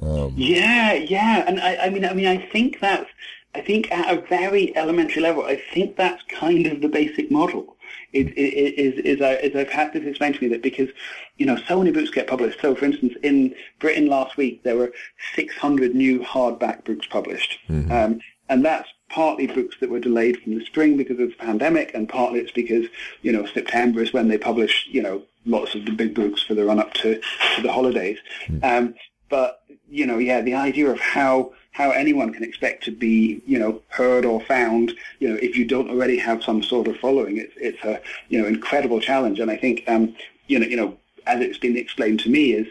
Um, 0.00 0.34
yeah, 0.36 0.92
yeah, 0.92 1.44
and 1.46 1.60
I, 1.60 1.76
I 1.76 1.90
mean, 1.90 2.04
I 2.04 2.12
mean, 2.12 2.26
I 2.26 2.36
think 2.36 2.80
that's, 2.80 3.08
I 3.54 3.62
think 3.62 3.90
at 3.90 4.14
a 4.14 4.20
very 4.20 4.76
elementary 4.76 5.22
level, 5.22 5.44
I 5.44 5.56
think 5.72 5.96
that's 5.96 6.22
kind 6.28 6.66
of 6.66 6.82
the 6.82 6.88
basic 6.88 7.30
model. 7.30 7.75
Is, 8.12 8.32
is, 8.36 9.20
I, 9.20 9.34
is 9.34 9.54
I've 9.54 9.70
had 9.70 9.92
this 9.92 10.04
explained 10.04 10.36
to 10.36 10.42
me 10.42 10.48
that 10.48 10.62
because, 10.62 10.88
you 11.36 11.46
know, 11.46 11.56
so 11.68 11.78
many 11.78 11.90
books 11.90 12.10
get 12.10 12.26
published. 12.26 12.60
So, 12.60 12.74
for 12.74 12.84
instance, 12.84 13.14
in 13.22 13.54
Britain 13.78 14.06
last 14.06 14.36
week, 14.36 14.62
there 14.62 14.76
were 14.76 14.92
600 15.34 15.94
new 15.94 16.20
hardback 16.20 16.84
books 16.84 17.06
published. 17.06 17.58
Mm-hmm. 17.68 17.92
Um, 17.92 18.20
and 18.48 18.64
that's 18.64 18.88
partly 19.08 19.46
books 19.46 19.76
that 19.80 19.90
were 19.90 20.00
delayed 20.00 20.40
from 20.42 20.58
the 20.58 20.64
spring 20.64 20.96
because 20.96 21.18
of 21.18 21.30
the 21.30 21.36
pandemic, 21.36 21.92
and 21.94 22.08
partly 22.08 22.40
it's 22.40 22.52
because, 22.52 22.86
you 23.22 23.32
know, 23.32 23.46
September 23.46 24.02
is 24.02 24.12
when 24.12 24.28
they 24.28 24.38
publish, 24.38 24.86
you 24.90 25.02
know, 25.02 25.22
lots 25.44 25.74
of 25.74 25.84
the 25.84 25.92
big 25.92 26.14
books 26.14 26.42
for 26.42 26.54
the 26.54 26.64
run 26.64 26.78
up 26.78 26.92
to, 26.94 27.20
to 27.54 27.62
the 27.62 27.72
holidays. 27.72 28.18
Mm-hmm. 28.46 28.64
Um, 28.64 28.94
but, 29.28 29.62
you 29.88 30.06
know, 30.06 30.18
yeah, 30.18 30.40
the 30.40 30.54
idea 30.54 30.90
of 30.90 31.00
how 31.00 31.52
how 31.76 31.90
anyone 31.90 32.32
can 32.32 32.42
expect 32.42 32.84
to 32.84 32.90
be, 32.90 33.42
you 33.46 33.58
know, 33.58 33.82
heard 33.88 34.24
or 34.24 34.40
found, 34.40 34.94
you 35.20 35.28
know, 35.28 35.36
if 35.42 35.58
you 35.58 35.64
don't 35.66 35.90
already 35.90 36.16
have 36.16 36.42
some 36.42 36.62
sort 36.62 36.88
of 36.88 36.96
following, 36.96 37.36
it's 37.36 37.52
it's 37.56 37.84
a 37.84 38.00
you 38.30 38.40
know 38.40 38.48
incredible 38.48 38.98
challenge. 38.98 39.40
And 39.40 39.50
I 39.50 39.58
think, 39.58 39.84
um, 39.86 40.16
you 40.46 40.58
know, 40.58 40.66
you 40.66 40.76
know, 40.76 40.96
as 41.26 41.40
it's 41.40 41.58
been 41.58 41.76
explained 41.76 42.20
to 42.20 42.30
me, 42.30 42.52
is 42.52 42.66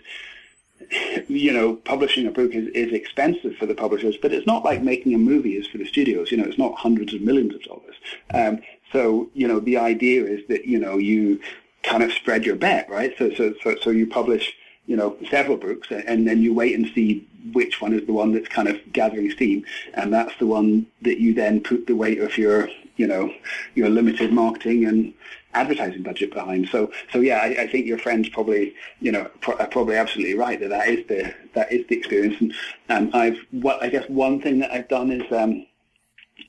you 1.27 1.53
know, 1.53 1.75
publishing 1.75 2.25
a 2.25 2.31
book 2.31 2.51
is, 2.53 2.67
is 2.69 2.93
expensive 2.93 3.55
for 3.57 3.67
the 3.67 3.75
publishers, 3.75 4.17
but 4.19 4.31
it's 4.33 4.47
not 4.47 4.65
like 4.65 4.81
making 4.81 5.13
a 5.13 5.19
movie 5.19 5.55
is 5.55 5.67
for 5.67 5.77
the 5.77 5.85
studios. 5.85 6.31
You 6.31 6.37
know, 6.37 6.45
it's 6.45 6.57
not 6.57 6.75
hundreds 6.75 7.13
of 7.13 7.21
millions 7.21 7.53
of 7.53 7.61
dollars. 7.61 7.95
Um, 8.33 8.61
so, 8.91 9.29
you 9.33 9.47
know, 9.47 9.59
the 9.59 9.77
idea 9.77 10.25
is 10.25 10.47
that 10.47 10.65
you 10.65 10.79
know 10.79 10.97
you 10.97 11.39
kind 11.83 12.01
of 12.01 12.11
spread 12.11 12.43
your 12.43 12.55
bet, 12.55 12.89
right? 12.89 13.13
So, 13.19 13.33
so, 13.35 13.53
so, 13.63 13.75
so 13.81 13.89
you 13.91 14.07
publish 14.07 14.53
you 14.87 14.95
know, 14.95 15.17
several 15.29 15.57
books, 15.57 15.87
and 15.89 16.27
then 16.27 16.41
you 16.41 16.53
wait 16.53 16.75
and 16.75 16.91
see 16.93 17.27
which 17.53 17.81
one 17.81 17.93
is 17.93 18.05
the 18.05 18.13
one 18.13 18.31
that's 18.33 18.47
kind 18.47 18.67
of 18.67 18.77
gathering 18.91 19.29
steam, 19.31 19.63
and 19.93 20.13
that's 20.13 20.35
the 20.39 20.47
one 20.47 20.85
that 21.01 21.19
you 21.19 21.33
then 21.33 21.61
put 21.61 21.87
the 21.87 21.95
weight 21.95 22.19
of 22.19 22.37
your, 22.37 22.69
you 22.95 23.07
know, 23.07 23.31
your 23.75 23.89
limited 23.89 24.31
marketing 24.31 24.85
and 24.85 25.13
advertising 25.53 26.03
budget 26.03 26.33
behind. 26.33 26.67
So, 26.69 26.91
so 27.13 27.19
yeah, 27.19 27.37
I, 27.37 27.63
I 27.63 27.67
think 27.67 27.85
your 27.85 27.97
friend's 27.97 28.29
probably, 28.29 28.73
you 28.99 29.11
know, 29.11 29.29
pro- 29.41 29.57
are 29.57 29.67
probably 29.67 29.95
absolutely 29.95 30.35
right 30.35 30.59
that 30.59 30.69
that 30.69 30.87
is 30.87 31.07
the 31.07 31.33
that 31.53 31.71
is 31.71 31.85
the 31.87 31.97
experience. 31.97 32.37
And 32.89 33.13
um, 33.13 33.21
I've, 33.21 33.37
what 33.51 33.81
I 33.81 33.89
guess 33.89 34.07
one 34.09 34.41
thing 34.41 34.59
that 34.59 34.71
I've 34.71 34.89
done 34.89 35.11
is. 35.11 35.31
Um, 35.31 35.65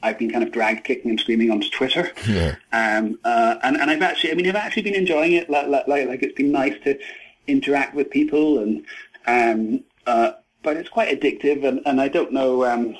I've 0.02 0.18
been 0.18 0.30
kind 0.30 0.42
of 0.42 0.52
dragged 0.52 0.84
kicking 0.84 1.12
and 1.12 1.18
screaming 1.18 1.50
onto 1.50 1.70
Twitter. 1.70 2.10
Yeah. 2.28 2.56
Um, 2.72 3.18
uh, 3.24 3.56
and, 3.62 3.76
and 3.76 3.88
I've 3.90 4.02
actually, 4.02 4.32
I 4.32 4.34
mean, 4.34 4.46
I've 4.48 4.56
actually 4.56 4.82
been 4.82 4.94
enjoying 4.94 5.32
it. 5.32 5.48
Like, 5.48 5.68
like, 5.68 5.86
like 5.86 6.22
it's 6.22 6.34
been 6.34 6.52
nice 6.52 6.74
to 6.84 6.98
interact 7.46 7.94
with 7.94 8.10
people 8.10 8.58
and 8.58 8.84
um, 9.26 9.84
uh, 10.06 10.32
but 10.62 10.76
it's 10.76 10.88
quite 10.88 11.08
addictive 11.08 11.66
and, 11.66 11.80
and 11.86 12.00
I 12.00 12.08
don't 12.08 12.32
know 12.32 12.64
um, 12.64 12.96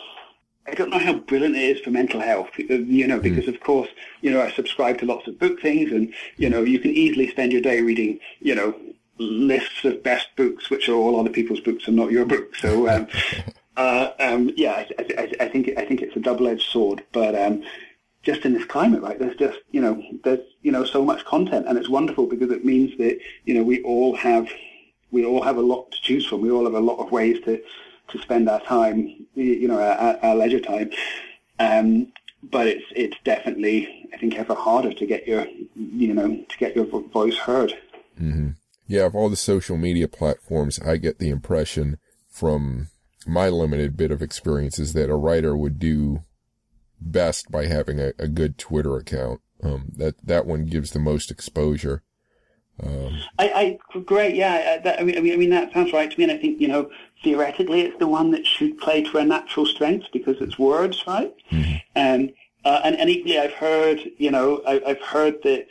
I 0.66 0.74
don't 0.74 0.90
know 0.90 0.98
how 0.98 1.14
brilliant 1.14 1.56
it 1.56 1.76
is 1.76 1.80
for 1.80 1.90
mental 1.90 2.20
health 2.20 2.50
you 2.56 3.06
know 3.06 3.20
because 3.20 3.44
mm. 3.44 3.54
of 3.54 3.60
course 3.60 3.88
you 4.20 4.30
know 4.30 4.40
I 4.40 4.50
subscribe 4.52 4.98
to 4.98 5.06
lots 5.06 5.26
of 5.28 5.38
book 5.38 5.60
things 5.60 5.92
and 5.92 6.12
you 6.36 6.50
know 6.50 6.62
you 6.62 6.78
can 6.78 6.90
easily 6.92 7.28
spend 7.28 7.52
your 7.52 7.62
day 7.62 7.80
reading 7.80 8.18
you 8.40 8.54
know 8.54 8.74
lists 9.18 9.84
of 9.84 10.02
best 10.02 10.28
books 10.36 10.68
which 10.70 10.88
are 10.88 10.94
all 10.94 11.18
other 11.18 11.30
people's 11.30 11.60
books 11.60 11.86
and 11.86 11.96
not 11.96 12.10
your 12.10 12.26
book 12.26 12.54
so 12.56 12.88
um, 12.88 13.06
uh, 13.76 14.10
um, 14.18 14.50
yeah 14.56 14.72
I, 14.72 15.04
I, 15.18 15.32
I, 15.40 15.48
think 15.48 15.70
I 15.76 15.84
think 15.84 16.02
it's 16.02 16.16
a 16.16 16.20
double-edged 16.20 16.68
sword 16.68 17.02
but 17.12 17.34
um, 17.34 17.62
just 18.26 18.44
in 18.44 18.52
this 18.52 18.64
climate, 18.64 19.00
right? 19.02 19.20
There's 19.20 19.36
just, 19.36 19.58
you 19.70 19.80
know, 19.80 20.02
there's, 20.24 20.40
you 20.62 20.72
know, 20.72 20.84
so 20.84 21.04
much 21.04 21.24
content 21.24 21.66
and 21.68 21.78
it's 21.78 21.88
wonderful 21.88 22.26
because 22.26 22.50
it 22.50 22.64
means 22.64 22.98
that, 22.98 23.20
you 23.44 23.54
know, 23.54 23.62
we 23.62 23.84
all 23.84 24.16
have, 24.16 24.48
we 25.12 25.24
all 25.24 25.42
have 25.42 25.56
a 25.56 25.62
lot 25.62 25.92
to 25.92 26.02
choose 26.02 26.26
from. 26.26 26.40
We 26.40 26.50
all 26.50 26.64
have 26.64 26.74
a 26.74 26.80
lot 26.80 26.98
of 26.98 27.12
ways 27.12 27.38
to, 27.44 27.62
to 28.08 28.18
spend 28.20 28.48
our 28.48 28.60
time, 28.60 29.26
you 29.36 29.68
know, 29.68 29.80
our, 29.80 30.18
our 30.24 30.34
leisure 30.34 30.58
time. 30.58 30.90
Um, 31.60 32.12
but 32.42 32.66
it's, 32.66 32.84
it's 32.96 33.16
definitely, 33.22 34.08
I 34.12 34.16
think, 34.18 34.34
ever 34.34 34.54
harder 34.54 34.92
to 34.92 35.06
get 35.06 35.28
your, 35.28 35.46
you 35.76 36.12
know, 36.12 36.44
to 36.48 36.58
get 36.58 36.74
your 36.74 36.84
voice 36.84 37.38
heard. 37.38 37.74
Mm-hmm. 38.20 38.50
Yeah. 38.88 39.06
Of 39.06 39.14
all 39.14 39.30
the 39.30 39.36
social 39.36 39.76
media 39.76 40.08
platforms, 40.08 40.80
I 40.80 40.96
get 40.96 41.20
the 41.20 41.30
impression 41.30 41.98
from 42.28 42.88
my 43.24 43.48
limited 43.48 43.96
bit 43.96 44.10
of 44.10 44.20
experience 44.20 44.80
is 44.80 44.94
that 44.94 45.10
a 45.10 45.16
writer 45.16 45.56
would 45.56 45.78
do 45.78 46.24
best 47.00 47.50
by 47.50 47.66
having 47.66 48.00
a, 48.00 48.12
a 48.18 48.28
good 48.28 48.58
Twitter 48.58 48.96
account. 48.96 49.40
Um, 49.62 49.92
that, 49.96 50.14
that 50.26 50.46
one 50.46 50.66
gives 50.66 50.90
the 50.90 50.98
most 50.98 51.30
exposure. 51.30 52.02
Um, 52.82 53.18
I, 53.38 53.78
I, 53.94 54.00
great, 54.00 54.34
yeah. 54.34 54.78
That, 54.78 55.00
I 55.00 55.02
mean, 55.02 55.16
I 55.16 55.20
mean, 55.20 55.32
I 55.32 55.36
mean, 55.36 55.50
that 55.50 55.72
sounds 55.72 55.92
right 55.92 56.10
to 56.10 56.18
me. 56.18 56.24
And 56.24 56.32
I 56.32 56.36
think, 56.36 56.60
you 56.60 56.68
know, 56.68 56.90
theoretically, 57.24 57.80
it's 57.80 57.98
the 57.98 58.06
one 58.06 58.30
that 58.32 58.46
should 58.46 58.76
play 58.78 59.02
to 59.02 59.18
our 59.18 59.24
natural 59.24 59.64
strengths 59.64 60.08
because 60.12 60.36
it's 60.40 60.58
words, 60.58 61.02
right? 61.06 61.34
Mm-hmm. 61.50 61.76
Um, 61.96 62.30
uh, 62.64 62.80
and, 62.84 62.96
and 62.96 63.08
equally, 63.08 63.38
I've 63.38 63.52
heard, 63.52 64.00
you 64.18 64.30
know, 64.30 64.60
I, 64.66 64.82
I've 64.86 65.00
heard 65.00 65.42
that 65.44 65.66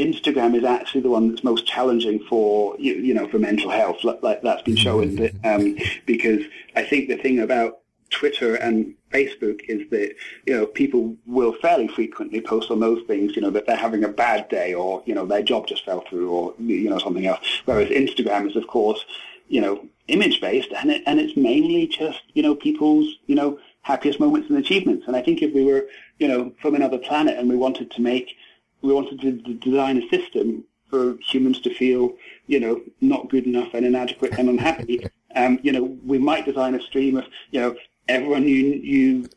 Instagram 0.00 0.56
is 0.56 0.64
actually 0.64 1.02
the 1.02 1.10
one 1.10 1.28
that's 1.28 1.44
most 1.44 1.66
challenging 1.66 2.18
for 2.28 2.74
you, 2.78 2.94
you 2.94 3.14
know 3.14 3.28
for 3.28 3.38
mental 3.38 3.70
health. 3.70 4.02
Like, 4.02 4.22
like 4.22 4.42
that's 4.42 4.62
been 4.62 4.76
shown 4.76 5.16
that 5.16 5.34
um, 5.44 5.76
because 6.06 6.42
I 6.74 6.82
think 6.84 7.08
the 7.08 7.16
thing 7.16 7.38
about 7.38 7.79
Twitter 8.10 8.54
and 8.56 8.94
Facebook 9.12 9.60
is 9.68 9.88
that 9.90 10.14
you 10.46 10.56
know 10.56 10.66
people 10.66 11.16
will 11.26 11.52
fairly 11.54 11.88
frequently 11.88 12.40
post 12.40 12.70
on 12.70 12.80
those 12.80 13.02
things, 13.06 13.34
you 13.36 13.42
know, 13.42 13.50
that 13.50 13.66
they're 13.66 13.76
having 13.76 14.04
a 14.04 14.08
bad 14.08 14.48
day 14.48 14.74
or 14.74 15.02
you 15.06 15.14
know 15.14 15.26
their 15.26 15.42
job 15.42 15.66
just 15.66 15.84
fell 15.84 16.02
through 16.08 16.30
or 16.30 16.54
you 16.58 16.90
know 16.90 16.98
something 16.98 17.26
else. 17.26 17.40
Whereas 17.64 17.88
Instagram 17.88 18.48
is, 18.48 18.56
of 18.56 18.66
course, 18.66 19.04
you 19.48 19.60
know, 19.60 19.86
image 20.08 20.40
based 20.40 20.72
and 20.72 20.90
it, 20.90 21.02
and 21.06 21.20
it's 21.20 21.36
mainly 21.36 21.86
just 21.86 22.22
you 22.34 22.42
know 22.42 22.54
people's 22.54 23.16
you 23.26 23.34
know 23.34 23.58
happiest 23.82 24.20
moments 24.20 24.48
and 24.50 24.58
achievements. 24.58 25.06
And 25.06 25.16
I 25.16 25.22
think 25.22 25.42
if 25.42 25.54
we 25.54 25.64
were 25.64 25.86
you 26.18 26.28
know 26.28 26.52
from 26.60 26.74
another 26.74 26.98
planet 26.98 27.38
and 27.38 27.48
we 27.48 27.56
wanted 27.56 27.90
to 27.92 28.02
make 28.02 28.36
we 28.82 28.92
wanted 28.92 29.20
to 29.20 29.32
design 29.54 30.02
a 30.02 30.08
system 30.08 30.64
for 30.88 31.16
humans 31.24 31.60
to 31.60 31.72
feel, 31.72 32.12
you 32.46 32.58
know, 32.58 32.80
not 33.00 33.30
good 33.30 33.46
enough 33.46 33.72
and 33.74 33.86
inadequate 33.86 34.36
and 34.38 34.48
unhappy, 34.48 35.06
um, 35.36 35.58
you 35.62 35.72
know, 35.72 35.96
we 36.04 36.18
might 36.18 36.44
design 36.44 36.74
a 36.74 36.82
stream 36.82 37.16
of, 37.16 37.24
you 37.52 37.60
know, 37.60 37.76
everyone 38.10 38.46
you 38.46 38.66
you 38.82 39.28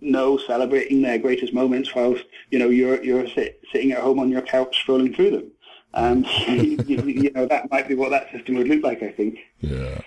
know 0.00 0.38
celebrating 0.38 1.02
their 1.02 1.18
greatest 1.18 1.52
moments 1.52 1.94
whilst 1.94 2.24
you 2.50 2.58
know 2.58 2.68
you're 2.68 3.02
you're 3.02 3.28
sit, 3.28 3.60
sitting 3.72 3.92
at 3.92 4.00
home 4.00 4.18
on 4.18 4.30
your 4.30 4.42
couch 4.42 4.84
scrolling 4.86 5.14
through 5.14 5.30
them. 5.30 5.50
Um, 5.94 6.24
you, 6.48 6.76
you, 6.86 7.30
know 7.32 7.46
that 7.46 7.70
might 7.70 7.88
be 7.88 7.94
what 7.94 8.10
that 8.10 8.30
system 8.30 8.56
would 8.56 8.68
look 8.68 8.82
like. 8.82 9.02
I 9.02 9.10
think. 9.12 9.38
Yeah. 9.60 10.00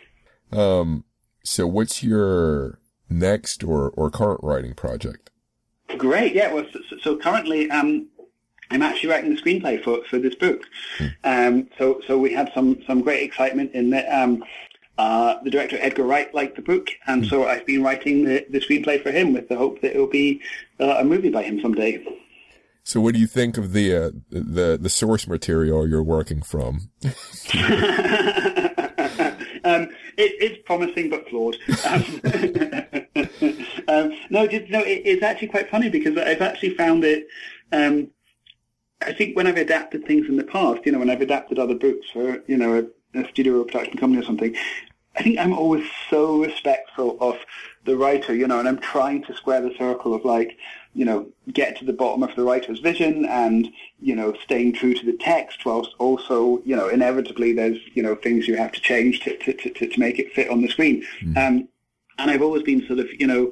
Um. 0.52 1.04
So, 1.44 1.66
what's 1.68 2.04
your 2.04 2.80
next 3.10 3.64
or 3.64 3.90
or 3.92 4.10
current 4.10 4.42
writing 4.44 4.74
project? 4.74 5.30
Great. 5.98 6.34
Yeah. 6.34 6.54
Well, 6.54 6.66
so, 6.72 6.98
so 7.02 7.18
currently, 7.18 7.70
um, 7.72 8.08
I'm 8.72 8.82
actually 8.82 9.10
writing 9.10 9.36
the 9.36 9.42
screenplay 9.42 9.84
for, 9.84 10.04
for 10.10 10.18
this 10.18 10.36
book. 10.36 10.64
Hmm. 10.98 11.08
Um, 11.24 11.70
so 11.78 12.02
so 12.08 12.18
we 12.18 12.34
had 12.34 12.52
some 12.54 12.82
some 12.88 13.02
great 13.02 13.24
excitement 13.24 13.74
in 13.74 13.90
that 13.92 14.08
um, 14.08 14.44
uh, 14.98 15.36
the 15.44 15.50
director 15.50 15.78
Edgar 15.80 16.04
Wright 16.04 16.34
liked 16.34 16.56
the 16.56 16.62
book, 16.62 16.90
and 17.08 17.26
so 17.26 17.48
I've 17.48 17.66
been 17.66 17.84
writing 17.84 18.26
the, 18.26 18.46
the 18.50 18.60
screenplay 18.60 19.02
for 19.02 19.12
him 19.12 19.34
with 19.34 19.50
the 19.50 19.58
hope 19.58 19.82
that 19.82 19.96
it 19.96 20.00
will 20.00 20.08
be 20.08 20.42
uh, 20.80 20.98
a 21.00 21.04
movie 21.04 21.30
by 21.30 21.44
him 21.44 21.60
someday. 21.62 22.06
So, 22.84 23.00
what 23.00 23.14
do 23.14 23.20
you 23.20 23.28
think 23.28 23.58
of 23.58 23.74
the 23.74 23.96
uh, 23.96 24.12
the 24.30 24.78
the 24.82 24.90
source 24.90 25.28
material 25.28 25.88
you're 25.88 26.04
working 26.04 26.42
from? 26.42 26.90
it, 30.22 30.36
it's 30.40 30.62
promising 30.66 31.10
but 31.10 31.28
flawed. 31.30 31.58
Um, 31.86 32.22
um, 33.88 34.14
no, 34.30 34.48
just, 34.48 34.70
no, 34.70 34.80
it, 34.80 35.02
it's 35.06 35.24
actually 35.24 35.48
quite 35.50 35.70
funny 35.70 35.90
because 35.90 36.18
I've 36.18 36.42
actually 36.42 36.76
found 36.76 37.04
it. 37.04 37.28
Um, 37.72 38.10
I 39.02 39.14
think 39.14 39.36
when 39.36 39.48
I've 39.48 39.58
adapted 39.58 40.06
things 40.06 40.28
in 40.28 40.38
the 40.38 40.44
past, 40.44 40.86
you 40.86 40.92
know, 40.92 41.00
when 41.00 41.10
I've 41.10 41.22
adapted 41.22 41.60
other 41.60 41.76
books 41.76 42.08
for, 42.12 42.44
you 42.48 42.58
know, 42.58 42.88
a, 43.14 43.20
a 43.20 43.30
studio 43.30 43.62
or 43.62 43.66
production 43.66 43.98
company 43.98 44.22
or 44.22 44.26
something, 44.26 44.56
I 45.16 45.24
think 45.24 45.40
I'm 45.40 45.54
always 45.54 45.86
so 46.10 46.42
respectful 46.42 47.18
of 47.20 47.38
the 47.84 47.98
writer, 47.98 48.34
you 48.34 48.48
know, 48.48 48.60
and 48.60 48.68
I'm 48.68 48.80
trying 48.80 49.24
to 49.24 49.36
square 49.36 49.60
the 49.60 49.76
circle 49.78 50.14
of 50.14 50.24
like, 50.24 50.58
you 50.94 51.04
know, 51.04 51.28
get 51.52 51.78
to 51.80 51.86
the 51.86 51.94
bottom 51.94 52.24
of 52.24 52.34
the 52.36 52.44
writer's 52.44 52.80
vision 52.80 53.26
and, 53.26 53.68
you 54.00 54.16
know, 54.16 54.34
staying 54.44 54.74
true 54.74 54.94
to 54.94 55.06
the 55.06 55.18
text 55.18 55.66
whilst 55.66 55.92
also, 56.00 56.62
you 56.64 56.76
know, 56.76 56.88
inevitably 56.88 57.54
there's, 57.54 57.80
you 57.94 58.04
know, 58.04 58.16
things 58.16 58.48
you 58.48 58.56
have 58.56 58.72
to 58.72 58.82
change 58.82 59.20
to, 59.22 59.36
to, 59.38 59.54
to, 59.54 59.88
to 59.88 60.00
make 60.00 60.20
it 60.20 60.32
fit 60.34 60.50
on 60.50 60.62
the 60.62 60.70
screen. 60.70 61.06
Mm. 61.24 61.38
Um, 61.38 61.68
and 62.20 62.32
I've 62.32 62.42
always 62.42 62.64
been 62.64 62.86
sort 62.88 63.00
of, 63.00 63.08
you 63.20 63.28
know, 63.28 63.52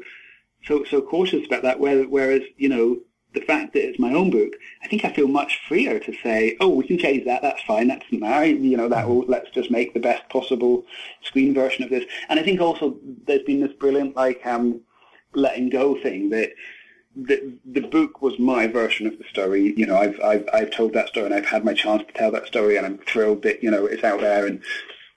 so, 0.66 0.84
so 0.86 1.02
cautious 1.02 1.46
about 1.46 1.64
that, 1.64 1.80
whereas, 1.80 2.44
you 2.58 2.70
know, 2.70 3.00
the 3.34 3.42
fact 3.42 3.74
that 3.74 3.88
it's 3.88 4.00
my 4.00 4.14
own 4.14 4.32
book, 4.32 4.54
I 4.84 4.88
think 4.88 5.06
I 5.06 5.14
feel 5.14 5.28
much 5.28 5.60
freer 5.68 6.00
to 6.00 6.14
say, 6.24 6.58
oh, 6.60 6.70
we 6.70 6.88
can 6.88 6.98
change 6.98 7.26
that. 7.26 7.42
That's 7.42 7.62
fine. 7.62 7.88
That 7.88 8.02
doesn't 8.02 8.20
matter. 8.20 8.48
You 8.48 8.78
know, 8.78 8.90
that 8.90 9.08
will, 9.08 9.26
let's 9.28 9.52
just 9.52 9.70
make 9.70 9.94
the 9.94 10.00
best 10.00 10.28
possible 10.30 10.86
screen 11.22 11.54
version 11.54 11.84
of 11.84 11.90
this. 11.90 12.06
And 12.28 12.40
I 12.40 12.44
think 12.44 12.60
also 12.60 12.98
there's 13.28 13.44
been 13.44 13.62
this 13.62 13.74
brilliant, 13.74 14.16
like, 14.16 14.46
um, 14.46 14.82
letting 15.34 15.70
go 15.70 16.02
thing 16.02 16.30
that 16.32 16.52
the 17.16 17.54
the 17.66 17.82
book 17.82 18.22
was 18.22 18.38
my 18.40 18.68
version 18.68 19.08
of 19.08 19.18
the 19.18 19.24
story. 19.26 19.74
You 19.76 19.86
know, 19.86 19.98
I've 19.98 20.20
I've 20.22 20.48
I've 20.54 20.72
told 20.72 20.94
that 20.94 21.10
story 21.10 21.26
and 21.26 21.36
I've 21.36 21.46
had 21.46 21.66
my 21.66 21.74
chance 21.74 22.04
to 22.06 22.14
tell 22.14 22.32
that 22.32 22.48
story, 22.48 22.78
and 22.78 22.86
I'm 22.86 22.98
thrilled 23.00 23.44
that 23.44 23.64
you 23.64 23.72
know 23.72 23.86
it's 23.86 24.04
out 24.04 24.22
there 24.22 24.46
and 24.46 24.62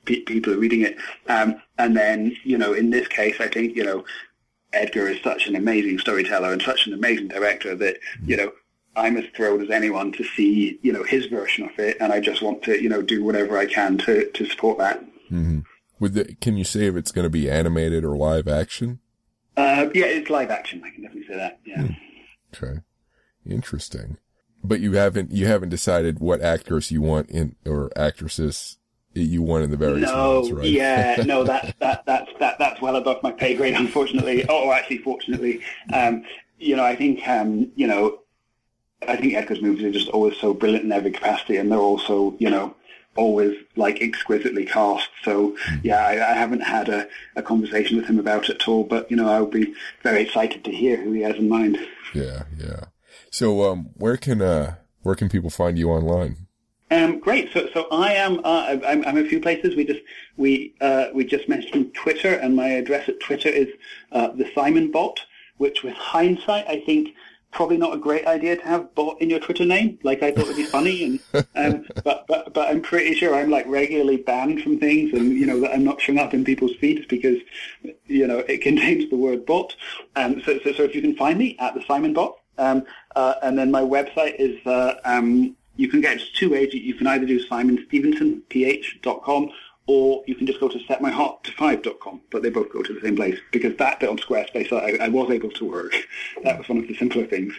pe- 0.05 0.21
people 0.21 0.53
are 0.53 0.59
reading 0.59 0.83
it. 0.83 0.97
Um, 1.29 1.61
and 1.79 1.97
then 1.97 2.37
you 2.45 2.59
know, 2.59 2.73
in 2.73 2.91
this 2.91 3.09
case, 3.09 3.41
I 3.41 3.49
think 3.49 3.77
you 3.77 3.85
know, 3.85 4.05
Edgar 4.73 5.09
is 5.09 5.23
such 5.23 5.47
an 5.47 5.57
amazing 5.57 5.99
storyteller 5.99 6.53
and 6.53 6.63
such 6.63 6.87
an 6.87 6.93
amazing 6.93 7.29
director 7.29 7.75
that 7.77 7.99
you 8.25 8.37
know. 8.37 8.53
I'm 8.95 9.17
as 9.17 9.25
thrilled 9.35 9.63
as 9.63 9.71
anyone 9.71 10.13
to 10.13 10.23
see, 10.23 10.79
you 10.83 10.93
know, 10.93 11.03
his 11.03 11.25
version 11.25 11.65
of 11.65 11.71
it, 11.79 11.97
and 11.99 12.13
I 12.13 12.21
just 12.21 12.43
want 12.43 12.63
to, 12.65 12.79
you 12.79 12.91
know, 12.91 13.01
do 13.01 13.25
whatever 13.25 13.57
I 13.57 13.65
can 13.65 13.97
to, 13.97 14.31
to 14.31 14.45
support 14.45 14.77
that. 14.81 15.03
Mm-hmm. 15.31 15.61
With 15.99 16.13
the, 16.13 16.37
can 16.43 16.59
you 16.59 16.65
say 16.65 16.89
if 16.89 16.97
it's 16.97 17.11
going 17.11 17.25
to 17.25 17.31
be 17.31 17.49
animated 17.51 18.05
or 18.05 18.15
live 18.19 18.47
action? 18.47 19.01
Uh, 19.57 19.89
yeah, 19.95 20.05
it's 20.05 20.29
live 20.29 20.51
action. 20.51 20.83
I 20.85 20.91
can 20.91 21.05
definitely 21.05 21.27
say 21.27 21.37
that. 21.37 21.61
Yeah. 21.65 21.83
Hmm. 21.83 21.93
Okay. 22.55 22.81
Interesting. 23.49 24.19
But 24.63 24.81
you 24.81 24.93
haven't 24.93 25.33
you 25.33 25.47
haven't 25.47 25.71
decided 25.71 26.21
what 26.21 26.43
actors 26.43 26.91
you 26.91 27.01
want 27.01 27.31
in 27.31 27.57
or 27.65 27.91
actresses 27.97 28.77
you 29.15 29.43
want 29.43 29.65
in 29.65 29.71
the 29.71 29.77
various 29.77 30.09
no, 30.09 30.49
right? 30.51 30.69
yeah, 30.69 31.23
no, 31.27 31.45
that's 31.45 31.73
that 31.81 32.05
that's 32.07 32.31
that 32.39 32.59
that's 32.59 32.81
well 32.81 32.97
above 32.97 33.23
my 33.23 33.33
pay 33.33 33.55
grade, 33.55 33.75
unfortunately. 33.75 34.45
oh, 34.49 34.73
actually, 34.73 34.99
fortunately, 34.99 35.63
um, 35.93 36.25
you 36.59 36.77
know, 36.77 36.85
I 36.85 36.97
think 36.97 37.27
um, 37.29 37.71
you 37.75 37.87
know, 37.87 38.21
I 39.07 39.17
think 39.17 39.35
Edgar's 39.35 39.63
movies 39.63 39.85
are 39.85 39.93
just 39.93 40.09
always 40.09 40.37
so 40.39 40.55
brilliant 40.55 40.85
in 40.85 40.93
every 40.93 41.11
capacity, 41.11 41.57
and 41.57 41.71
they're 41.71 41.79
also 41.79 42.35
you 42.39 42.51
know 42.51 42.75
always 43.17 43.57
like 43.77 44.01
exquisitely 44.01 44.65
cast. 44.65 45.09
So 45.23 45.57
hmm. 45.65 45.77
yeah, 45.83 46.07
I, 46.07 46.31
I, 46.31 46.35
haven't 46.35 46.63
had 46.63 46.89
a, 46.89 47.07
a 47.37 47.43
conversation 47.43 47.97
with 47.97 48.07
him 48.07 48.19
about 48.19 48.49
it 48.49 48.63
at 48.63 48.69
all, 48.69 48.85
but 48.85 49.11
you 49.11 49.17
know, 49.17 49.29
I 49.29 49.41
would 49.41 49.51
be 49.51 49.75
very 50.03 50.23
excited 50.23 50.65
to 50.65 50.71
hear 50.71 50.97
who 50.97 51.13
he 51.13 51.21
has 51.23 51.37
in 51.37 51.49
mind. 51.49 51.79
Yeah, 52.15 52.45
yeah. 52.59 52.85
So 53.31 53.71
um, 53.71 53.91
where 53.95 54.17
can 54.17 54.41
uh, 54.41 54.77
where 55.03 55.15
can 55.15 55.29
people 55.29 55.51
find 55.51 55.79
you 55.79 55.91
online? 55.91 56.42
Um, 56.93 57.21
great. 57.21 57.51
So, 57.55 57.69
so 57.73 57.87
I 57.91 58.13
am. 58.13 58.41
Uh, 58.45 58.77
I'm, 58.87 59.03
I'm 59.07 59.17
a 59.17 59.25
few 59.25 59.41
places. 59.41 59.75
We 59.75 59.87
just 59.87 60.01
we 60.37 60.75
uh, 60.83 61.07
we 61.15 61.25
just 61.25 61.49
mentioned 61.49 61.95
Twitter, 61.95 62.35
and 62.35 62.55
my 62.55 62.69
address 62.69 63.09
at 63.09 63.19
Twitter 63.19 63.49
is 63.49 63.69
uh, 64.13 64.29
the 64.29 64.51
Simon 64.55 64.91
Bot, 64.91 65.19
which, 65.57 65.83
with 65.83 65.95
hindsight, 65.95 66.69
I 66.69 66.81
think 66.81 67.15
probably 67.51 67.79
not 67.79 67.95
a 67.95 67.99
great 67.99 68.27
idea 68.27 68.57
to 68.57 68.63
have 68.63 68.95
bot 68.95 69.21
in 69.23 69.31
your 69.31 69.41
Twitter 69.41 69.65
name. 69.65 69.99
Like 70.03 70.23
I 70.23 70.33
thought 70.33 70.45
it'd 70.45 70.57
be 70.57 70.65
funny, 70.65 71.03
and 71.03 71.45
um, 71.55 71.87
but 72.05 72.27
but 72.29 72.53
but 72.53 72.69
I'm 72.69 72.83
pretty 72.83 73.15
sure 73.15 73.35
I'm 73.35 73.49
like 73.49 73.67
regularly 73.67 74.19
banned 74.19 74.63
from 74.63 74.79
things, 74.79 75.15
and 75.15 75.33
you 75.33 75.47
know 75.47 75.61
that 75.61 75.73
I'm 75.73 75.85
not 75.85 75.99
showing 75.99 76.19
up 76.19 76.35
in 76.35 76.45
people's 76.45 76.77
feeds 76.77 77.07
because 77.07 77.39
you 78.07 78.27
know 78.27 78.41
it 78.41 78.59
contains 78.61 79.09
the 79.09 79.17
word 79.17 79.47
bot. 79.47 79.75
Um, 80.17 80.43
so, 80.45 80.59
so 80.63 80.73
so 80.73 80.83
if 80.83 80.95
you 80.95 81.01
can 81.01 81.17
find 81.17 81.39
me 81.39 81.57
at 81.59 81.73
the 81.73 81.83
Simon 81.89 82.13
Bot, 82.13 82.39
um, 82.59 82.85
uh, 83.17 83.37
and 83.43 83.59
then 83.59 83.71
my 83.71 83.81
website 83.81 84.37
is 84.39 84.61
uh, 84.67 84.97
um, 85.07 85.57
you 85.77 85.89
can 85.89 86.01
get 86.01 86.21
two 86.35 86.51
ways. 86.51 86.75
You 86.75 86.95
can 86.95 87.07
either 87.07 87.27
do 87.27 87.45
simonstephenson.com 87.47 89.51
or 89.87 90.23
you 90.27 90.35
can 90.35 90.47
just 90.47 90.61
go 90.61 90.69
to 90.69 90.79
setmyheart5.com, 90.79 92.21
but 92.31 92.43
they 92.43 92.51
both 92.51 92.73
go 92.73 92.83
to 92.83 92.95
the 92.95 93.01
same 93.01 93.17
place 93.17 93.39
because 93.51 93.77
that 93.77 94.01
bit 94.01 94.09
on 94.09 94.17
Squarespace 94.17 94.73
I, 94.73 95.05
I 95.05 95.09
was 95.09 95.31
able 95.31 95.51
to 95.51 95.65
work. 95.65 95.95
That 96.45 96.59
was 96.59 96.69
one 96.69 96.79
of 96.79 96.89
the 96.89 96.97
simpler 96.97 97.27
things. 97.27 97.55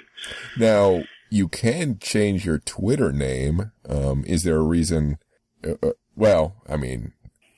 Now, 0.57 1.03
you 1.29 1.47
can 1.47 1.99
change 1.99 2.45
your 2.45 2.59
Twitter 2.59 3.13
name. 3.13 3.71
Um, 3.87 4.25
is 4.27 4.43
there 4.43 4.57
a 4.57 4.63
reason? 4.63 5.19
Uh, 5.65 5.75
uh 5.81 5.91
well, 6.15 6.57
I 6.67 6.75
mean, 6.75 7.13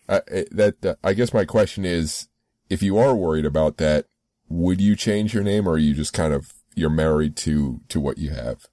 I, 0.08 0.22
that 0.52 0.86
uh, 0.86 0.96
I 1.04 1.14
guess 1.14 1.34
my 1.34 1.46
question 1.46 1.84
is, 1.84 2.28
if 2.70 2.84
you 2.84 2.98
are 2.98 3.16
worried 3.16 3.46
about 3.46 3.78
that, 3.78 4.06
would 4.50 4.82
you 4.82 4.96
change 4.96 5.34
your 5.34 5.44
name, 5.44 5.68
or 5.68 5.74
are 5.74 5.78
you 5.78 5.94
just 5.94 6.14
kind 6.14 6.34
of 6.34 6.54
you're 6.76 6.90
married 6.90 7.36
to 7.38 7.82
to 7.90 8.00
what 8.00 8.18
you 8.18 8.32
have? 8.32 8.66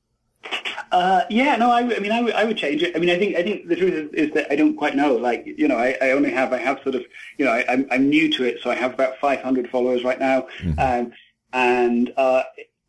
Uh, 0.92 1.24
yeah, 1.30 1.56
no, 1.56 1.70
I, 1.70 1.80
I 1.80 1.98
mean, 2.00 2.12
I, 2.12 2.16
w- 2.16 2.34
I 2.34 2.44
would 2.44 2.58
change 2.58 2.82
it. 2.82 2.94
I 2.94 2.98
mean, 2.98 3.08
I 3.08 3.18
think 3.18 3.34
I 3.34 3.42
think 3.42 3.66
the 3.66 3.76
truth 3.76 3.94
is, 3.94 4.28
is 4.28 4.34
that 4.34 4.52
I 4.52 4.56
don't 4.56 4.76
quite 4.76 4.94
know. 4.94 5.16
Like, 5.16 5.42
you 5.46 5.66
know, 5.66 5.78
I, 5.78 5.96
I 6.02 6.10
only 6.10 6.30
have 6.30 6.52
I 6.52 6.58
have 6.58 6.80
sort 6.82 6.94
of, 6.94 7.02
you 7.38 7.46
know, 7.46 7.50
I, 7.50 7.64
I'm 7.66 7.86
I'm 7.90 8.10
new 8.10 8.30
to 8.34 8.44
it, 8.44 8.58
so 8.62 8.70
I 8.70 8.74
have 8.74 8.92
about 8.92 9.16
500 9.18 9.70
followers 9.70 10.04
right 10.04 10.20
now, 10.20 10.48
mm-hmm. 10.60 10.78
um, 10.78 11.12
and 11.54 12.12
uh, 12.18 12.42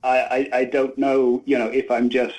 I, 0.03 0.19
I 0.19 0.49
I 0.59 0.65
don't 0.65 0.97
know, 0.97 1.41
you 1.45 1.57
know, 1.57 1.67
if 1.67 1.89
I'm 1.89 2.09
just 2.09 2.35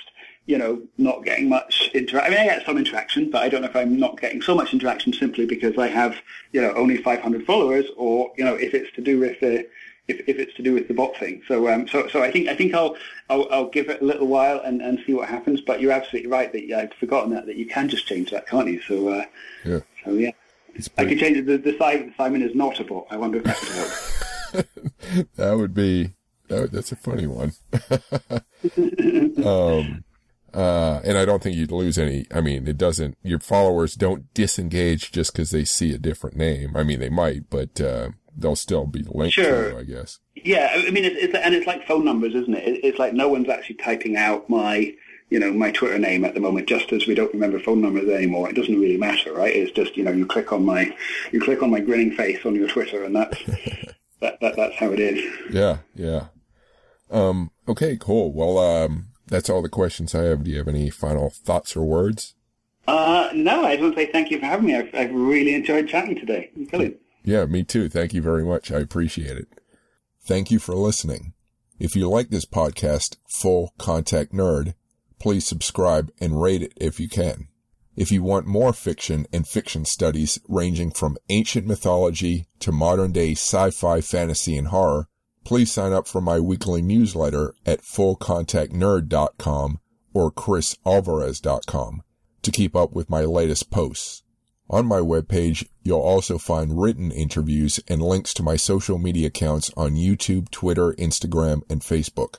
you 0.46 0.58
know, 0.58 0.82
not 0.98 1.24
getting 1.24 1.48
much 1.48 1.90
interaction. 1.94 2.20
I 2.20 2.28
mean, 2.28 2.38
I 2.38 2.54
get 2.54 2.66
some 2.66 2.76
interaction, 2.76 3.30
but 3.30 3.42
I 3.42 3.48
don't 3.48 3.62
know 3.62 3.68
if 3.68 3.76
I'm 3.76 3.98
not 3.98 4.20
getting 4.20 4.42
so 4.42 4.54
much 4.54 4.74
interaction 4.74 5.14
simply 5.14 5.46
because 5.46 5.78
I 5.78 5.88
have, 5.88 6.16
you 6.52 6.60
know, 6.60 6.74
only 6.74 6.98
500 6.98 7.46
followers, 7.46 7.86
or 7.96 8.30
you 8.36 8.44
know, 8.44 8.54
if 8.54 8.74
it's 8.74 8.94
to 8.96 9.00
do 9.00 9.18
with 9.18 9.40
the 9.40 9.66
if, 10.08 10.20
if 10.28 10.38
it's 10.38 10.54
to 10.54 10.62
do 10.62 10.74
with 10.74 10.88
the 10.88 10.94
bot 10.94 11.16
thing. 11.16 11.42
So 11.48 11.68
um, 11.68 11.88
so 11.88 12.08
so 12.08 12.22
I 12.22 12.30
think 12.30 12.48
I 12.48 12.54
think 12.54 12.74
I'll, 12.74 12.96
I'll 13.30 13.48
I'll 13.50 13.68
give 13.68 13.88
it 13.88 14.02
a 14.02 14.04
little 14.04 14.26
while 14.26 14.60
and, 14.60 14.82
and 14.82 14.98
see 15.06 15.14
what 15.14 15.28
happens. 15.28 15.60
But 15.60 15.80
you're 15.80 15.92
absolutely 15.92 16.30
right 16.30 16.52
that 16.52 16.66
yeah, 16.66 16.80
I'd 16.80 16.94
forgotten 16.94 17.30
that 17.34 17.46
that 17.46 17.56
you 17.56 17.66
can 17.66 17.88
just 17.88 18.06
change 18.06 18.30
that, 18.30 18.46
can't 18.46 18.68
you? 18.68 18.80
So 18.82 19.08
uh, 19.08 19.24
yeah. 19.64 19.80
So 20.04 20.12
yeah. 20.12 20.30
I 20.98 21.04
can 21.04 21.18
change 21.18 21.36
it. 21.36 21.46
The, 21.46 21.56
the 21.56 22.12
Simon 22.16 22.42
is 22.42 22.54
not 22.54 22.80
a 22.80 22.84
bot. 22.84 23.06
I 23.08 23.16
wonder 23.16 23.38
if 23.38 23.44
that 23.44 23.60
would 24.52 24.66
help. 25.14 25.28
that 25.36 25.56
would 25.56 25.72
be 25.72 26.14
that 26.48 26.60
would, 26.60 26.72
that's 26.72 26.92
a 26.92 26.96
funny 26.96 27.26
one. 27.26 27.52
um, 29.46 30.04
uh, 30.52 31.00
and 31.04 31.18
I 31.18 31.24
don't 31.24 31.42
think 31.42 31.56
you'd 31.56 31.72
lose 31.72 31.98
any. 31.98 32.26
I 32.32 32.40
mean, 32.40 32.68
it 32.68 32.78
doesn't. 32.78 33.16
Your 33.22 33.40
followers 33.40 33.94
don't 33.94 34.32
disengage 34.34 35.12
just 35.12 35.32
because 35.32 35.50
they 35.50 35.64
see 35.64 35.92
a 35.92 35.98
different 35.98 36.36
name. 36.36 36.76
I 36.76 36.82
mean, 36.84 37.00
they 37.00 37.08
might, 37.08 37.50
but 37.50 37.80
uh, 37.80 38.10
they'll 38.36 38.56
still 38.56 38.86
be 38.86 39.04
linked 39.06 39.34
sure. 39.34 39.70
to, 39.72 39.78
I 39.78 39.84
guess. 39.84 40.18
Yeah, 40.34 40.70
I 40.72 40.90
mean, 40.90 41.04
it's, 41.04 41.16
it's, 41.18 41.34
and 41.34 41.54
it's 41.54 41.66
like 41.66 41.86
phone 41.86 42.04
numbers, 42.04 42.34
isn't 42.34 42.54
it? 42.54 42.84
It's 42.84 42.98
like 42.98 43.14
no 43.14 43.28
one's 43.28 43.48
actually 43.48 43.76
typing 43.76 44.16
out 44.16 44.48
my, 44.48 44.94
you 45.30 45.38
know, 45.38 45.52
my 45.52 45.70
Twitter 45.70 45.98
name 45.98 46.24
at 46.24 46.34
the 46.34 46.40
moment, 46.40 46.68
just 46.68 46.92
as 46.92 47.06
we 47.06 47.14
don't 47.14 47.32
remember 47.32 47.58
phone 47.58 47.80
numbers 47.80 48.08
anymore. 48.08 48.48
It 48.48 48.56
doesn't 48.56 48.78
really 48.78 48.96
matter, 48.96 49.32
right? 49.32 49.54
It's 49.54 49.72
just, 49.72 49.96
you 49.96 50.04
know, 50.04 50.12
you 50.12 50.26
click 50.26 50.52
on 50.52 50.64
my, 50.64 50.94
you 51.32 51.40
click 51.40 51.62
on 51.62 51.70
my 51.70 51.80
grinning 51.80 52.12
face 52.12 52.44
on 52.44 52.54
your 52.54 52.68
Twitter, 52.68 53.04
and 53.04 53.14
that's 53.14 53.42
that, 54.20 54.40
that 54.40 54.56
that's 54.56 54.76
how 54.76 54.90
it 54.90 55.00
is. 55.00 55.24
Yeah, 55.50 55.78
yeah. 55.94 56.26
Um. 57.10 57.50
Okay. 57.68 57.96
Cool. 57.96 58.32
Well, 58.32 58.58
um, 58.58 59.08
that's 59.26 59.48
all 59.48 59.62
the 59.62 59.68
questions 59.68 60.14
I 60.14 60.24
have. 60.24 60.44
Do 60.44 60.50
you 60.50 60.58
have 60.58 60.68
any 60.68 60.90
final 60.90 61.30
thoughts 61.30 61.76
or 61.76 61.84
words? 61.84 62.34
Uh, 62.86 63.30
no, 63.34 63.64
I 63.64 63.76
just 63.76 63.82
want 63.82 63.94
to 63.94 64.02
say 64.02 64.12
thank 64.12 64.30
you 64.30 64.38
for 64.38 64.46
having 64.46 64.66
me. 64.66 64.76
I've, 64.76 64.94
I've 64.94 65.12
really 65.12 65.54
enjoyed 65.54 65.88
chatting 65.88 66.16
today. 66.16 66.50
Brilliant. 66.68 66.98
Yeah, 67.24 67.46
me 67.46 67.64
too. 67.64 67.88
Thank 67.88 68.12
you 68.12 68.20
very 68.22 68.44
much. 68.44 68.70
I 68.70 68.78
appreciate 68.80 69.38
it. 69.38 69.48
Thank 70.22 70.50
you 70.50 70.58
for 70.58 70.74
listening. 70.74 71.32
If 71.78 71.96
you 71.96 72.08
like 72.08 72.28
this 72.28 72.44
podcast, 72.44 73.16
Full 73.28 73.72
Contact 73.78 74.32
Nerd, 74.32 74.74
please 75.18 75.46
subscribe 75.46 76.10
and 76.20 76.40
rate 76.40 76.62
it 76.62 76.72
if 76.76 77.00
you 77.00 77.08
can. 77.08 77.48
If 77.96 78.10
you 78.10 78.22
want 78.22 78.46
more 78.46 78.72
fiction 78.72 79.26
and 79.32 79.46
fiction 79.46 79.84
studies 79.84 80.38
ranging 80.48 80.90
from 80.90 81.16
ancient 81.28 81.66
mythology 81.66 82.46
to 82.60 82.72
modern 82.72 83.12
day 83.12 83.32
sci-fi, 83.32 84.00
fantasy, 84.00 84.56
and 84.56 84.68
horror, 84.68 85.08
please 85.44 85.70
sign 85.70 85.92
up 85.92 86.08
for 86.08 86.20
my 86.20 86.40
weekly 86.40 86.82
newsletter 86.82 87.54
at 87.64 87.82
fullcontactnerd.com 87.82 89.78
or 90.12 90.32
chrisalvarez.com 90.32 92.02
to 92.42 92.50
keep 92.50 92.76
up 92.76 92.92
with 92.92 93.08
my 93.08 93.22
latest 93.24 93.70
posts. 93.70 94.23
On 94.70 94.86
my 94.86 94.98
webpage, 94.98 95.68
you'll 95.82 96.00
also 96.00 96.38
find 96.38 96.80
written 96.80 97.12
interviews 97.12 97.80
and 97.86 98.02
links 98.02 98.32
to 98.34 98.42
my 98.42 98.56
social 98.56 98.98
media 98.98 99.26
accounts 99.26 99.70
on 99.76 99.94
YouTube, 99.94 100.50
Twitter, 100.50 100.92
Instagram, 100.94 101.62
and 101.70 101.82
Facebook. 101.82 102.36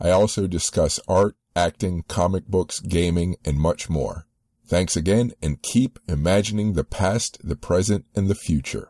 I 0.00 0.10
also 0.10 0.46
discuss 0.46 0.98
art, 1.06 1.36
acting, 1.54 2.04
comic 2.08 2.46
books, 2.46 2.80
gaming, 2.80 3.36
and 3.44 3.58
much 3.58 3.90
more. 3.90 4.26
Thanks 4.66 4.96
again 4.96 5.32
and 5.42 5.60
keep 5.60 5.98
imagining 6.08 6.72
the 6.72 6.84
past, 6.84 7.38
the 7.44 7.56
present, 7.56 8.06
and 8.14 8.28
the 8.28 8.34
future. 8.34 8.88